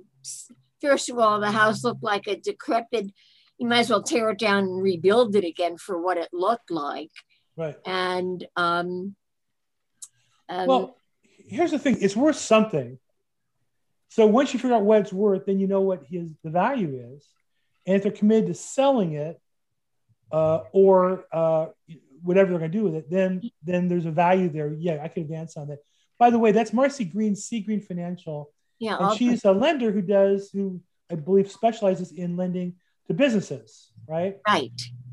first 0.81 1.11
of 1.11 1.18
all, 1.18 1.41
the 1.41 1.51
house 1.51 1.85
looked 1.85 2.03
like 2.03 2.27
a 2.27 2.37
decrepit. 2.37 3.11
You 3.59 3.68
might 3.68 3.81
as 3.81 3.91
well 3.91 4.03
tear 4.03 4.31
it 4.31 4.39
down 4.39 4.64
and 4.64 4.83
rebuild 4.83 5.37
it 5.37 5.45
again 5.45 5.79
for 5.79 6.01
what 6.01 6.16
it 6.16 6.29
looked 6.33 6.70
like. 6.70 7.12
Right. 7.57 7.77
And 7.87 8.45
um, 8.57 9.14
um, 10.49 10.66
Well, 10.66 10.97
here's 11.23 11.70
the 11.70 11.79
thing: 11.79 11.99
it's 12.01 12.16
worth 12.16 12.37
something. 12.37 12.99
So 14.14 14.26
once 14.26 14.52
you 14.52 14.60
figure 14.60 14.76
out 14.76 14.82
what 14.82 15.00
it's 15.00 15.12
worth, 15.12 15.46
then 15.46 15.58
you 15.58 15.66
know 15.66 15.80
what 15.80 16.04
his 16.04 16.34
the 16.44 16.50
value 16.50 17.14
is, 17.14 17.26
and 17.86 17.96
if 17.96 18.02
they're 18.02 18.12
committed 18.12 18.48
to 18.48 18.54
selling 18.54 19.14
it, 19.14 19.40
uh, 20.30 20.60
or 20.72 21.24
uh, 21.32 21.68
whatever 22.22 22.50
they're 22.50 22.58
going 22.58 22.70
to 22.70 22.78
do 22.78 22.84
with 22.84 22.94
it, 22.94 23.10
then 23.10 23.40
then 23.64 23.88
there's 23.88 24.04
a 24.04 24.10
value 24.10 24.50
there. 24.50 24.70
Yeah, 24.74 25.00
I 25.02 25.08
could 25.08 25.22
advance 25.22 25.56
on 25.56 25.68
that. 25.68 25.78
By 26.18 26.28
the 26.28 26.38
way, 26.38 26.52
that's 26.52 26.74
Marcy 26.74 27.06
Green, 27.06 27.34
Sea 27.34 27.60
Green 27.60 27.80
Financial, 27.80 28.52
yeah, 28.78 28.96
and 28.96 29.06
I'll- 29.06 29.16
she's 29.16 29.46
a 29.46 29.52
lender 29.52 29.90
who 29.90 30.02
does 30.02 30.50
who 30.50 30.82
I 31.10 31.14
believe 31.14 31.50
specializes 31.50 32.12
in 32.12 32.36
lending 32.36 32.74
to 33.06 33.14
businesses, 33.14 33.92
right? 34.06 34.36
right. 34.46 34.72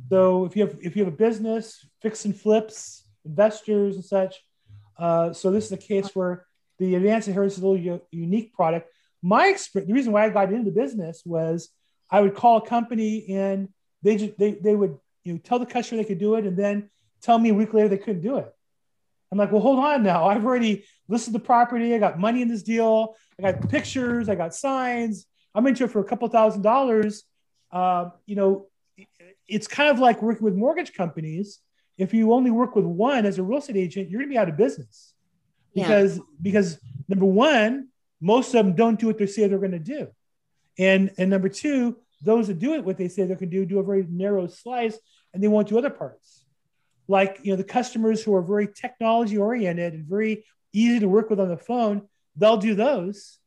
So 0.09 0.43
if 0.43 0.57
you 0.57 0.65
have 0.65 0.77
if 0.81 0.97
you 0.97 1.05
have 1.05 1.13
a 1.13 1.17
business, 1.17 1.85
fix 2.01 2.25
and 2.25 2.35
flips, 2.35 3.07
investors 3.23 3.95
and 3.95 4.03
such. 4.03 4.43
Uh, 4.97 5.31
so 5.31 5.51
this 5.51 5.67
is 5.67 5.71
a 5.71 5.77
case 5.77 6.13
where 6.13 6.45
the 6.79 6.95
advanced 6.95 7.27
inheritance 7.27 7.57
is 7.57 7.63
a 7.63 7.67
little 7.67 8.01
unique 8.11 8.53
product. 8.53 8.89
My 9.21 9.47
experience, 9.47 9.89
the 9.89 9.93
reason 9.93 10.13
why 10.13 10.25
I 10.25 10.29
got 10.29 10.51
into 10.51 10.71
the 10.71 10.79
business 10.79 11.21
was 11.25 11.69
I 12.09 12.21
would 12.21 12.35
call 12.35 12.57
a 12.57 12.65
company 12.65 13.25
and 13.29 13.69
they 14.01 14.15
just 14.15 14.37
they 14.37 14.51
they 14.51 14.73
would 14.73 14.97
you 15.23 15.33
know 15.33 15.39
tell 15.43 15.59
the 15.59 15.65
customer 15.65 16.01
they 16.01 16.07
could 16.07 16.19
do 16.19 16.35
it 16.35 16.45
and 16.45 16.57
then 16.57 16.89
tell 17.21 17.37
me 17.37 17.49
a 17.49 17.53
week 17.53 17.73
later 17.73 17.89
they 17.89 17.97
couldn't 17.97 18.21
do 18.21 18.37
it. 18.37 18.51
I'm 19.31 19.37
like, 19.37 19.51
well, 19.51 19.61
hold 19.61 19.79
on 19.79 20.01
now. 20.01 20.25
I've 20.25 20.45
already 20.45 20.85
listed 21.07 21.33
the 21.33 21.39
property. 21.39 21.93
I 21.93 21.99
got 21.99 22.17
money 22.17 22.41
in 22.41 22.47
this 22.47 22.63
deal. 22.63 23.15
I 23.37 23.51
got 23.51 23.69
pictures. 23.69 24.27
I 24.27 24.35
got 24.35 24.55
signs. 24.55 25.27
I'm 25.53 25.67
into 25.67 25.83
it 25.83 25.91
for 25.91 25.99
a 25.99 26.03
couple 26.03 26.27
thousand 26.29 26.61
dollars. 26.61 27.23
Um, 27.71 28.13
you 28.25 28.35
know, 28.35 28.67
it's 29.47 29.67
kind 29.67 29.89
of 29.89 29.99
like 29.99 30.21
working 30.21 30.43
with 30.45 30.55
mortgage 30.55 30.93
companies. 30.93 31.59
If 31.97 32.13
you 32.13 32.33
only 32.33 32.49
work 32.49 32.75
with 32.75 32.85
one 32.85 33.25
as 33.25 33.37
a 33.37 33.43
real 33.43 33.59
estate 33.59 33.75
agent, 33.75 34.09
you're 34.09 34.21
going 34.21 34.29
to 34.29 34.33
be 34.33 34.37
out 34.37 34.49
of 34.49 34.55
business 34.55 35.13
Yeah. 35.73 35.83
because 35.87 36.19
because 36.41 36.79
number 37.07 37.25
one, 37.25 37.89
most 38.21 38.53
of 38.53 38.65
them 38.65 38.75
don't 38.75 38.99
do 38.99 39.07
what 39.07 39.17
they 39.17 39.27
say 39.27 39.47
they're 39.47 39.59
going 39.59 39.71
to 39.71 39.79
do, 39.79 40.07
and 40.77 41.11
and 41.17 41.29
number 41.29 41.49
two, 41.49 41.97
those 42.21 42.47
that 42.47 42.59
do 42.59 42.73
it 42.73 42.83
what 42.83 42.97
they 42.97 43.07
say 43.07 43.25
going 43.25 43.37
to 43.37 43.45
do 43.45 43.65
do 43.65 43.79
a 43.79 43.83
very 43.83 44.05
narrow 44.09 44.47
slice, 44.47 44.97
and 45.33 45.43
they 45.43 45.47
won't 45.47 45.67
do 45.67 45.77
other 45.77 45.89
parts. 45.89 46.45
Like 47.07 47.39
you 47.43 47.51
know, 47.51 47.57
the 47.57 47.63
customers 47.63 48.23
who 48.23 48.35
are 48.35 48.41
very 48.41 48.67
technology 48.67 49.37
oriented 49.37 49.93
and 49.93 50.05
very 50.05 50.45
easy 50.73 50.99
to 50.99 51.07
work 51.07 51.29
with 51.29 51.39
on 51.39 51.49
the 51.49 51.57
phone, 51.57 52.07
they'll 52.35 52.57
do 52.57 52.75
those. 52.75 53.39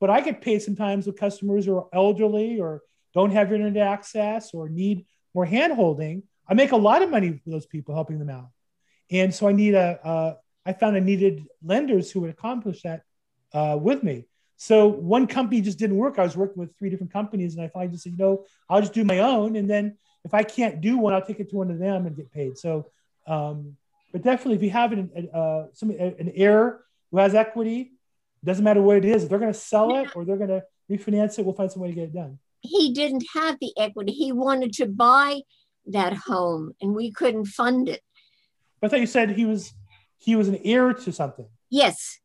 But 0.00 0.10
I 0.10 0.20
get 0.20 0.40
paid 0.40 0.62
sometimes 0.62 1.06
with 1.06 1.18
customers 1.18 1.66
who 1.66 1.76
are 1.76 1.88
elderly 1.92 2.60
or 2.60 2.82
don't 3.14 3.32
have 3.32 3.52
internet 3.52 3.86
access 3.86 4.54
or 4.54 4.68
need 4.68 5.06
more 5.34 5.44
hand 5.44 5.72
holding. 5.72 6.22
I 6.48 6.54
make 6.54 6.72
a 6.72 6.76
lot 6.76 7.02
of 7.02 7.10
money 7.10 7.32
for 7.32 7.50
those 7.50 7.66
people 7.66 7.94
helping 7.94 8.18
them 8.18 8.30
out. 8.30 8.50
And 9.10 9.34
so 9.34 9.48
I 9.48 9.52
need 9.52 9.74
a, 9.74 10.36
I 10.68 10.74
found 10.74 10.96
I 10.96 11.00
needed 11.00 11.46
lenders 11.64 12.10
who 12.10 12.20
would 12.20 12.30
accomplish 12.30 12.82
that 12.82 13.02
uh, 13.54 13.78
with 13.80 14.02
me. 14.02 14.26
So 14.58 14.86
one 14.86 15.26
company 15.26 15.62
just 15.62 15.78
didn't 15.78 15.96
work. 15.96 16.18
I 16.18 16.24
was 16.24 16.36
working 16.36 16.58
with 16.58 16.76
three 16.76 16.90
different 16.90 17.12
companies, 17.12 17.54
and 17.54 17.64
I 17.64 17.68
finally 17.68 17.92
just 17.92 18.04
said, 18.04 18.12
you 18.12 18.18
know, 18.18 18.44
I'll 18.68 18.82
just 18.82 18.92
do 18.92 19.04
my 19.04 19.20
own, 19.20 19.56
and 19.56 19.70
then 19.70 19.96
if 20.24 20.34
I 20.34 20.42
can't 20.42 20.80
do 20.82 20.98
one, 20.98 21.14
I'll 21.14 21.24
take 21.24 21.40
it 21.40 21.48
to 21.50 21.56
one 21.56 21.70
of 21.70 21.78
them 21.78 22.06
and 22.06 22.14
get 22.14 22.30
paid. 22.32 22.58
So, 22.58 22.90
um, 23.26 23.76
but 24.12 24.22
definitely, 24.22 24.56
if 24.56 24.62
you 24.62 24.70
have 24.70 24.92
an 24.92 25.28
uh, 25.32 25.66
some 25.72 25.90
an 25.90 26.32
heir 26.34 26.80
who 27.10 27.18
has 27.18 27.34
equity, 27.34 27.92
doesn't 28.44 28.64
matter 28.64 28.82
what 28.82 28.98
it 28.98 29.06
is, 29.06 29.22
if 29.22 29.30
they're 29.30 29.38
going 29.38 29.52
to 29.52 29.58
sell 29.58 29.96
it 29.96 30.14
or 30.14 30.26
they're 30.26 30.36
going 30.36 30.50
to 30.50 30.64
refinance 30.90 31.38
it, 31.38 31.44
we'll 31.46 31.54
find 31.54 31.72
some 31.72 31.80
way 31.80 31.88
to 31.88 31.94
get 31.94 32.04
it 32.04 32.14
done. 32.14 32.38
He 32.60 32.92
didn't 32.92 33.24
have 33.32 33.56
the 33.60 33.72
equity. 33.78 34.12
He 34.12 34.32
wanted 34.32 34.72
to 34.74 34.86
buy 34.86 35.40
that 35.86 36.12
home, 36.12 36.74
and 36.82 36.94
we 36.94 37.10
couldn't 37.10 37.46
fund 37.46 37.88
it. 37.88 38.02
But 38.80 38.88
I 38.88 38.90
thought 38.90 39.00
you 39.00 39.06
said 39.06 39.30
he 39.30 39.46
was 39.46 39.72
he 40.18 40.36
was 40.36 40.48
an 40.48 40.58
heir 40.64 40.92
to 40.92 41.12
something. 41.12 41.46
Yes. 41.70 42.18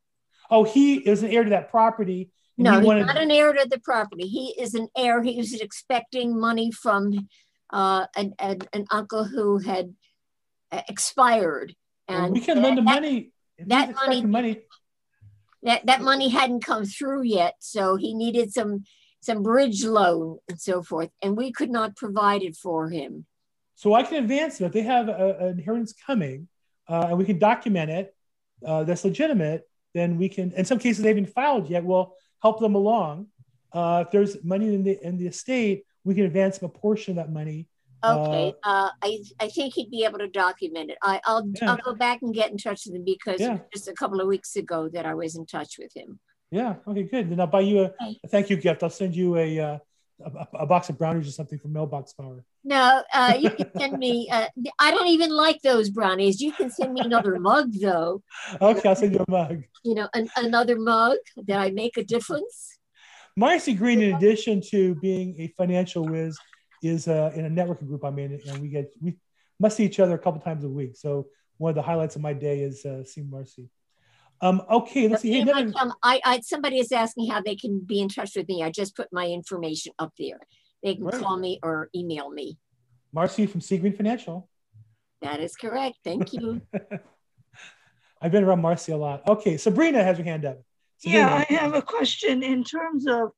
Oh, 0.49 0.63
he 0.63 0.95
is 0.97 1.23
an 1.23 1.29
heir 1.31 1.43
to 1.43 1.49
that 1.51 1.69
property. 1.71 2.31
No, 2.57 2.79
he 2.79 2.87
he's 2.97 3.05
not 3.05 3.17
an 3.17 3.31
heir 3.31 3.53
to 3.53 3.67
the 3.69 3.79
property. 3.79 4.27
He 4.27 4.53
is 4.61 4.75
an 4.75 4.87
heir. 4.95 5.23
He 5.23 5.37
was 5.37 5.53
expecting 5.59 6.39
money 6.39 6.71
from 6.71 7.27
uh, 7.71 8.05
an, 8.15 8.33
an, 8.39 8.59
an 8.73 8.85
uncle 8.91 9.23
who 9.23 9.57
had 9.57 9.93
uh, 10.71 10.81
expired. 10.87 11.75
Well, 12.07 12.25
And 12.25 12.33
we 12.33 12.41
can 12.41 12.61
lend 12.61 12.77
him 12.79 12.85
that- 12.85 12.95
money. 12.95 13.31
If 13.57 13.67
that 13.69 13.93
money- 13.95 14.25
money. 14.25 14.61
that 15.61 15.85
that 15.85 16.01
money 16.01 16.29
hadn't 16.29 16.63
come 16.65 16.85
through 16.85 17.21
yet 17.21 17.53
so 17.59 17.95
he 17.95 18.13
needed 18.15 18.51
some 18.51 18.83
some 19.21 19.43
bridge 19.43 19.85
loan 19.85 20.39
and 20.49 20.59
so 20.59 20.81
forth 20.81 21.09
and 21.21 21.37
we 21.37 21.51
could 21.51 21.69
not 21.69 21.95
provide 21.95 22.41
it 22.41 22.55
for 22.55 22.89
him 22.89 23.25
So 23.75 23.93
I 23.93 24.01
can 24.03 24.23
advance. 24.23 24.59
If 24.59 24.71
they 24.73 24.81
have 24.81 25.07
a, 25.07 25.37
an 25.39 25.59
inheritance 25.59 25.93
coming 25.93 26.47
uh, 26.87 27.07
and 27.09 27.17
we 27.17 27.25
can 27.25 27.39
document 27.39 27.89
it, 27.89 28.15
uh, 28.65 28.83
that's 28.83 29.03
legitimate, 29.05 29.67
then 29.93 30.17
we 30.17 30.29
can, 30.29 30.51
in 30.53 30.65
some 30.65 30.79
cases, 30.79 31.03
they 31.03 31.09
haven't 31.09 31.29
filed 31.29 31.69
yet. 31.69 31.83
We'll 31.83 32.15
help 32.41 32.59
them 32.59 32.75
along. 32.75 33.27
Uh, 33.71 34.03
if 34.05 34.11
there's 34.11 34.43
money 34.43 34.73
in 34.73 34.83
the, 34.83 34.99
in 35.05 35.17
the 35.17 35.27
estate, 35.27 35.85
we 36.03 36.13
can 36.15 36.25
advance 36.25 36.57
them 36.57 36.69
a 36.69 36.77
portion 36.77 37.17
of 37.17 37.25
that 37.25 37.31
money. 37.33 37.67
okay 38.05 38.53
uh, 38.71 38.89
i 39.01 39.11
i 39.39 39.47
think 39.55 39.73
he'd 39.75 39.89
be 39.89 40.03
able 40.07 40.19
to 40.19 40.27
document 40.27 40.87
it 40.93 40.97
i 41.11 41.13
i'll 41.25 41.45
Yeah. 41.55 41.69
i'll 41.69 41.83
go 41.89 41.93
back 42.05 42.17
and 42.21 42.33
get 42.39 42.51
in 42.51 42.57
touch 42.57 42.81
with 42.85 42.95
him 42.97 43.05
because 43.05 43.39
Yeah. 43.39 43.59
just 43.75 43.87
a 43.87 43.95
couple 44.01 44.19
of 44.23 44.27
weeks 44.33 44.51
ago 44.63 44.79
that 44.95 45.05
i 45.11 45.13
was 45.21 45.31
in 45.39 45.45
touch 45.55 45.71
with 45.81 45.93
him 45.99 46.09
Yeah. 46.59 46.73
Okay, 46.89 47.03
good. 47.13 47.25
Then 47.29 47.39
I'll 47.43 47.53
buy 47.57 47.63
you 47.71 47.77
a, 47.85 47.87
a 48.25 48.27
thank 48.33 48.45
you 48.51 48.57
gift. 48.65 48.83
I'll 48.83 48.97
send 49.03 49.15
you 49.21 49.29
a, 49.45 49.47
uh, 49.67 49.77
a, 50.25 50.47
a 50.59 50.65
box 50.65 50.89
of 50.89 50.97
brownies 50.97 51.27
or 51.27 51.31
something 51.31 51.59
from 51.59 51.73
Mailbox 51.73 52.13
Power. 52.13 52.43
no 52.63 53.01
uh, 53.13 53.33
you 53.39 53.49
can 53.51 53.69
send 53.79 53.97
me 53.97 54.29
uh, 54.31 54.47
i 54.79 54.91
don't 54.91 55.07
even 55.07 55.29
like 55.29 55.61
those 55.61 55.89
brownies 55.89 56.41
you 56.41 56.51
can 56.51 56.69
send 56.69 56.93
me 56.93 57.01
another 57.01 57.39
mug 57.39 57.71
though 57.81 58.21
Okay, 58.61 58.87
I'll 58.89 58.95
send 58.95 59.13
you 59.13 59.23
a 59.27 59.31
mug. 59.31 59.63
you 59.83 59.95
know 59.95 60.07
an, 60.13 60.29
another 60.37 60.77
mug 60.77 61.17
that 61.47 61.59
i 61.59 61.69
make 61.71 61.97
a 61.97 62.03
difference 62.03 62.77
Marcy 63.35 63.73
Green, 63.73 63.99
in 64.01 64.13
addition 64.13 64.61
to 64.69 64.93
being 64.95 65.35
a 65.39 65.47
financial 65.57 66.05
whiz, 66.05 66.37
is 66.83 67.07
uh, 67.07 67.31
in 67.35 67.45
a 67.45 67.49
networking 67.49 67.87
group 67.87 68.03
I'm 68.05 68.19
in, 68.19 68.39
and 68.47 68.59
we 68.61 68.67
get 68.67 68.93
we 69.01 69.15
must 69.59 69.77
see 69.77 69.85
each 69.85 69.99
other 69.99 70.13
a 70.13 70.19
couple 70.19 70.39
times 70.39 70.63
a 70.63 70.69
week. 70.69 70.95
So 70.95 71.27
one 71.57 71.69
of 71.69 71.75
the 71.75 71.81
highlights 71.81 72.15
of 72.15 72.21
my 72.21 72.33
day 72.33 72.59
is 72.61 72.85
uh, 72.85 73.03
seeing 73.03 73.29
Marcy. 73.29 73.69
Um, 74.41 74.61
okay, 74.69 75.07
let's 75.07 75.21
see. 75.21 75.31
Hey, 75.31 75.39
You 75.39 75.45
might 75.45 75.55
Nevin, 75.55 75.73
tell 75.73 75.87
'em- 75.87 75.93
I, 76.03 76.21
I, 76.25 76.39
somebody 76.41 76.79
is 76.79 76.91
asking 76.91 77.29
how 77.29 77.41
they 77.41 77.55
can 77.55 77.79
be 77.79 77.99
in 78.01 78.09
touch 78.09 78.35
with 78.35 78.47
me. 78.47 78.61
I 78.63 78.69
just 78.69 78.95
put 78.95 79.07
my 79.11 79.27
information 79.27 79.93
up 79.99 80.13
there. 80.17 80.39
They 80.83 80.95
can 80.95 81.05
Right. 81.05 81.21
call 81.21 81.37
me 81.37 81.59
or 81.63 81.89
email 81.95 82.29
me. 82.29 82.57
Marcy 83.13 83.45
from 83.45 83.61
Sea 83.61 83.77
Green 83.77 83.93
Financial. 83.93 84.49
That 85.21 85.39
is 85.39 85.55
correct. 85.55 85.97
Thank 86.03 86.33
you. 86.33 86.61
I've 88.21 88.31
been 88.31 88.43
around 88.43 88.61
Marcy 88.61 88.91
a 88.91 88.97
lot. 88.97 89.27
Okay, 89.27 89.55
Sabrina 89.57 90.03
has 90.03 90.17
her 90.17 90.23
hand 90.23 90.45
up. 90.45 90.59
Yeah, 91.01 91.33
I 91.49 91.53
have 91.53 91.73
a 91.73 91.81
question 91.81 92.43
in 92.43 92.63
terms 92.63 93.05
of 93.07 93.31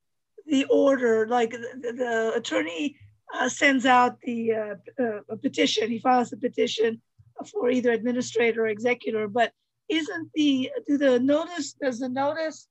the 0.45 0.65
order, 0.65 1.27
like 1.27 1.51
the, 1.51 1.93
the 1.97 2.33
attorney 2.35 2.95
uh, 3.33 3.49
sends 3.49 3.85
out 3.87 4.19
the 4.21 4.53
uh, 4.53 4.75
uh, 5.03 5.19
a 5.29 5.37
petition, 5.37 5.89
he 5.89 5.97
files 5.99 6.31
a 6.33 6.37
petition 6.37 7.01
for 7.51 7.69
either 7.71 7.91
administrator 7.91 8.63
or 8.65 8.67
executor, 8.67 9.27
but 9.27 9.51
isn't 9.89 10.31
the, 10.33 10.71
do 10.87 10.97
the 10.97 11.19
notice, 11.19 11.73
does 11.73 11.99
the 11.99 12.09
notice 12.09 12.67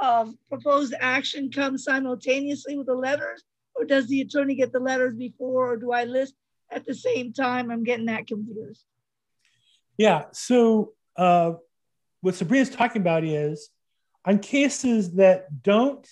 of 0.00 0.34
proposed 0.48 0.94
action 0.98 1.50
come 1.50 1.78
simultaneously 1.78 2.76
with 2.76 2.86
the 2.86 2.94
letters? 2.94 3.42
Or 3.74 3.84
does 3.84 4.08
the 4.08 4.20
attorney 4.22 4.56
get 4.56 4.72
the 4.72 4.80
letters 4.80 5.14
before, 5.14 5.72
or 5.72 5.76
do 5.76 5.92
I 5.92 6.04
list 6.04 6.34
at 6.70 6.84
the 6.84 6.94
same 6.94 7.32
time? 7.32 7.70
I'm 7.70 7.84
getting 7.84 8.06
that 8.06 8.26
confused. 8.26 8.84
Yeah. 9.96 10.24
So 10.32 10.92
uh, 11.16 11.54
what 12.20 12.34
Sabrina's 12.34 12.70
talking 12.70 13.02
about 13.02 13.24
is 13.24 13.70
on 14.24 14.40
cases 14.40 15.12
that 15.14 15.62
don't 15.62 16.08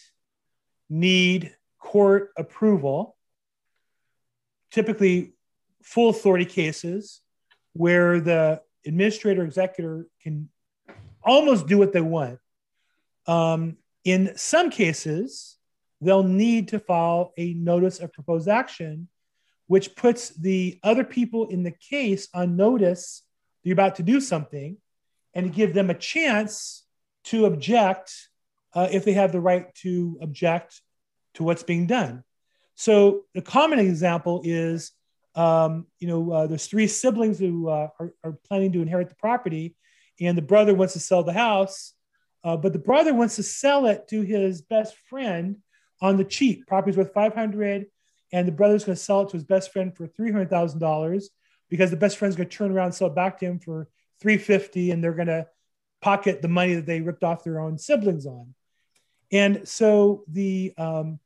need 0.88 1.56
court 1.78 2.30
approval, 2.36 3.16
typically 4.70 5.34
full 5.82 6.10
authority 6.10 6.44
cases 6.44 7.20
where 7.72 8.20
the 8.20 8.60
administrator 8.86 9.44
executor 9.44 10.06
can 10.22 10.48
almost 11.22 11.66
do 11.66 11.78
what 11.78 11.92
they 11.92 12.00
want. 12.00 12.38
Um, 13.26 13.76
in 14.04 14.32
some 14.36 14.70
cases, 14.70 15.56
they'll 16.00 16.22
need 16.22 16.68
to 16.68 16.78
file 16.78 17.32
a 17.36 17.54
notice 17.54 17.98
of 17.98 18.12
proposed 18.12 18.48
action, 18.48 19.08
which 19.66 19.96
puts 19.96 20.30
the 20.30 20.78
other 20.82 21.04
people 21.04 21.48
in 21.48 21.62
the 21.64 21.72
case 21.72 22.28
on 22.32 22.56
notice 22.56 23.22
that 23.62 23.68
you're 23.68 23.74
about 23.74 23.96
to 23.96 24.02
do 24.02 24.20
something 24.20 24.76
and 25.34 25.46
to 25.46 25.52
give 25.52 25.74
them 25.74 25.90
a 25.90 25.94
chance 25.94 26.84
to 27.24 27.46
object 27.46 28.28
uh, 28.74 28.88
if 28.92 29.04
they 29.04 29.12
have 29.12 29.32
the 29.32 29.40
right 29.40 29.74
to 29.74 30.18
object 30.22 30.80
to 31.34 31.42
what's 31.42 31.62
being 31.62 31.86
done. 31.86 32.22
So 32.76 33.22
the 33.34 33.42
common 33.42 33.78
example 33.78 34.42
is, 34.44 34.92
um, 35.36 35.86
you 35.98 36.08
know, 36.08 36.32
uh, 36.32 36.46
there's 36.46 36.66
three 36.66 36.86
siblings 36.86 37.38
who 37.38 37.68
uh, 37.68 37.88
are, 38.00 38.12
are 38.24 38.38
planning 38.48 38.72
to 38.72 38.82
inherit 38.82 39.08
the 39.08 39.14
property, 39.14 39.76
and 40.20 40.36
the 40.36 40.42
brother 40.42 40.74
wants 40.74 40.94
to 40.94 41.00
sell 41.00 41.22
the 41.22 41.32
house, 41.32 41.92
uh, 42.42 42.56
but 42.56 42.72
the 42.72 42.78
brother 42.78 43.14
wants 43.14 43.36
to 43.36 43.42
sell 43.42 43.86
it 43.86 44.08
to 44.08 44.22
his 44.22 44.62
best 44.62 44.96
friend 45.08 45.58
on 46.00 46.16
the 46.16 46.24
cheap. 46.24 46.66
Property's 46.66 46.96
worth 46.96 47.12
500, 47.12 47.86
and 48.32 48.48
the 48.48 48.52
brother's 48.52 48.84
going 48.84 48.96
to 48.96 49.02
sell 49.02 49.22
it 49.22 49.28
to 49.30 49.36
his 49.36 49.44
best 49.44 49.72
friend 49.72 49.96
for 49.96 50.08
$300,000 50.08 51.24
because 51.68 51.90
the 51.90 51.96
best 51.96 52.16
friend's 52.16 52.36
going 52.36 52.48
to 52.48 52.56
turn 52.56 52.72
around 52.72 52.86
and 52.86 52.94
sell 52.94 53.08
it 53.08 53.14
back 53.14 53.38
to 53.38 53.46
him 53.46 53.58
for 53.58 53.88
350 54.20 54.90
and 54.90 55.02
they're 55.02 55.12
going 55.12 55.26
to 55.26 55.46
pocket 56.00 56.42
the 56.42 56.48
money 56.48 56.74
that 56.74 56.86
they 56.86 57.00
ripped 57.00 57.24
off 57.24 57.44
their 57.44 57.60
own 57.60 57.78
siblings 57.78 58.26
on 58.26 58.54
and 59.32 59.66
so 59.66 60.24
the 60.28 60.72
um, 60.78 61.18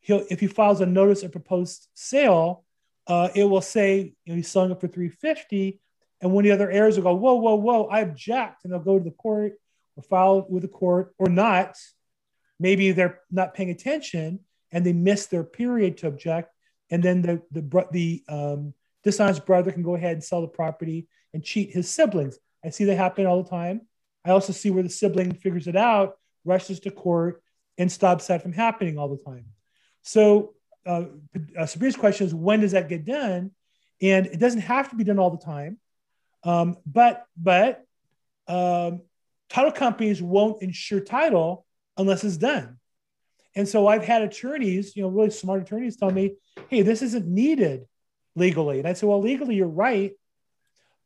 he'll 0.00 0.24
if 0.30 0.40
he 0.40 0.46
files 0.46 0.80
a 0.80 0.86
notice 0.86 1.22
of 1.22 1.32
proposed 1.32 1.88
sale 1.94 2.64
uh, 3.06 3.28
it 3.34 3.44
will 3.44 3.60
say 3.60 4.14
you 4.24 4.32
know, 4.32 4.36
he's 4.36 4.48
selling 4.48 4.70
it 4.70 4.80
for 4.80 4.88
350 4.88 5.80
and 6.20 6.32
one 6.32 6.44
of 6.44 6.48
the 6.48 6.54
other 6.54 6.70
heirs 6.70 6.96
will 6.96 7.04
go 7.04 7.14
whoa 7.14 7.34
whoa 7.34 7.56
whoa 7.56 7.86
i 7.86 8.00
object 8.00 8.64
and 8.64 8.72
they'll 8.72 8.80
go 8.80 8.98
to 8.98 9.04
the 9.04 9.10
court 9.10 9.54
or 9.96 10.02
file 10.02 10.46
with 10.48 10.62
the 10.62 10.68
court 10.68 11.14
or 11.18 11.28
not 11.28 11.76
maybe 12.60 12.92
they're 12.92 13.20
not 13.30 13.54
paying 13.54 13.70
attention 13.70 14.40
and 14.70 14.86
they 14.86 14.92
miss 14.92 15.26
their 15.26 15.44
period 15.44 15.98
to 15.98 16.06
object 16.06 16.52
and 16.90 17.02
then 17.02 17.22
the 17.22 17.42
the 17.50 17.86
the 17.90 18.22
um, 18.28 18.74
dishonest 19.02 19.44
brother 19.46 19.72
can 19.72 19.82
go 19.82 19.94
ahead 19.94 20.12
and 20.12 20.22
sell 20.22 20.42
the 20.42 20.46
property 20.46 21.08
and 21.34 21.42
cheat 21.42 21.70
his 21.70 21.90
siblings. 21.90 22.38
I 22.64 22.70
see 22.70 22.84
that 22.84 22.96
happen 22.96 23.26
all 23.26 23.42
the 23.42 23.50
time. 23.50 23.82
I 24.24 24.30
also 24.30 24.52
see 24.52 24.70
where 24.70 24.82
the 24.82 24.88
sibling 24.88 25.34
figures 25.34 25.66
it 25.66 25.74
out, 25.74 26.16
rushes 26.44 26.80
to 26.80 26.90
court, 26.90 27.42
and 27.78 27.90
stops 27.90 28.26
that 28.28 28.42
from 28.42 28.52
happening 28.52 28.98
all 28.98 29.08
the 29.08 29.22
time. 29.22 29.46
So, 30.02 30.54
uh, 30.86 31.04
uh, 31.58 31.66
Sabrina's 31.66 31.96
question 31.96 32.26
is 32.26 32.34
when 32.34 32.60
does 32.60 32.72
that 32.72 32.88
get 32.88 33.04
done? 33.04 33.52
And 34.00 34.26
it 34.26 34.38
doesn't 34.38 34.62
have 34.62 34.90
to 34.90 34.96
be 34.96 35.04
done 35.04 35.18
all 35.18 35.30
the 35.30 35.44
time, 35.44 35.78
um, 36.42 36.76
but 36.84 37.24
but 37.36 37.84
um, 38.48 39.02
title 39.48 39.70
companies 39.70 40.20
won't 40.20 40.62
insure 40.62 41.00
title 41.00 41.64
unless 41.96 42.24
it's 42.24 42.36
done. 42.36 42.78
And 43.54 43.68
so 43.68 43.86
I've 43.86 44.04
had 44.04 44.22
attorneys, 44.22 44.96
you 44.96 45.02
know, 45.02 45.08
really 45.08 45.30
smart 45.30 45.62
attorneys 45.62 45.96
tell 45.96 46.10
me, 46.10 46.36
hey, 46.68 46.82
this 46.82 47.02
isn't 47.02 47.26
needed 47.26 47.86
legally. 48.34 48.78
And 48.78 48.88
I 48.88 48.94
said, 48.94 49.08
well, 49.08 49.20
legally, 49.20 49.56
you're 49.56 49.68
right. 49.68 50.12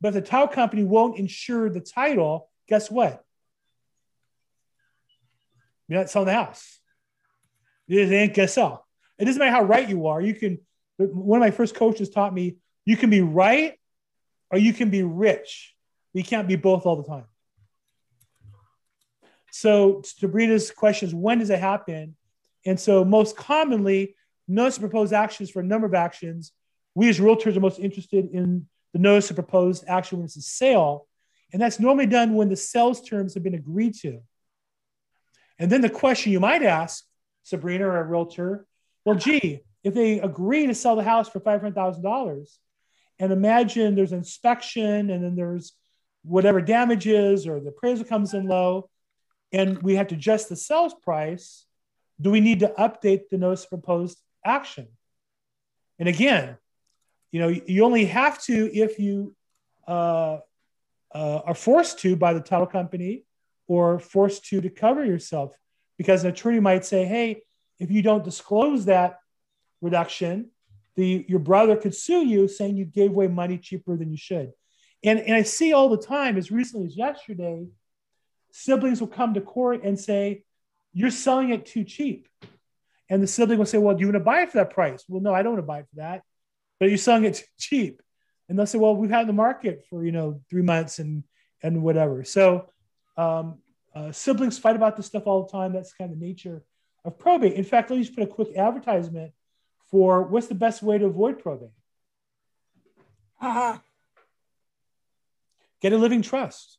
But 0.01 0.09
if 0.09 0.15
the 0.15 0.21
title 0.23 0.49
company 0.49 0.85
won't 0.85 1.19
insure 1.19 1.69
the 1.69 1.81
title, 1.81 2.49
guess 2.69 2.91
what? 2.91 3.25
You're 5.89 6.01
not 6.01 6.11
selling 6.11 6.27
the 6.27 6.35
house. 6.35 6.81
It 7.89 8.11
ain't 8.11 8.35
gonna 8.35 8.49
sell. 8.49 8.86
It 9.19 9.25
doesn't 9.25 9.39
matter 9.39 9.51
how 9.51 9.65
right 9.65 9.89
you 9.89 10.07
are. 10.07 10.21
You 10.21 10.35
can, 10.35 10.59
one 10.99 11.41
of 11.41 11.47
my 11.47 11.51
first 11.51 11.75
coaches 11.75 12.11
taught 12.11 12.35
me 12.35 12.57
you 12.85 12.97
can 12.97 13.11
be 13.11 13.21
right 13.21 13.75
or 14.51 14.59
you 14.59 14.73
can 14.73 14.91
be 14.91 15.03
rich. 15.03 15.75
You 16.13 16.23
can't 16.23 16.49
be 16.49 16.57
both 16.57 16.87
all 16.87 16.97
the 16.97 17.09
time. 17.09 17.27
So 19.51 20.03
Sabrina's 20.05 20.71
question 20.71 21.09
is 21.09 21.15
when 21.15 21.39
does 21.39 21.51
it 21.51 21.59
happen? 21.59 22.15
And 22.65 22.79
so 22.79 23.05
most 23.05 23.37
commonly, 23.37 24.15
notice 24.49 24.77
of 24.77 24.83
proposed 24.83 25.13
actions 25.13 25.51
for 25.51 25.61
a 25.61 25.65
number 25.65 25.87
of 25.87 25.95
actions 25.95 26.53
we 26.97 27.11
as 27.11 27.21
realtors 27.21 27.57
are 27.57 27.61
most 27.61 27.79
interested 27.79 28.31
in 28.33 28.67
the 28.95 28.99
notice 28.99 29.29
of 29.29 29.37
proposed 29.37 29.85
action 29.87 30.17
when 30.17 30.25
it's 30.25 30.37
a 30.37 30.41
sale. 30.41 31.07
And 31.53 31.61
that's 31.61 31.79
normally 31.79 32.07
done 32.07 32.35
when 32.35 32.49
the 32.49 32.57
sales 32.57 33.03
terms 33.03 33.35
have 33.35 33.43
been 33.43 33.55
agreed 33.55 33.95
to. 34.01 34.23
And 35.59 35.71
then 35.71 35.83
the 35.83 35.91
question 35.91 36.33
you 36.33 36.41
might 36.41 36.63
ask, 36.63 37.05
Sabrina 37.43 37.87
or 37.87 37.99
a 37.99 38.03
realtor, 38.03 38.67
well, 39.07 39.15
gee, 39.15 39.61
if 39.85 39.95
they 39.95 40.19
agree 40.19 40.67
to 40.67 40.75
sell 40.75 40.97
the 40.97 41.05
house 41.05 41.29
for 41.29 41.39
$500,000 41.39 42.59
and 43.21 43.33
imagine 43.33 43.95
there's 43.95 44.13
inspection 44.13 45.11
and 45.11 45.23
then 45.23 45.37
there's 45.37 45.73
whatever 46.25 46.61
damages 46.61 47.47
or 47.47 47.61
the 47.61 47.69
appraisal 47.69 48.05
comes 48.05 48.35
in 48.35 48.49
low 48.49 48.91
and 49.53 49.81
we 49.81 49.95
have 49.95 50.09
to 50.09 50.17
adjust 50.17 50.49
the 50.49 50.57
sales 50.57 50.93
price, 50.93 51.67
do 52.21 52.33
we 52.33 52.41
need 52.41 52.61
to 52.61 52.75
update 52.77 53.29
the 53.31 53.39
notice 53.39 53.63
of 53.63 53.71
proposed 53.71 54.21
action? 54.45 54.89
And 56.01 56.09
again, 56.09 56.57
you 57.31 57.41
know, 57.41 57.49
you 57.49 57.85
only 57.85 58.07
have 58.07 58.43
to 58.45 58.77
if 58.77 58.99
you 58.99 59.37
uh, 59.87 60.39
uh, 61.15 61.41
are 61.45 61.55
forced 61.55 62.01
to 62.01 62.17
by 62.17 62.33
the 62.33 62.41
title 62.41 62.67
company 62.67 63.25
or 63.69 64.01
forced 64.01 64.47
to 64.47 64.61
to 64.61 64.69
cover 64.69 65.05
yourself, 65.05 65.55
because 65.97 66.25
an 66.25 66.31
attorney 66.31 66.61
might 66.61 66.85
say, 66.85 67.05
"Hey, 67.05 67.43
if 67.79 67.91
you 67.91 68.03
don't 68.03 68.25
disclose 68.25 68.87
that 68.87 69.19
reduction, 69.81 70.51
the 70.97 71.25
your 71.29 71.39
brother 71.39 71.77
could 71.77 71.95
sue 71.95 72.25
you, 72.25 72.49
saying 72.49 72.77
you 72.77 72.85
gave 72.85 73.11
away 73.11 73.29
money 73.29 73.59
cheaper 73.59 73.97
than 73.97 74.11
you 74.11 74.17
should." 74.17 74.53
And 75.05 75.19
and 75.21 75.35
I 75.35 75.43
see 75.43 75.73
all 75.73 75.89
the 75.89 76.03
time, 76.03 76.37
as 76.37 76.51
recently 76.51 76.87
as 76.87 76.97
yesterday, 76.97 77.67
siblings 78.53 79.01
will 79.01 79.09
come 79.09 79.35
to 79.35 79.41
court 79.41 79.83
and 79.85 79.99
say, 79.99 80.45
"You're 80.93 81.11
selling 81.11 81.51
it 81.51 81.67
too 81.67 81.85
cheap." 81.85 82.29
And 83.09 83.23
the 83.23 83.27
sibling 83.29 83.59
will 83.59 83.67
say, 83.67 83.79
Well, 83.79 83.95
do 83.95 84.01
you 84.01 84.09
want 84.09 84.17
to 84.17 84.21
buy 84.21 84.43
it 84.43 84.51
for 84.51 84.59
that 84.59 84.71
price? 84.71 85.05
Well, 85.07 85.23
no, 85.23 85.33
I 85.33 85.45
don't 85.45 85.53
want 85.53 85.63
to 85.63 85.67
buy 85.67 85.79
it 85.79 85.87
for 85.91 85.97
that 85.97 86.23
but 86.79 86.89
you're 86.89 86.99
selling 86.99 87.25
it 87.25 87.43
cheap. 87.59 88.03
And 88.49 88.59
they'll 88.59 88.67
say, 88.67 88.79
well, 88.79 88.95
we've 88.95 89.11
had 89.11 89.27
the 89.27 89.33
market 89.33 89.85
for, 89.91 90.05
you 90.05 90.13
know, 90.13 90.41
three 90.49 90.63
months 90.63 90.99
and, 90.99 91.25
and 91.63 91.83
whatever. 91.83 92.23
So 92.25 92.71
um, 93.17 93.59
uh, 93.95 94.13
siblings 94.13 94.59
fight 94.59 94.77
about 94.77 94.97
this 94.97 95.07
stuff 95.07 95.27
all 95.27 95.45
the 95.45 95.53
time. 95.53 95.73
That's 95.73 95.93
kind 95.93 96.13
of 96.13 96.19
the 96.19 96.25
nature 96.25 96.63
of 97.07 97.19
probate. 97.19 97.55
In 97.55 97.65
fact, 97.65 97.91
let 97.91 97.97
me 97.97 98.03
just 98.03 98.15
put 98.15 98.25
a 98.25 98.27
quick 98.27 98.57
advertisement 98.57 99.33
for 99.91 100.23
what's 100.23 100.49
the 100.49 100.55
best 100.55 100.83
way 100.83 100.99
to 100.99 101.07
avoid 101.07 101.39
probate. 101.39 101.71
Uh-huh. 103.41 103.79
Get 105.81 105.93
a 105.93 105.99
living 105.99 106.23
trust. 106.23 106.79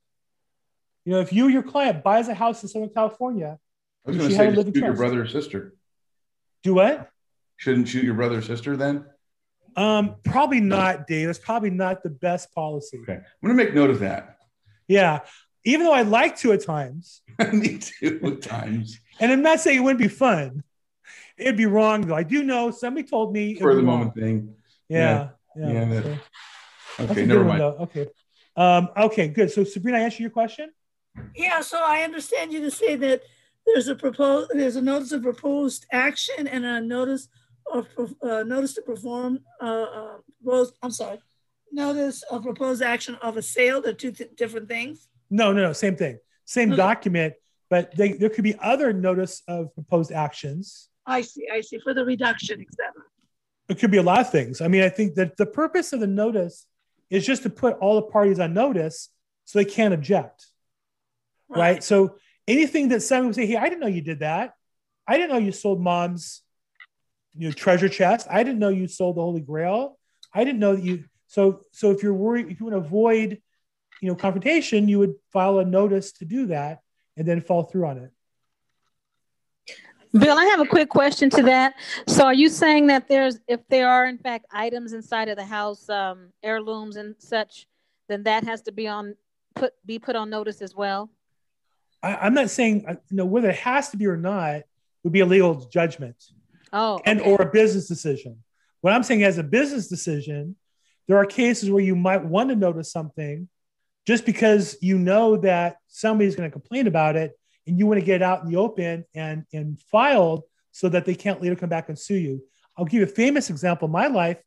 You 1.06 1.14
know, 1.14 1.22
if 1.22 1.32
you 1.32 1.48
or 1.48 1.50
your 1.50 1.64
client 1.64 2.04
buys 2.04 2.28
a 2.28 2.34
house 2.34 2.62
in 2.64 2.70
Southern 2.70 2.90
California, 2.90 3.58
I 4.06 4.10
was 4.10 4.18
going 4.18 4.30
to 4.30 4.36
say, 4.36 4.54
shoot 4.54 4.76
your 4.76 4.94
brother 4.94 5.22
or 5.22 5.28
sister. 5.28 5.74
Do 6.64 6.74
what? 6.74 7.10
Shouldn't 7.56 7.88
shoot 7.88 8.04
your 8.04 8.16
brother 8.16 8.40
or 8.40 8.42
sister 8.42 8.76
then? 8.76 9.06
Um, 9.76 10.16
probably 10.24 10.60
not, 10.60 11.08
Dave. 11.08 11.30
It's 11.30 11.40
probably 11.40 11.70
not 11.70 12.04
the 12.04 12.10
best 12.10 12.54
policy. 12.54 12.98
Okay. 13.04 13.14
I'm 13.14 13.24
going 13.42 13.58
to 13.58 13.64
make 13.64 13.74
note 13.74 13.90
of 13.90 14.00
that. 14.00 14.38
Yeah. 14.88 15.22
Even 15.64 15.86
though 15.86 15.94
I'd 15.94 16.08
like 16.08 16.38
to 16.40 16.52
at 16.54 16.64
times. 16.64 17.22
Me 17.54 17.78
too 17.78 18.20
at 18.24 18.42
times. 18.42 19.00
And 19.20 19.32
I'm 19.32 19.42
not 19.42 19.60
saying 19.60 19.78
it 19.78 19.82
wouldn't 19.82 20.00
be 20.00 20.08
fun. 20.08 20.64
It'd 21.38 21.58
be 21.58 21.66
wrong 21.66 22.02
though. 22.02 22.16
I 22.16 22.24
do 22.24 22.44
know 22.44 22.72
somebody 22.72 23.08
told 23.08 23.34
me 23.34 23.56
for 23.56 23.76
the 23.76 23.82
moment 23.84 24.16
thing. 24.16 24.56
Yeah. 24.90 25.30
Yeah. 25.56 25.72
yeah, 25.72 25.94
yeah 25.94 26.18
so, 26.98 27.04
okay, 27.12 27.26
never 27.26 27.44
mind. 27.44 27.64
One, 27.64 27.74
okay. 27.74 28.08
Um, 28.56 28.90
okay, 28.98 29.28
good. 29.28 29.52
So 29.52 29.64
Sabrina, 29.64 30.00
I 30.00 30.02
answer 30.02 30.22
your 30.24 30.32
question? 30.32 30.72
Yeah, 31.36 31.62
so 31.62 31.82
I 31.84 32.02
understand 32.02 32.52
you 32.52 32.62
to 32.62 32.72
say 32.72 32.96
that 32.96 33.22
there's 33.66 33.88
a 33.88 33.96
proposed 33.96 34.52
there's 34.54 34.76
a 34.76 34.82
notice 34.82 35.12
of 35.12 35.24
proposed 35.24 35.86
action 35.92 36.48
and 36.48 36.66
a 36.66 36.82
notice 36.82 37.28
of 37.72 37.88
uh, 38.24 38.44
notice 38.44 38.74
to 38.76 38.82
perform, 38.82 39.40
uh, 39.62 40.18
uh, 40.46 40.66
I'm 40.82 40.92
sorry, 40.92 41.20
notice 41.72 42.24
of 42.32 42.44
proposed 42.44 42.82
action 42.82 43.16
of 43.22 43.38
a 43.38 43.42
sale. 43.42 43.82
They're 43.82 43.94
two 43.94 44.12
th- 44.12 44.36
different 44.36 44.70
things. 44.70 45.10
No, 45.30 45.52
no, 45.52 45.62
no, 45.62 45.74
same 45.74 45.96
thing, 45.96 46.18
same 46.46 46.70
okay. 46.70 46.78
document, 46.78 47.34
but 47.70 47.96
they, 47.96 48.14
there 48.14 48.30
could 48.30 48.44
be 48.44 48.56
other 48.60 48.94
notice 48.94 49.42
of 49.48 49.74
proposed 49.74 50.12
actions. 50.12 50.90
I 51.06 51.22
see, 51.22 51.48
I 51.52 51.62
see, 51.62 51.80
for 51.80 51.94
the 51.94 52.06
reduction, 52.06 52.62
etc. 52.62 52.94
It 53.70 53.80
could 53.80 53.92
be 53.92 53.98
a 53.98 54.04
lot 54.04 54.20
of 54.20 54.32
things. 54.32 54.62
I 54.62 54.68
mean, 54.68 54.84
I 54.84 54.90
think 54.90 55.16
that 55.16 55.38
the 55.38 55.46
purpose 55.46 55.94
of 55.94 56.00
the 56.00 56.08
notice 56.08 56.66
is 57.10 57.26
just 57.26 57.44
to 57.44 57.50
put 57.50 57.78
all 57.80 57.96
the 57.96 58.04
parties 58.04 58.40
on 58.40 58.54
notice 58.54 59.10
so 59.46 59.60
they 59.60 59.66
can't 59.66 59.94
object. 59.94 60.46
Right. 61.50 61.60
right? 61.60 61.84
So 61.84 62.18
anything 62.48 62.90
that 62.90 63.02
someone 63.02 63.28
would 63.28 63.36
say, 63.36 63.46
hey, 63.46 63.58
I 63.58 63.70
didn't 63.70 63.82
know 63.82 63.88
you 63.88 64.02
did 64.02 64.20
that. 64.20 64.54
I 65.08 65.18
didn't 65.18 65.32
know 65.32 65.38
you 65.38 65.52
sold 65.52 65.82
mom's 65.82 66.42
you 67.38 67.48
know 67.48 67.54
treasure 67.54 67.90
chest. 67.90 68.28
I 68.30 68.44
didn't 68.44 68.60
know 68.60 68.70
you 68.70 68.88
sold 68.88 69.18
the 69.18 69.22
Holy 69.22 69.42
Grail. 69.42 69.98
I 70.34 70.44
didn't 70.44 70.60
know 70.60 70.76
that 70.76 70.84
you. 70.84 71.06
So 71.28 71.62
so 71.72 71.92
if 71.92 72.04
you're 72.04 72.14
worried, 72.14 72.50
if 72.50 72.60
you 72.60 72.66
want 72.66 72.82
to 72.82 72.86
avoid, 72.86 73.42
you 74.02 74.10
know, 74.10 74.16
confrontation, 74.16 74.88
you 74.88 75.00
would 75.00 75.16
file 75.32 75.60
a 75.60 75.66
notice 75.66 76.12
to 76.14 76.26
do 76.26 76.48
that 76.48 76.80
and 77.18 77.28
then 77.28 77.42
follow 77.42 77.64
through 77.64 77.88
on 77.88 77.98
it. 77.98 78.12
Bill, 80.14 80.38
I 80.38 80.46
have 80.46 80.62
a 80.62 80.66
quick 80.66 80.90
question 80.90 81.30
to 81.32 81.44
that. 81.44 81.74
So, 82.08 82.26
are 82.26 82.34
you 82.34 82.50
saying 82.50 82.88
that 82.88 83.10
there's, 83.10 83.40
if 83.48 83.60
there 83.68 83.90
are 83.90 84.08
in 84.08 84.18
fact 84.18 84.46
items 84.52 84.94
inside 84.94 85.28
of 85.28 85.36
the 85.36 85.44
house, 85.46 85.90
um, 85.90 86.30
heirlooms 86.42 86.96
and 86.96 87.16
such, 87.20 87.68
then 88.08 88.24
that 88.24 88.46
has 88.46 88.62
to 88.64 88.72
be 88.72 88.88
on 88.88 89.16
put 89.56 89.74
be 89.86 90.00
put 90.00 90.16
on 90.16 90.30
notice 90.30 90.62
as 90.62 90.74
well? 90.74 91.10
I, 92.02 92.28
am 92.28 92.34
not 92.34 92.50
saying 92.50 92.86
you 93.10 93.18
know 93.18 93.26
whether 93.26 93.50
it 93.50 93.58
has 93.58 93.90
to 93.90 93.98
be 93.98 94.08
or 94.08 94.18
not 94.18 94.62
would 95.04 95.14
be 95.14 95.20
a 95.20 95.26
legal 95.26 95.56
judgment. 95.56 96.16
Oh, 96.72 97.02
and 97.06 97.20
or 97.22 97.42
a 97.42 97.52
business 97.52 97.88
decision. 97.88 98.38
What 98.82 98.94
I'm 98.94 99.04
saying 99.04 99.24
as 99.24 99.38
a 99.38 99.44
business 99.44 99.88
decision, 99.88 100.56
there 101.08 101.18
are 101.18 101.26
cases 101.26 101.70
where 101.70 101.84
you 101.84 101.96
might 101.96 102.24
want 102.24 102.50
to 102.50 102.56
notice 102.56 102.92
something 102.92 103.50
just 104.08 104.26
because 104.26 104.78
you 104.82 104.98
know 104.98 105.36
that 105.36 105.78
somebody's 105.90 106.36
going 106.36 106.50
to 106.50 106.54
complain 106.54 106.88
about 106.88 107.18
it 107.18 107.38
and 107.68 107.78
you 107.78 107.86
want 107.86 108.00
to 108.00 108.06
get 108.06 108.16
it 108.16 108.22
out 108.22 108.42
in 108.42 108.50
the 108.50 108.56
open 108.56 109.04
and, 109.14 109.46
and 109.52 109.82
filed 109.92 110.44
so 110.72 110.88
that 110.88 111.04
they 111.06 111.14
can't 111.14 111.42
later 111.42 111.58
come 111.58 111.68
back 111.68 111.90
and 111.90 112.00
sue 112.00 112.16
you. 112.16 112.42
I'll 112.78 112.86
give 112.86 113.02
you 113.02 113.04
a 113.04 113.08
famous 113.08 113.50
example. 113.50 113.88
In 113.88 113.92
my 113.92 114.08
life, 114.08 114.38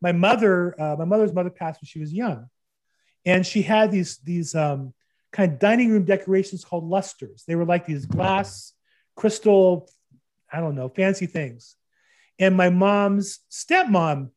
my 0.00 0.12
mother, 0.12 0.80
uh, 0.80 0.94
my 0.96 1.04
mother's 1.04 1.32
mother 1.32 1.50
passed 1.50 1.82
when 1.82 1.86
she 1.86 1.98
was 1.98 2.12
young. 2.12 2.46
And 3.24 3.44
she 3.44 3.62
had 3.62 3.90
these, 3.90 4.18
these 4.18 4.54
um, 4.54 4.94
kind 5.32 5.52
of 5.52 5.58
dining 5.58 5.90
room 5.90 6.04
decorations 6.04 6.64
called 6.64 6.84
lusters. 6.84 7.42
They 7.46 7.56
were 7.56 7.64
like 7.64 7.86
these 7.86 8.06
glass, 8.06 8.72
crystal 9.16 9.88
I 10.52 10.60
don't 10.60 10.74
know, 10.74 10.88
fancy 10.88 11.26
things. 11.26 11.76
And 12.38 12.56
my 12.56 12.68
mom's 12.68 13.40
stepmom 13.50 14.30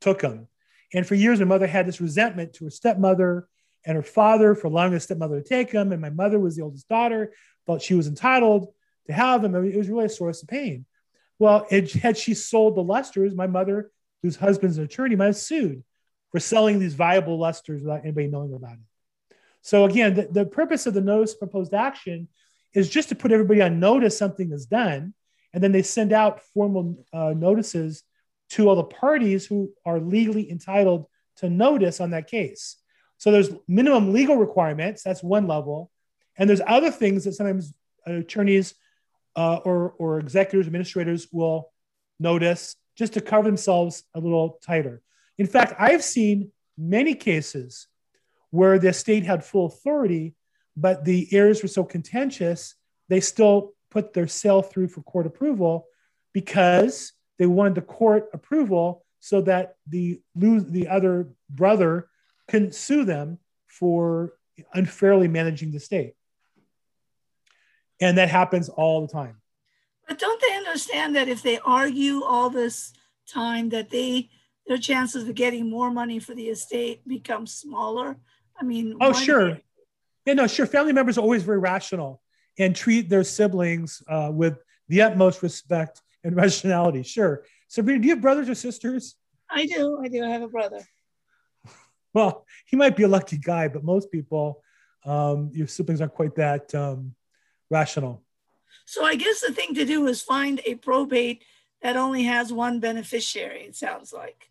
took 0.00 0.20
them. 0.20 0.48
And 0.92 1.06
for 1.06 1.14
years, 1.14 1.38
my 1.38 1.46
mother 1.46 1.66
had 1.66 1.86
this 1.86 2.00
resentment 2.00 2.52
to 2.54 2.64
her 2.64 2.70
stepmother 2.70 3.48
and 3.84 3.96
her 3.96 4.02
father 4.02 4.54
for 4.54 4.68
allowing 4.68 4.92
the 4.92 5.00
stepmother 5.00 5.40
to 5.40 5.48
take 5.48 5.70
them. 5.70 5.92
And 5.92 6.00
my 6.00 6.10
mother 6.10 6.38
was 6.38 6.56
the 6.56 6.62
oldest 6.62 6.88
daughter, 6.88 7.32
felt 7.66 7.82
she 7.82 7.94
was 7.94 8.06
entitled 8.06 8.68
to 9.06 9.12
have 9.12 9.42
them. 9.42 9.54
I 9.54 9.60
mean, 9.60 9.72
it 9.72 9.78
was 9.78 9.88
really 9.88 10.06
a 10.06 10.10
source 10.10 10.42
of 10.42 10.48
pain. 10.48 10.86
Well, 11.38 11.66
it, 11.70 11.92
had 11.92 12.16
she 12.16 12.34
sold 12.34 12.76
the 12.76 12.82
lusters, 12.82 13.34
my 13.34 13.46
mother, 13.46 13.90
whose 14.22 14.36
husband's 14.36 14.78
an 14.78 14.84
attorney, 14.84 15.16
might 15.16 15.26
have 15.26 15.36
sued 15.36 15.82
for 16.30 16.38
selling 16.38 16.78
these 16.78 16.94
viable 16.94 17.38
lusters 17.38 17.82
without 17.82 18.02
anybody 18.02 18.28
knowing 18.28 18.54
about 18.54 18.74
it. 18.74 19.36
So 19.62 19.84
again, 19.84 20.14
the, 20.14 20.28
the 20.30 20.46
purpose 20.46 20.86
of 20.86 20.94
the 20.94 21.00
notice 21.00 21.34
proposed 21.34 21.74
action 21.74 22.28
is 22.74 22.88
just 22.88 23.10
to 23.10 23.14
put 23.14 23.32
everybody 23.32 23.60
on 23.62 23.80
notice 23.80 24.16
something 24.16 24.50
is 24.52 24.66
done 24.66 25.14
and 25.52 25.62
then 25.62 25.72
they 25.72 25.82
send 25.82 26.12
out 26.12 26.42
formal 26.54 27.04
uh, 27.12 27.34
notices 27.36 28.02
to 28.50 28.68
all 28.68 28.76
the 28.76 28.84
parties 28.84 29.46
who 29.46 29.72
are 29.84 30.00
legally 30.00 30.50
entitled 30.50 31.06
to 31.36 31.50
notice 31.50 32.00
on 32.00 32.10
that 32.10 32.28
case. 32.28 32.76
So 33.22 33.30
there's 33.30 33.50
minimum 33.68 34.12
legal 34.12 34.36
requirements. 34.36 35.04
That's 35.04 35.22
one 35.22 35.46
level, 35.46 35.92
and 36.36 36.50
there's 36.50 36.60
other 36.66 36.90
things 36.90 37.22
that 37.22 37.34
sometimes 37.34 37.72
attorneys 38.04 38.74
uh, 39.36 39.60
or 39.64 39.94
or 39.96 40.18
executors, 40.18 40.66
administrators 40.66 41.28
will 41.30 41.70
notice 42.18 42.74
just 42.98 43.12
to 43.12 43.20
cover 43.20 43.44
themselves 43.44 44.02
a 44.16 44.18
little 44.18 44.58
tighter. 44.60 45.02
In 45.38 45.46
fact, 45.46 45.74
I've 45.78 46.02
seen 46.02 46.50
many 46.76 47.14
cases 47.14 47.86
where 48.50 48.80
the 48.80 48.92
state 48.92 49.22
had 49.22 49.44
full 49.44 49.66
authority, 49.66 50.34
but 50.76 51.04
the 51.04 51.28
areas 51.32 51.62
were 51.62 51.68
so 51.68 51.84
contentious, 51.84 52.74
they 53.08 53.20
still 53.20 53.74
put 53.92 54.14
their 54.14 54.26
sale 54.26 54.62
through 54.62 54.88
for 54.88 55.00
court 55.02 55.26
approval 55.26 55.86
because 56.32 57.12
they 57.38 57.46
wanted 57.46 57.76
the 57.76 57.82
court 57.82 58.30
approval 58.34 59.04
so 59.20 59.42
that 59.42 59.76
the 59.86 60.20
the 60.34 60.88
other 60.88 61.28
brother 61.48 62.08
couldn't 62.48 62.74
sue 62.74 63.04
them 63.04 63.38
for 63.66 64.34
unfairly 64.74 65.28
managing 65.28 65.72
the 65.72 65.80
state. 65.80 66.14
And 68.00 68.18
that 68.18 68.28
happens 68.28 68.68
all 68.68 69.06
the 69.06 69.12
time. 69.12 69.36
But 70.08 70.18
don't 70.18 70.42
they 70.42 70.56
understand 70.56 71.16
that 71.16 71.28
if 71.28 71.42
they 71.42 71.58
argue 71.58 72.22
all 72.22 72.50
this 72.50 72.92
time 73.28 73.70
that 73.70 73.90
they 73.90 74.30
their 74.66 74.78
chances 74.78 75.28
of 75.28 75.34
getting 75.34 75.68
more 75.68 75.90
money 75.90 76.18
for 76.18 76.34
the 76.34 76.48
estate 76.48 77.06
become 77.06 77.46
smaller? 77.46 78.16
I 78.60 78.64
mean, 78.64 78.96
oh 79.00 79.12
sure. 79.12 79.54
They... 79.54 79.62
Yeah, 80.26 80.34
no, 80.34 80.46
sure. 80.46 80.66
Family 80.66 80.92
members 80.92 81.18
are 81.18 81.22
always 81.22 81.42
very 81.42 81.58
rational 81.58 82.22
and 82.58 82.76
treat 82.76 83.08
their 83.08 83.24
siblings 83.24 84.02
uh, 84.08 84.30
with 84.32 84.58
the 84.88 85.02
utmost 85.02 85.42
respect 85.42 86.02
and 86.22 86.36
rationality. 86.44 87.02
Sure. 87.02 87.44
Sabrina, 87.68 88.00
do 88.00 88.08
you 88.08 88.14
have 88.14 88.22
brothers 88.22 88.48
or 88.48 88.54
sisters? 88.54 89.16
I 89.50 89.66
do. 89.66 89.98
I 90.02 90.08
do. 90.08 90.24
I 90.24 90.28
have 90.28 90.42
a 90.42 90.48
brother. 90.48 90.80
Well, 92.14 92.46
he 92.66 92.76
might 92.76 92.96
be 92.96 93.04
a 93.04 93.08
lucky 93.08 93.38
guy, 93.38 93.68
but 93.68 93.84
most 93.84 94.10
people, 94.12 94.62
um, 95.04 95.50
your 95.52 95.66
siblings 95.66 96.00
aren't 96.00 96.14
quite 96.14 96.34
that 96.36 96.74
um, 96.74 97.14
rational. 97.70 98.22
So 98.84 99.04
I 99.04 99.14
guess 99.14 99.40
the 99.40 99.52
thing 99.52 99.74
to 99.74 99.84
do 99.84 100.06
is 100.06 100.22
find 100.22 100.60
a 100.66 100.74
probate 100.74 101.44
that 101.82 101.96
only 101.96 102.24
has 102.24 102.52
one 102.52 102.80
beneficiary. 102.80 103.62
It 103.62 103.76
sounds 103.76 104.12
like. 104.12 104.48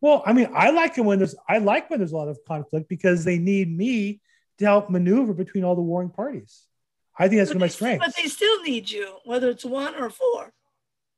Well, 0.00 0.22
I 0.26 0.32
mean, 0.32 0.48
I 0.54 0.70
like 0.70 0.98
it 0.98 1.02
when 1.02 1.18
there's 1.18 1.34
I 1.48 1.58
like 1.58 1.88
when 1.90 1.98
there's 2.00 2.12
a 2.12 2.16
lot 2.16 2.28
of 2.28 2.38
conflict 2.46 2.88
because 2.88 3.24
they 3.24 3.38
need 3.38 3.74
me 3.74 4.20
to 4.58 4.64
help 4.64 4.90
maneuver 4.90 5.32
between 5.32 5.64
all 5.64 5.74
the 5.74 5.82
warring 5.82 6.10
parties. 6.10 6.62
I 7.18 7.28
think 7.28 7.40
that's 7.40 7.52
But 7.52 7.60
my 7.60 7.68
strength. 7.68 8.04
but 8.04 8.14
they 8.14 8.28
still 8.28 8.62
need 8.62 8.90
you, 8.90 9.16
whether 9.24 9.48
it's 9.48 9.64
one 9.64 9.94
or 9.94 10.10
four. 10.10 10.52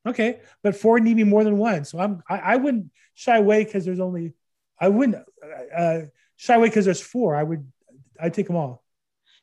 Okay, 0.07 0.41
but 0.62 0.76
four 0.76 1.01
need 1.01 1.16
me 1.16 1.24
more 1.24 1.43
than 1.45 1.59
one, 1.59 1.85
so 1.85 1.99
I'm 1.99 2.22
I, 2.29 2.39
I 2.39 2.57
wouldn't 2.57 2.91
shy 3.14 3.37
away 3.37 3.64
because 3.64 3.85
there's 3.85 4.01
only 4.01 4.33
I 4.81 4.89
wouldn't 4.89 5.16
uh, 5.76 6.01
shy 6.37 6.55
away 6.55 6.68
because 6.68 6.85
there's 6.85 7.01
four. 7.01 7.37
I 7.37 7.43
would 7.43 7.70
I 8.20 8.31
take 8.31 8.47
them 8.47 8.57
all. 8.57 8.85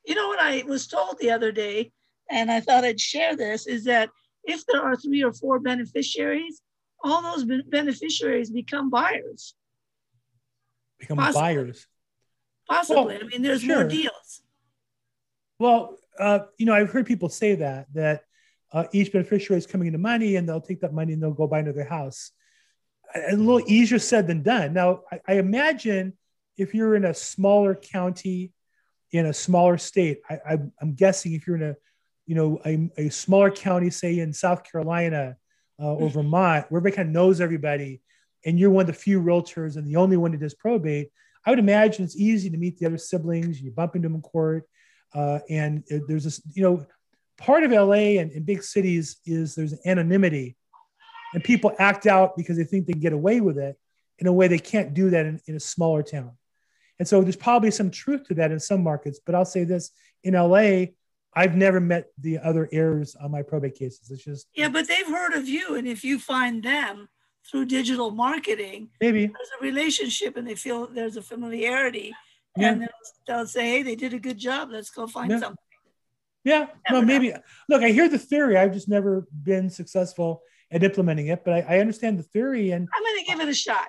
You 0.05 0.15
know 0.15 0.27
what 0.27 0.39
I 0.39 0.63
was 0.67 0.87
told 0.87 1.17
the 1.19 1.31
other 1.31 1.51
day, 1.51 1.91
and 2.29 2.51
I 2.51 2.59
thought 2.59 2.83
I'd 2.83 2.99
share 2.99 3.35
this, 3.35 3.67
is 3.67 3.85
that 3.85 4.09
if 4.43 4.65
there 4.67 4.81
are 4.81 4.95
three 4.95 5.23
or 5.23 5.33
four 5.33 5.59
beneficiaries, 5.59 6.61
all 7.03 7.21
those 7.21 7.45
beneficiaries 7.67 8.51
become 8.51 8.89
buyers. 8.89 9.55
Become 10.99 11.17
Possibly. 11.17 11.41
buyers. 11.41 11.87
Possibly. 12.67 13.15
Well, 13.15 13.23
I 13.23 13.27
mean, 13.27 13.41
there's 13.41 13.65
more 13.65 13.83
deals. 13.83 14.41
Well, 15.59 15.97
uh, 16.19 16.39
you 16.57 16.65
know, 16.65 16.73
I've 16.73 16.89
heard 16.89 17.05
people 17.05 17.29
say 17.29 17.55
that 17.55 17.87
that 17.93 18.23
uh, 18.71 18.85
each 18.91 19.11
beneficiary 19.11 19.57
is 19.57 19.67
coming 19.67 19.87
into 19.87 19.99
money, 19.99 20.35
and 20.35 20.47
they'll 20.47 20.61
take 20.61 20.81
that 20.81 20.93
money 20.93 21.13
and 21.13 21.21
they'll 21.21 21.31
go 21.31 21.47
buy 21.47 21.59
another 21.59 21.83
house. 21.83 22.31
A 23.15 23.35
little 23.35 23.61
easier 23.67 23.99
said 23.99 24.27
than 24.27 24.43
done. 24.43 24.73
Now, 24.73 25.01
I, 25.11 25.19
I 25.27 25.33
imagine 25.35 26.13
if 26.57 26.73
you're 26.73 26.95
in 26.95 27.05
a 27.05 27.13
smaller 27.13 27.75
county, 27.75 28.51
in 29.11 29.25
a 29.25 29.33
smaller 29.33 29.77
state, 29.77 30.19
I, 30.29 30.57
I'm 30.81 30.93
guessing 30.95 31.33
if 31.33 31.47
you're 31.47 31.55
in 31.55 31.63
a, 31.63 31.75
you 32.25 32.35
know, 32.35 32.59
a, 32.65 32.89
a 32.97 33.09
smaller 33.09 33.51
county, 33.51 33.89
say 33.89 34.19
in 34.19 34.33
South 34.33 34.69
Carolina 34.69 35.37
uh, 35.79 35.93
or 35.93 36.09
Vermont, 36.09 36.65
where 36.69 36.79
everybody 36.79 36.95
kind 36.97 37.09
of 37.09 37.13
knows 37.13 37.39
everybody, 37.39 38.01
and 38.45 38.59
you're 38.59 38.69
one 38.69 38.81
of 38.81 38.87
the 38.87 38.93
few 38.93 39.21
realtors 39.21 39.75
and 39.77 39.87
the 39.87 39.95
only 39.95 40.17
one 40.17 40.31
that 40.31 40.39
does 40.39 40.53
probate, 40.53 41.09
I 41.45 41.51
would 41.51 41.59
imagine 41.59 42.03
it's 42.03 42.15
easy 42.17 42.49
to 42.49 42.57
meet 42.57 42.77
the 42.79 42.85
other 42.87 42.97
siblings. 42.97 43.61
You 43.61 43.71
bump 43.71 43.95
into 43.95 44.07
them 44.07 44.15
in 44.15 44.21
court. 44.21 44.67
Uh, 45.13 45.39
and 45.49 45.83
it- 45.87 46.03
there's 46.07 46.23
this, 46.23 46.41
you 46.53 46.63
know, 46.63 46.85
part 47.37 47.63
of 47.63 47.71
LA 47.71 48.17
and, 48.19 48.31
and 48.31 48.45
big 48.45 48.63
cities 48.63 49.17
is 49.25 49.55
there's 49.55 49.75
anonymity, 49.85 50.55
and 51.33 51.43
people 51.43 51.73
act 51.79 52.05
out 52.07 52.37
because 52.37 52.57
they 52.57 52.63
think 52.63 52.85
they 52.85 52.93
can 52.93 53.01
get 53.01 53.13
away 53.13 53.41
with 53.41 53.57
it 53.57 53.77
in 54.19 54.27
a 54.27 54.33
way 54.33 54.47
they 54.47 54.59
can't 54.59 54.93
do 54.93 55.09
that 55.09 55.25
in, 55.25 55.41
in 55.47 55.55
a 55.55 55.59
smaller 55.59 56.03
town. 56.03 56.31
And 56.99 57.07
so 57.07 57.21
there's 57.21 57.35
probably 57.35 57.71
some 57.71 57.91
truth 57.91 58.27
to 58.27 58.35
that 58.35 58.51
in 58.51 58.59
some 58.59 58.81
markets. 58.81 59.19
But 59.25 59.35
I'll 59.35 59.45
say 59.45 59.65
this: 59.65 59.91
in 60.23 60.33
LA, 60.33 60.85
I've 61.35 61.55
never 61.55 61.79
met 61.79 62.07
the 62.17 62.39
other 62.39 62.69
heirs 62.71 63.15
on 63.15 63.31
my 63.31 63.41
probate 63.41 63.75
cases. 63.75 64.09
It's 64.09 64.23
just 64.23 64.47
Yeah, 64.55 64.69
but 64.69 64.87
they've 64.87 65.07
heard 65.07 65.33
of 65.33 65.47
you. 65.47 65.75
And 65.75 65.87
if 65.87 66.03
you 66.03 66.17
find 66.19 66.63
them 66.63 67.09
through 67.49 67.65
digital 67.65 68.11
marketing, 68.11 68.89
maybe 69.01 69.25
there's 69.25 69.51
a 69.59 69.63
relationship 69.63 70.37
and 70.37 70.47
they 70.47 70.55
feel 70.55 70.87
there's 70.87 71.17
a 71.17 71.21
familiarity. 71.21 72.13
Yeah. 72.57 72.71
And 72.71 72.81
they'll, 72.83 72.87
they'll 73.27 73.47
say, 73.47 73.69
hey, 73.69 73.83
they 73.83 73.95
did 73.95 74.13
a 74.13 74.19
good 74.19 74.37
job. 74.37 74.69
Let's 74.71 74.89
go 74.89 75.07
find 75.07 75.29
Yeah. 75.31 75.39
something. 75.39 75.57
Yeah, 76.45 76.67
no, 76.91 77.01
know. 77.01 77.05
maybe. 77.07 77.33
Look, 77.67 77.81
I 77.81 77.89
hear 77.89 78.07
the 78.07 78.19
theory. 78.19 78.55
I've 78.55 78.71
just 78.71 78.87
never 78.87 79.27
been 79.43 79.69
successful 79.69 80.41
at 80.75 80.83
implementing 80.83 81.27
it, 81.27 81.43
but 81.45 81.53
I, 81.53 81.75
I 81.75 81.79
understand 81.79 82.19
the 82.19 82.23
theory. 82.23 82.71
And 82.71 82.89
I'm 82.93 83.03
going 83.03 83.23
to 83.23 83.31
give 83.31 83.39
it 83.39 83.47
a 83.47 83.53
shot. 83.53 83.87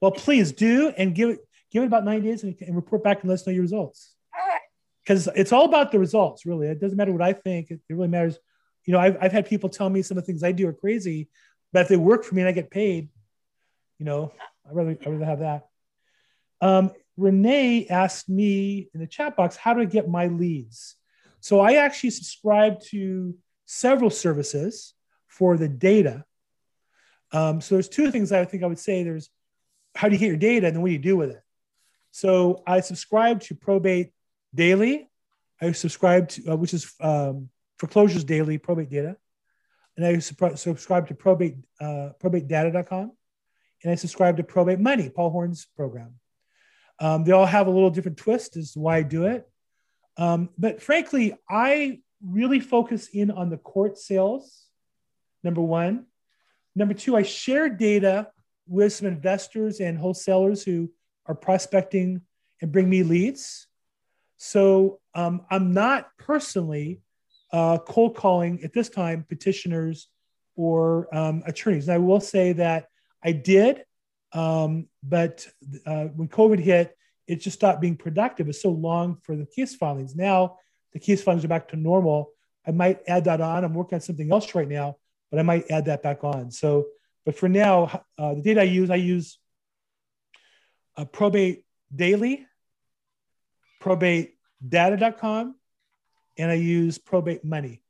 well, 0.00 0.10
please 0.12 0.52
do 0.52 0.92
and 0.96 1.14
give 1.14 1.30
it 1.30 1.38
give 1.72 1.82
it 1.82 1.86
about 1.86 2.04
90 2.04 2.28
days 2.28 2.42
and, 2.42 2.54
and 2.60 2.76
report 2.76 3.02
back 3.02 3.22
and 3.22 3.30
let 3.30 3.34
us 3.34 3.46
know 3.46 3.52
your 3.52 3.62
results. 3.62 4.14
All 4.38 4.46
right. 4.46 4.60
Because 5.02 5.28
it's 5.34 5.52
all 5.52 5.64
about 5.64 5.90
the 5.90 5.98
results, 5.98 6.44
really. 6.44 6.66
It 6.66 6.80
doesn't 6.80 6.96
matter 6.96 7.12
what 7.12 7.22
I 7.22 7.32
think. 7.32 7.70
It, 7.70 7.80
it 7.88 7.94
really 7.94 8.08
matters. 8.08 8.38
You 8.84 8.92
know, 8.92 8.98
I've, 8.98 9.16
I've 9.20 9.32
had 9.32 9.46
people 9.46 9.70
tell 9.70 9.88
me 9.88 10.02
some 10.02 10.18
of 10.18 10.24
the 10.24 10.26
things 10.26 10.42
I 10.42 10.52
do 10.52 10.68
are 10.68 10.72
crazy, 10.72 11.28
but 11.72 11.82
if 11.82 11.88
they 11.88 11.96
work 11.96 12.24
for 12.24 12.34
me 12.34 12.42
and 12.42 12.48
I 12.48 12.52
get 12.52 12.70
paid, 12.70 13.08
you 13.98 14.04
know, 14.04 14.32
I'd 14.68 14.74
rather, 14.74 14.90
I'd 14.90 15.06
rather 15.06 15.24
have 15.24 15.38
that. 15.38 15.68
Um, 16.60 16.90
Renee 17.16 17.86
asked 17.88 18.28
me 18.28 18.90
in 18.92 19.00
the 19.00 19.06
chat 19.06 19.36
box, 19.36 19.56
how 19.56 19.74
do 19.74 19.80
I 19.80 19.84
get 19.84 20.08
my 20.08 20.26
leads? 20.26 20.96
So 21.40 21.60
I 21.60 21.74
actually 21.74 22.10
subscribe 22.10 22.80
to 22.90 23.34
several 23.66 24.10
services 24.10 24.94
for 25.30 25.56
the 25.56 25.68
data. 25.68 26.24
Um, 27.32 27.60
so 27.60 27.76
there's 27.76 27.88
two 27.88 28.10
things 28.10 28.32
I 28.32 28.44
think 28.44 28.62
I 28.62 28.66
would 28.66 28.78
say. 28.78 29.02
There's 29.02 29.30
how 29.94 30.08
do 30.08 30.14
you 30.14 30.20
get 30.20 30.26
your 30.26 30.36
data 30.36 30.66
and 30.66 30.76
then 30.76 30.82
what 30.82 30.88
do 30.88 30.92
you 30.92 30.98
do 30.98 31.16
with 31.16 31.30
it? 31.30 31.42
So 32.10 32.62
I 32.66 32.80
subscribe 32.80 33.40
to 33.42 33.54
Probate 33.54 34.12
Daily. 34.54 35.08
I 35.60 35.72
subscribe 35.72 36.28
to, 36.30 36.52
uh, 36.52 36.56
which 36.56 36.74
is 36.74 36.92
um, 37.00 37.48
Foreclosures 37.78 38.24
Daily 38.24 38.58
Probate 38.58 38.90
Data. 38.90 39.16
And 39.96 40.06
I 40.06 40.18
subscribe 40.18 41.08
to 41.08 41.14
probate, 41.14 41.56
uh, 41.80 42.10
probatedata.com. 42.22 43.12
And 43.82 43.92
I 43.92 43.94
subscribe 43.94 44.36
to 44.38 44.42
Probate 44.42 44.80
Money, 44.80 45.10
Paul 45.10 45.30
Horn's 45.30 45.66
program. 45.76 46.14
Um, 46.98 47.24
they 47.24 47.32
all 47.32 47.46
have 47.46 47.66
a 47.66 47.70
little 47.70 47.90
different 47.90 48.18
twist 48.18 48.56
as 48.56 48.72
to 48.72 48.80
why 48.80 48.98
I 48.98 49.02
do 49.02 49.26
it. 49.26 49.48
Um, 50.16 50.50
but 50.58 50.82
frankly, 50.82 51.34
I 51.48 52.00
really 52.26 52.60
focus 52.60 53.08
in 53.08 53.30
on 53.30 53.48
the 53.48 53.56
court 53.56 53.98
sales, 53.98 54.66
number 55.42 55.60
one. 55.60 56.06
Number 56.74 56.94
two, 56.94 57.16
I 57.16 57.22
share 57.22 57.68
data 57.68 58.28
with 58.66 58.92
some 58.92 59.08
investors 59.08 59.80
and 59.80 59.98
wholesalers 59.98 60.62
who 60.62 60.90
are 61.26 61.34
prospecting 61.34 62.22
and 62.60 62.72
bring 62.72 62.88
me 62.88 63.02
leads. 63.02 63.66
So 64.36 65.00
um, 65.14 65.42
I'm 65.50 65.72
not 65.72 66.08
personally 66.18 67.00
uh, 67.52 67.78
cold 67.78 68.16
calling 68.16 68.62
at 68.62 68.72
this 68.72 68.88
time 68.88 69.24
petitioners 69.28 70.08
or 70.56 71.14
um, 71.14 71.42
attorneys. 71.46 71.88
And 71.88 71.94
I 71.94 71.98
will 71.98 72.20
say 72.20 72.52
that 72.54 72.86
I 73.22 73.32
did, 73.32 73.84
um, 74.32 74.86
but 75.02 75.46
uh, 75.84 76.04
when 76.04 76.28
COVID 76.28 76.60
hit, 76.60 76.96
it 77.26 77.36
just 77.36 77.56
stopped 77.56 77.80
being 77.80 77.96
productive. 77.96 78.48
It's 78.48 78.62
so 78.62 78.70
long 78.70 79.18
for 79.22 79.36
the 79.36 79.46
case 79.46 79.74
filings. 79.74 80.16
Now 80.16 80.56
the 80.92 80.98
case 80.98 81.22
filings 81.22 81.44
are 81.44 81.48
back 81.48 81.68
to 81.68 81.76
normal. 81.76 82.30
I 82.66 82.72
might 82.72 83.00
add 83.06 83.24
that 83.24 83.40
on. 83.40 83.64
I'm 83.64 83.74
working 83.74 83.96
on 83.96 84.00
something 84.00 84.30
else 84.30 84.54
right 84.54 84.68
now, 84.68 84.96
but 85.30 85.38
I 85.38 85.42
might 85.42 85.70
add 85.70 85.86
that 85.86 86.02
back 86.02 86.24
on. 86.24 86.50
So, 86.50 86.86
but 87.24 87.36
for 87.36 87.48
now, 87.48 88.04
uh, 88.18 88.34
the 88.34 88.42
data 88.42 88.60
I 88.60 88.64
use, 88.64 88.90
I 88.90 88.96
use 88.96 89.38
Probate 91.12 91.64
Daily, 91.94 92.46
probatedata.com, 93.82 95.54
and 96.38 96.50
I 96.50 96.54
use 96.54 96.98
Probate 96.98 97.44
Money. 97.44 97.82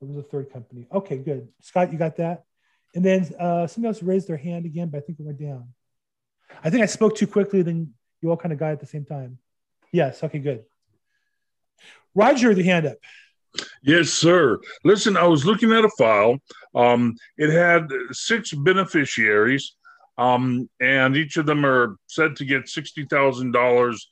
It 0.00 0.06
was 0.06 0.16
a 0.16 0.22
third 0.22 0.52
company. 0.52 0.86
Okay, 0.92 1.18
good. 1.18 1.48
Scott, 1.60 1.92
you 1.92 1.98
got 1.98 2.16
that? 2.16 2.44
And 2.94 3.04
then 3.04 3.28
uh, 3.38 3.66
somebody 3.66 3.94
else 3.94 4.02
raised 4.02 4.28
their 4.28 4.36
hand 4.36 4.64
again, 4.64 4.88
but 4.88 4.98
I 4.98 5.00
think 5.00 5.18
it 5.18 5.26
went 5.26 5.40
down. 5.40 5.68
I 6.62 6.70
think 6.70 6.82
I 6.82 6.86
spoke 6.86 7.16
too 7.16 7.26
quickly, 7.26 7.62
then 7.62 7.92
you 8.20 8.30
all 8.30 8.36
kind 8.36 8.52
of 8.52 8.58
got 8.58 8.72
at 8.72 8.80
the 8.80 8.86
same 8.86 9.04
time. 9.04 9.38
Yes, 9.92 10.22
okay, 10.22 10.38
good. 10.38 10.64
Roger, 12.14 12.54
the 12.54 12.62
hand 12.62 12.86
up. 12.86 12.96
Yes, 13.82 14.10
sir. 14.10 14.58
Listen, 14.84 15.16
I 15.16 15.24
was 15.24 15.44
looking 15.46 15.72
at 15.72 15.84
a 15.84 15.90
file. 15.90 16.38
Um, 16.74 17.16
it 17.36 17.50
had 17.50 17.88
six 18.12 18.52
beneficiaries, 18.52 19.76
um, 20.16 20.68
and 20.80 21.16
each 21.16 21.36
of 21.36 21.46
them 21.46 21.64
are 21.64 21.96
said 22.06 22.36
to 22.36 22.44
get 22.44 22.68
sixty 22.68 23.04
thousand 23.04 23.52
dollars 23.52 24.08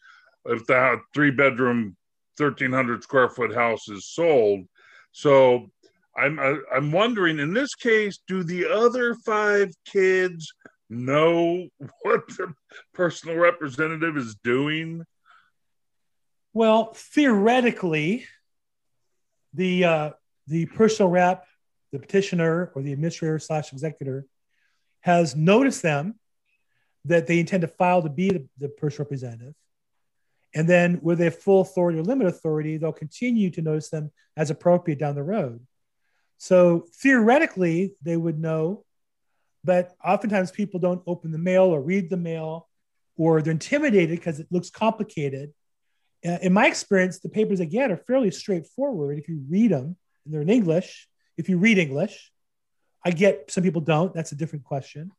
if 0.47 0.67
the 0.67 1.01
three 1.15 1.31
bedroom, 1.31 1.97
thirteen 2.39 2.73
hundred 2.73 3.03
square 3.03 3.29
foot 3.29 3.55
house 3.55 3.89
is 3.89 4.07
sold. 4.07 4.67
So 5.13 5.67
I'm 6.17 6.39
I- 6.41 6.61
I'm 6.75 6.93
wondering, 6.93 7.39
in 7.39 7.53
this 7.53 7.75
case, 7.75 8.19
do 8.27 8.43
the 8.43 8.67
other 8.69 9.15
five 9.27 9.73
kids 9.85 10.53
know 10.89 11.69
what 12.03 12.27
the 12.29 12.55
personal 12.95 13.37
representative 13.37 14.17
is 14.17 14.37
doing? 14.43 15.05
Well, 16.55 16.95
theoretically, 16.95 18.27
the 19.57 19.85
uh, 19.85 20.11
the 20.47 20.67
personal 20.67 21.11
rep, 21.11 21.47
the 21.93 21.99
petitioner, 21.99 22.71
or 22.75 22.83
the 22.83 22.93
administrator 22.93 23.39
slash 23.39 23.73
executor 23.73 24.27
has 25.01 25.35
noticed 25.35 25.83
them 25.83 26.15
that 27.05 27.27
they 27.27 27.39
intend 27.41 27.63
to 27.63 27.69
file 27.69 28.03
to 28.03 28.11
be 28.11 28.31
the, 28.31 28.47
the 28.59 28.69
personal 28.69 29.05
representative. 29.05 29.55
And 30.55 30.69
then, 30.69 31.01
with 31.03 31.19
their 31.19 31.31
full 31.31 31.63
authority 31.63 31.99
or 31.99 32.03
limited 32.03 32.33
authority, 32.33 32.77
they'll 32.77 32.93
continue 32.93 33.51
to 33.51 33.63
notice 33.63 33.91
them 33.91 34.13
as 34.37 34.51
appropriate 34.51 34.99
down 34.99 35.15
the 35.15 35.23
road. 35.23 35.61
So 36.39 36.87
theoretically, 36.95 37.95
they 38.03 38.17
would 38.17 38.39
know, 38.39 38.85
but 39.65 39.95
oftentimes 40.05 40.51
people 40.51 40.81
don't 40.81 41.03
open 41.07 41.33
the 41.33 41.39
mail 41.39 41.65
or 41.65 41.81
read 41.81 42.11
the 42.11 42.17
mail, 42.17 42.69
or 43.17 43.41
they're 43.41 43.53
intimidated 43.53 44.19
because 44.19 44.39
it 44.41 44.49
looks 44.51 44.71
complicated. 44.71 45.53
Uh, 46.27 46.39
in 46.43 46.53
my 46.53 46.67
experience, 46.67 47.21
the 47.21 47.29
papers 47.29 47.61
again 47.61 47.93
are 47.93 47.97
fairly 47.97 48.31
straightforward 48.31 49.19
if 49.19 49.29
you 49.29 49.45
read 49.49 49.71
them, 49.71 49.97
and 50.25 50.35
they're 50.35 50.43
in 50.43 50.51
English. 50.51 51.09
If 51.37 51.49
you 51.49 51.59
read 51.59 51.79
English, 51.79 52.33
I 53.05 53.11
get 53.11 53.51
some 53.51 53.63
people 53.63 53.83
don't. 53.83 54.13
That's 54.13 54.33
a 54.33 54.35
different 54.35 54.65
question. 54.65 55.13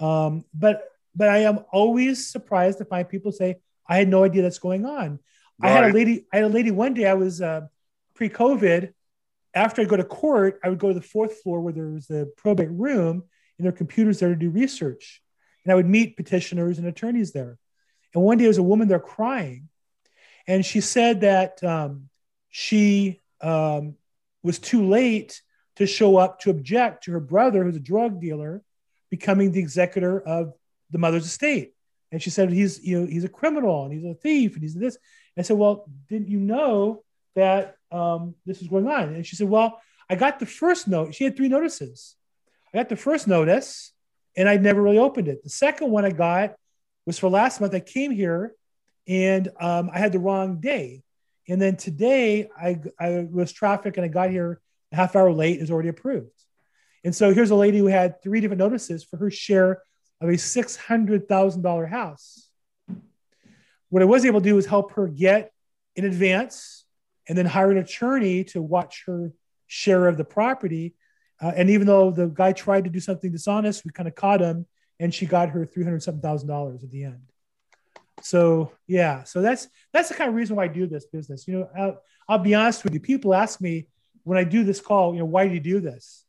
Um, 0.00 0.44
but 0.52 0.88
but 1.14 1.28
I 1.28 1.38
am 1.38 1.60
always 1.70 2.26
surprised 2.28 2.78
to 2.78 2.84
find 2.84 3.08
people 3.08 3.32
say, 3.32 3.56
I 3.86 3.98
had 3.98 4.08
no 4.08 4.24
idea 4.24 4.42
that's 4.42 4.58
going 4.58 4.86
on. 4.86 5.18
Right. 5.58 5.68
I 5.68 5.72
had 5.72 5.84
a 5.90 5.92
lady, 5.92 6.26
I 6.32 6.36
had 6.36 6.44
a 6.46 6.48
lady 6.48 6.70
one 6.70 6.94
day, 6.94 7.06
I 7.06 7.14
was 7.14 7.40
uh, 7.40 7.62
pre-COVID. 8.14 8.92
After 9.54 9.82
I 9.82 9.84
go 9.84 9.96
to 9.96 10.04
court, 10.04 10.58
I 10.64 10.70
would 10.70 10.78
go 10.78 10.88
to 10.88 10.94
the 10.94 11.02
fourth 11.02 11.42
floor 11.42 11.60
where 11.60 11.74
there 11.74 11.88
was 11.88 12.06
the 12.06 12.32
probate 12.38 12.70
room 12.70 13.22
and 13.58 13.66
there 13.66 13.68
are 13.68 13.76
computers 13.76 14.18
there 14.18 14.30
to 14.30 14.36
do 14.36 14.48
research. 14.48 15.22
And 15.64 15.72
I 15.72 15.74
would 15.74 15.86
meet 15.86 16.16
petitioners 16.16 16.78
and 16.78 16.86
attorneys 16.86 17.32
there. 17.32 17.58
And 18.14 18.24
one 18.24 18.38
day 18.38 18.44
there 18.44 18.48
was 18.48 18.58
a 18.58 18.62
woman 18.62 18.88
there 18.88 18.98
crying. 18.98 19.68
And 20.46 20.64
she 20.64 20.80
said 20.80 21.20
that 21.22 21.62
um, 21.62 22.08
she 22.48 23.20
um, 23.40 23.96
was 24.42 24.58
too 24.58 24.86
late 24.88 25.42
to 25.76 25.86
show 25.86 26.16
up 26.16 26.40
to 26.40 26.50
object 26.50 27.04
to 27.04 27.12
her 27.12 27.20
brother, 27.20 27.64
who's 27.64 27.76
a 27.76 27.80
drug 27.80 28.20
dealer, 28.20 28.62
becoming 29.10 29.52
the 29.52 29.60
executor 29.60 30.20
of 30.20 30.52
the 30.90 30.98
mother's 30.98 31.26
estate. 31.26 31.74
And 32.10 32.22
she 32.22 32.30
said, 32.30 32.52
he's, 32.52 32.82
you 32.84 33.00
know, 33.00 33.06
he's 33.06 33.24
a 33.24 33.28
criminal 33.28 33.84
and 33.84 33.92
he's 33.92 34.04
a 34.04 34.14
thief 34.14 34.54
and 34.54 34.62
he's 34.62 34.74
this. 34.74 34.96
And 35.36 35.42
I 35.42 35.46
said, 35.46 35.56
well, 35.56 35.86
didn't 36.08 36.28
you 36.28 36.38
know 36.38 37.04
that 37.34 37.76
um, 37.90 38.34
this 38.44 38.60
is 38.60 38.68
going 38.68 38.86
on? 38.86 39.14
And 39.14 39.26
she 39.26 39.36
said, 39.36 39.48
well, 39.48 39.80
I 40.10 40.14
got 40.14 40.38
the 40.38 40.46
first 40.46 40.88
note. 40.88 41.14
She 41.14 41.24
had 41.24 41.36
three 41.36 41.48
notices. 41.48 42.16
I 42.72 42.78
got 42.78 42.90
the 42.90 42.96
first 42.96 43.26
notice 43.26 43.92
and 44.36 44.48
I 44.48 44.56
never 44.56 44.82
really 44.82 44.98
opened 44.98 45.28
it. 45.28 45.42
The 45.42 45.50
second 45.50 45.90
one 45.90 46.04
I 46.04 46.10
got 46.10 46.54
was 47.06 47.18
for 47.18 47.28
last 47.28 47.60
month. 47.60 47.74
I 47.74 47.80
came 47.80 48.10
here 48.10 48.54
and 49.08 49.48
um, 49.60 49.90
I 49.92 49.98
had 49.98 50.12
the 50.12 50.18
wrong 50.18 50.60
day. 50.60 51.02
And 51.48 51.60
then 51.60 51.76
today 51.76 52.48
I, 52.56 52.80
I 52.98 53.26
was 53.30 53.52
traffic 53.52 53.96
and 53.96 54.04
I 54.04 54.08
got 54.08 54.30
here 54.30 54.60
a 54.92 54.96
half 54.96 55.16
hour 55.16 55.32
late. 55.32 55.60
Is 55.60 55.70
already 55.70 55.88
approved. 55.88 56.30
And 57.04 57.14
so 57.14 57.34
here's 57.34 57.50
a 57.50 57.56
lady 57.56 57.78
who 57.78 57.86
had 57.86 58.22
three 58.22 58.40
different 58.40 58.60
notices 58.60 59.02
for 59.02 59.16
her 59.16 59.30
share 59.30 59.82
of 60.20 60.28
a 60.28 60.34
$600,000 60.34 61.88
house. 61.88 62.48
What 63.88 64.02
I 64.02 64.06
was 64.06 64.24
able 64.24 64.40
to 64.40 64.44
do 64.48 64.54
was 64.54 64.66
help 64.66 64.92
her 64.92 65.08
get 65.08 65.52
in 65.96 66.04
advance 66.04 66.84
and 67.28 67.36
then 67.36 67.44
hire 67.44 67.70
an 67.70 67.78
attorney 67.78 68.44
to 68.44 68.62
watch 68.62 69.02
her 69.06 69.32
share 69.66 70.06
of 70.06 70.16
the 70.16 70.24
property. 70.24 70.94
Uh, 71.40 71.52
and 71.56 71.70
even 71.70 71.88
though 71.88 72.12
the 72.12 72.26
guy 72.28 72.52
tried 72.52 72.84
to 72.84 72.90
do 72.90 73.00
something 73.00 73.32
dishonest, 73.32 73.84
we 73.84 73.90
kind 73.90 74.08
of 74.08 74.14
caught 74.14 74.40
him 74.40 74.66
and 75.00 75.12
she 75.12 75.26
got 75.26 75.50
her 75.50 75.66
$307,000 75.66 76.84
at 76.84 76.90
the 76.90 77.04
end. 77.04 77.31
So 78.20 78.72
yeah, 78.86 79.24
so 79.24 79.40
that's 79.40 79.68
that's 79.92 80.08
the 80.08 80.14
kind 80.14 80.28
of 80.28 80.34
reason 80.36 80.56
why 80.56 80.64
I 80.64 80.68
do 80.68 80.86
this 80.86 81.06
business. 81.06 81.48
You 81.48 81.60
know, 81.60 81.68
I'll, 81.76 82.02
I'll 82.28 82.38
be 82.38 82.54
honest 82.54 82.84
with 82.84 82.94
you. 82.94 83.00
People 83.00 83.34
ask 83.34 83.60
me 83.60 83.86
when 84.24 84.38
I 84.38 84.44
do 84.44 84.64
this 84.64 84.80
call, 84.80 85.14
you 85.14 85.20
know, 85.20 85.24
why 85.24 85.48
do 85.48 85.54
you 85.54 85.60
do 85.60 85.80
this? 85.80 86.24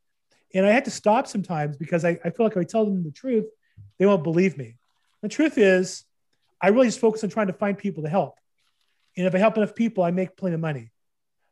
And 0.53 0.65
I 0.65 0.71
had 0.71 0.85
to 0.85 0.91
stop 0.91 1.27
sometimes 1.27 1.77
because 1.77 2.05
I, 2.05 2.19
I 2.23 2.29
feel 2.29 2.45
like 2.45 2.53
if 2.53 2.57
I 2.57 2.63
tell 2.63 2.85
them 2.85 3.03
the 3.03 3.11
truth, 3.11 3.45
they 3.97 4.05
won't 4.05 4.23
believe 4.23 4.57
me. 4.57 4.75
The 5.21 5.29
truth 5.29 5.57
is, 5.57 6.03
I 6.61 6.69
really 6.69 6.87
just 6.87 6.99
focus 6.99 7.23
on 7.23 7.29
trying 7.29 7.47
to 7.47 7.53
find 7.53 7.77
people 7.77 8.03
to 8.03 8.09
help. 8.09 8.39
And 9.17 9.27
if 9.27 9.35
I 9.35 9.37
help 9.37 9.57
enough 9.57 9.75
people, 9.75 10.03
I 10.03 10.11
make 10.11 10.37
plenty 10.37 10.55
of 10.55 10.61
money. 10.61 10.91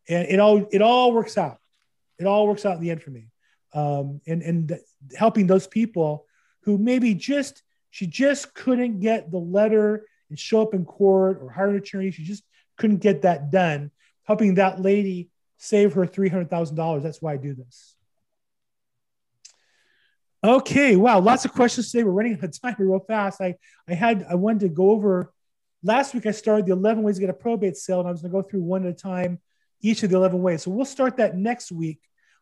And 0.07 0.27
it 0.27 0.39
all 0.39 0.67
it 0.71 0.82
all 0.82 1.13
works 1.13 1.38
out. 1.38 1.57
It 2.19 2.25
all 2.25 2.47
works 2.47 2.65
out 2.65 2.75
in 2.75 2.82
the 2.82 2.91
end 2.91 3.03
for 3.03 3.11
me. 3.11 3.27
Um, 3.73 4.21
and 4.25 4.41
and 4.41 4.79
helping 5.15 5.47
those 5.47 5.67
people 5.67 6.25
who 6.63 6.77
maybe 6.77 7.13
just 7.13 7.61
she 7.91 8.07
just 8.07 8.53
couldn't 8.53 8.99
get 8.99 9.32
the 9.32 9.38
letter 9.38 10.05
and 10.32 10.39
show 10.39 10.61
up 10.61 10.73
in 10.73 10.86
court 10.86 11.39
or 11.41 11.51
hire 11.51 11.69
an 11.69 11.75
attorney. 11.75 12.09
She 12.09 12.23
just 12.23 12.43
couldn't 12.77 12.97
get 12.97 13.21
that 13.21 13.51
done. 13.51 13.91
Helping 14.23 14.55
that 14.55 14.82
lady 14.82 15.29
save 15.57 15.93
her 15.93 16.07
three 16.07 16.29
hundred 16.29 16.49
thousand 16.49 16.75
dollars. 16.75 17.03
That's 17.03 17.21
why 17.21 17.34
I 17.34 17.38
do 17.38 17.53
this. 17.53 17.95
Okay, 20.43 20.95
wow, 20.95 21.19
lots 21.19 21.45
of 21.45 21.53
questions 21.53 21.91
today. 21.91 22.03
We're 22.03 22.11
running 22.11 22.34
out 22.34 22.43
of 22.43 22.59
time 22.59 22.75
real 22.79 22.99
fast. 22.99 23.41
I, 23.41 23.55
I 23.88 23.93
had 23.93 24.25
I 24.27 24.36
wanted 24.36 24.61
to 24.61 24.69
go 24.69 24.89
over 24.89 25.32
last 25.84 26.13
week 26.13 26.25
I 26.25 26.32
started 26.32 26.65
the 26.65 26.73
11 26.73 27.03
ways 27.03 27.15
to 27.15 27.21
get 27.21 27.29
a 27.29 27.34
probate 27.34 27.77
sale, 27.77 27.99
and 27.99 28.07
I 28.07 28.11
was 28.11 28.21
gonna 28.21 28.32
go 28.32 28.41
through 28.41 28.61
one 28.61 28.86
at 28.86 28.91
a 28.91 28.93
time, 28.93 29.39
each 29.82 30.03
of 30.03 30.09
the 30.09 30.15
11 30.15 30.41
ways. 30.41 30.63
So 30.63 30.71
we'll 30.71 30.86
start 30.86 31.17
that 31.17 31.38
next 31.38 31.71
week. 31.71 31.99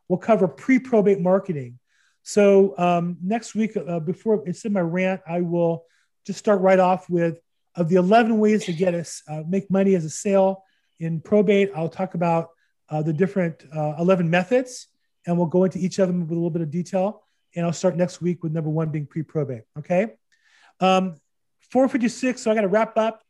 We'll 0.08 0.20
cover 0.20 0.48
pre-probate 0.48 1.20
marketing. 1.20 1.80
So 2.24 2.78
um, 2.78 3.18
next 3.24 3.56
week, 3.56 3.78
uh, 3.78 4.00
before 4.00 4.44
it's 4.48 4.66
in 4.66 4.74
my 4.74 4.82
rant, 4.82 5.22
I 5.28 5.42
will 5.42 5.86
just 6.26 6.40
start 6.40 6.62
right 6.62 6.80
off 6.80 7.10
with 7.10 7.40
of 7.80 7.90
the 7.90 7.96
11 7.96 8.38
ways 8.38 8.66
to 8.66 8.74
get 8.74 8.94
us 8.94 9.24
uh, 9.28 9.44
make 9.48 9.70
money 9.72 9.96
as 9.96 10.06
a 10.06 10.10
sale 10.10 10.64
in 11.00 11.22
probate. 11.22 11.72
I'll 11.76 11.90
talk 11.90 12.14
about 12.14 12.50
uh, 12.90 13.02
the 13.02 13.14
different 13.14 13.64
uh, 13.76 13.96
11 14.00 14.30
methods, 14.30 14.88
and 15.26 15.38
we'll 15.38 15.48
go 15.48 15.64
into 15.64 15.80
each 15.80 16.00
of 16.00 16.08
them 16.08 16.22
with 16.22 16.32
a 16.32 16.34
little 16.34 16.50
bit 16.50 16.62
of 16.62 16.72
detail 16.72 17.24
and 17.56 17.66
I'll 17.66 17.74
start 17.74 17.96
next 17.96 18.22
week 18.22 18.44
with 18.44 18.52
number 18.52 18.70
one 18.70 18.90
being 18.90 19.06
pre-probate. 19.06 19.64
Okay. 19.78 20.14
Um, 20.80 21.16
456. 21.72 22.42
So 22.42 22.52
I 22.52 22.56
got 22.56 22.62
to 22.62 22.68
wrap 22.68 22.98
up. 22.98 23.22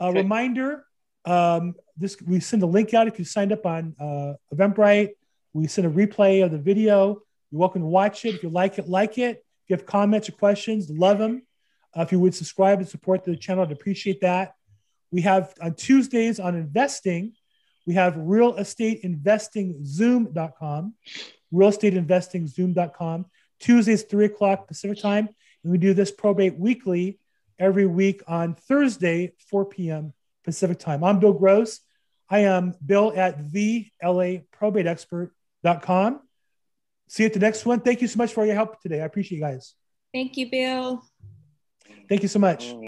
A 0.00 0.06
okay. 0.06 0.22
reminder: 0.22 0.84
um, 1.24 1.74
this 1.96 2.20
we 2.22 2.40
send 2.40 2.62
a 2.62 2.66
link 2.66 2.94
out 2.94 3.08
if 3.08 3.18
you 3.18 3.24
signed 3.24 3.52
up 3.52 3.66
on 3.66 3.94
uh, 4.00 4.34
Eventbrite. 4.54 5.10
We 5.52 5.66
send 5.66 5.86
a 5.86 5.90
replay 5.90 6.44
of 6.44 6.52
the 6.52 6.58
video. 6.58 7.22
You're 7.50 7.60
welcome 7.60 7.82
to 7.82 7.88
watch 7.88 8.24
it. 8.24 8.36
If 8.36 8.42
you 8.42 8.50
like 8.50 8.78
it, 8.78 8.88
like 8.88 9.18
it. 9.18 9.38
If 9.38 9.70
you 9.70 9.76
have 9.76 9.86
comments 9.86 10.28
or 10.28 10.32
questions, 10.32 10.88
love 10.88 11.18
them. 11.18 11.42
Uh, 11.98 12.02
if 12.02 12.12
you 12.12 12.20
would 12.20 12.34
subscribe 12.34 12.78
and 12.78 12.88
support 12.88 13.24
the 13.24 13.36
channel, 13.36 13.64
I'd 13.64 13.72
appreciate 13.72 14.20
that. 14.20 14.54
We 15.10 15.22
have 15.22 15.52
on 15.60 15.74
Tuesdays 15.74 16.38
on 16.38 16.54
investing, 16.54 17.32
we 17.86 17.94
have 17.94 18.14
real 18.18 18.54
estate 18.56 19.00
investing 19.02 19.84
zoom.com, 19.84 20.94
real 21.50 21.68
estate 21.68 21.94
investing. 21.94 22.46
Tuesdays, 23.60 24.02
3 24.02 24.26
o'clock 24.26 24.68
Pacific 24.68 25.00
time. 25.00 25.28
And 25.64 25.72
we 25.72 25.78
do 25.78 25.94
this 25.94 26.12
probate 26.12 26.56
weekly 26.56 27.18
every 27.58 27.86
week 27.86 28.22
on 28.28 28.54
Thursday, 28.54 29.32
4 29.50 29.64
p.m. 29.64 30.12
Pacific 30.44 30.78
time. 30.78 31.02
I'm 31.02 31.18
Bill 31.18 31.32
Gross. 31.32 31.80
I 32.30 32.40
am 32.40 32.74
Bill 32.84 33.12
at 33.16 33.50
the 33.50 33.86
LA 34.02 34.42
Probate 34.52 34.86
Expert.com. 34.86 36.20
See 37.08 37.22
you 37.22 37.26
at 37.26 37.32
the 37.32 37.40
next 37.40 37.64
one. 37.64 37.80
Thank 37.80 38.02
you 38.02 38.08
so 38.08 38.18
much 38.18 38.32
for 38.32 38.44
your 38.44 38.54
help 38.54 38.80
today. 38.82 39.00
I 39.00 39.06
appreciate 39.06 39.38
you 39.38 39.44
guys. 39.44 39.74
Thank 40.12 40.36
you, 40.36 40.50
Bill. 40.50 41.02
Thank 42.08 42.22
you 42.22 42.28
so 42.28 42.38
much. 42.38 42.74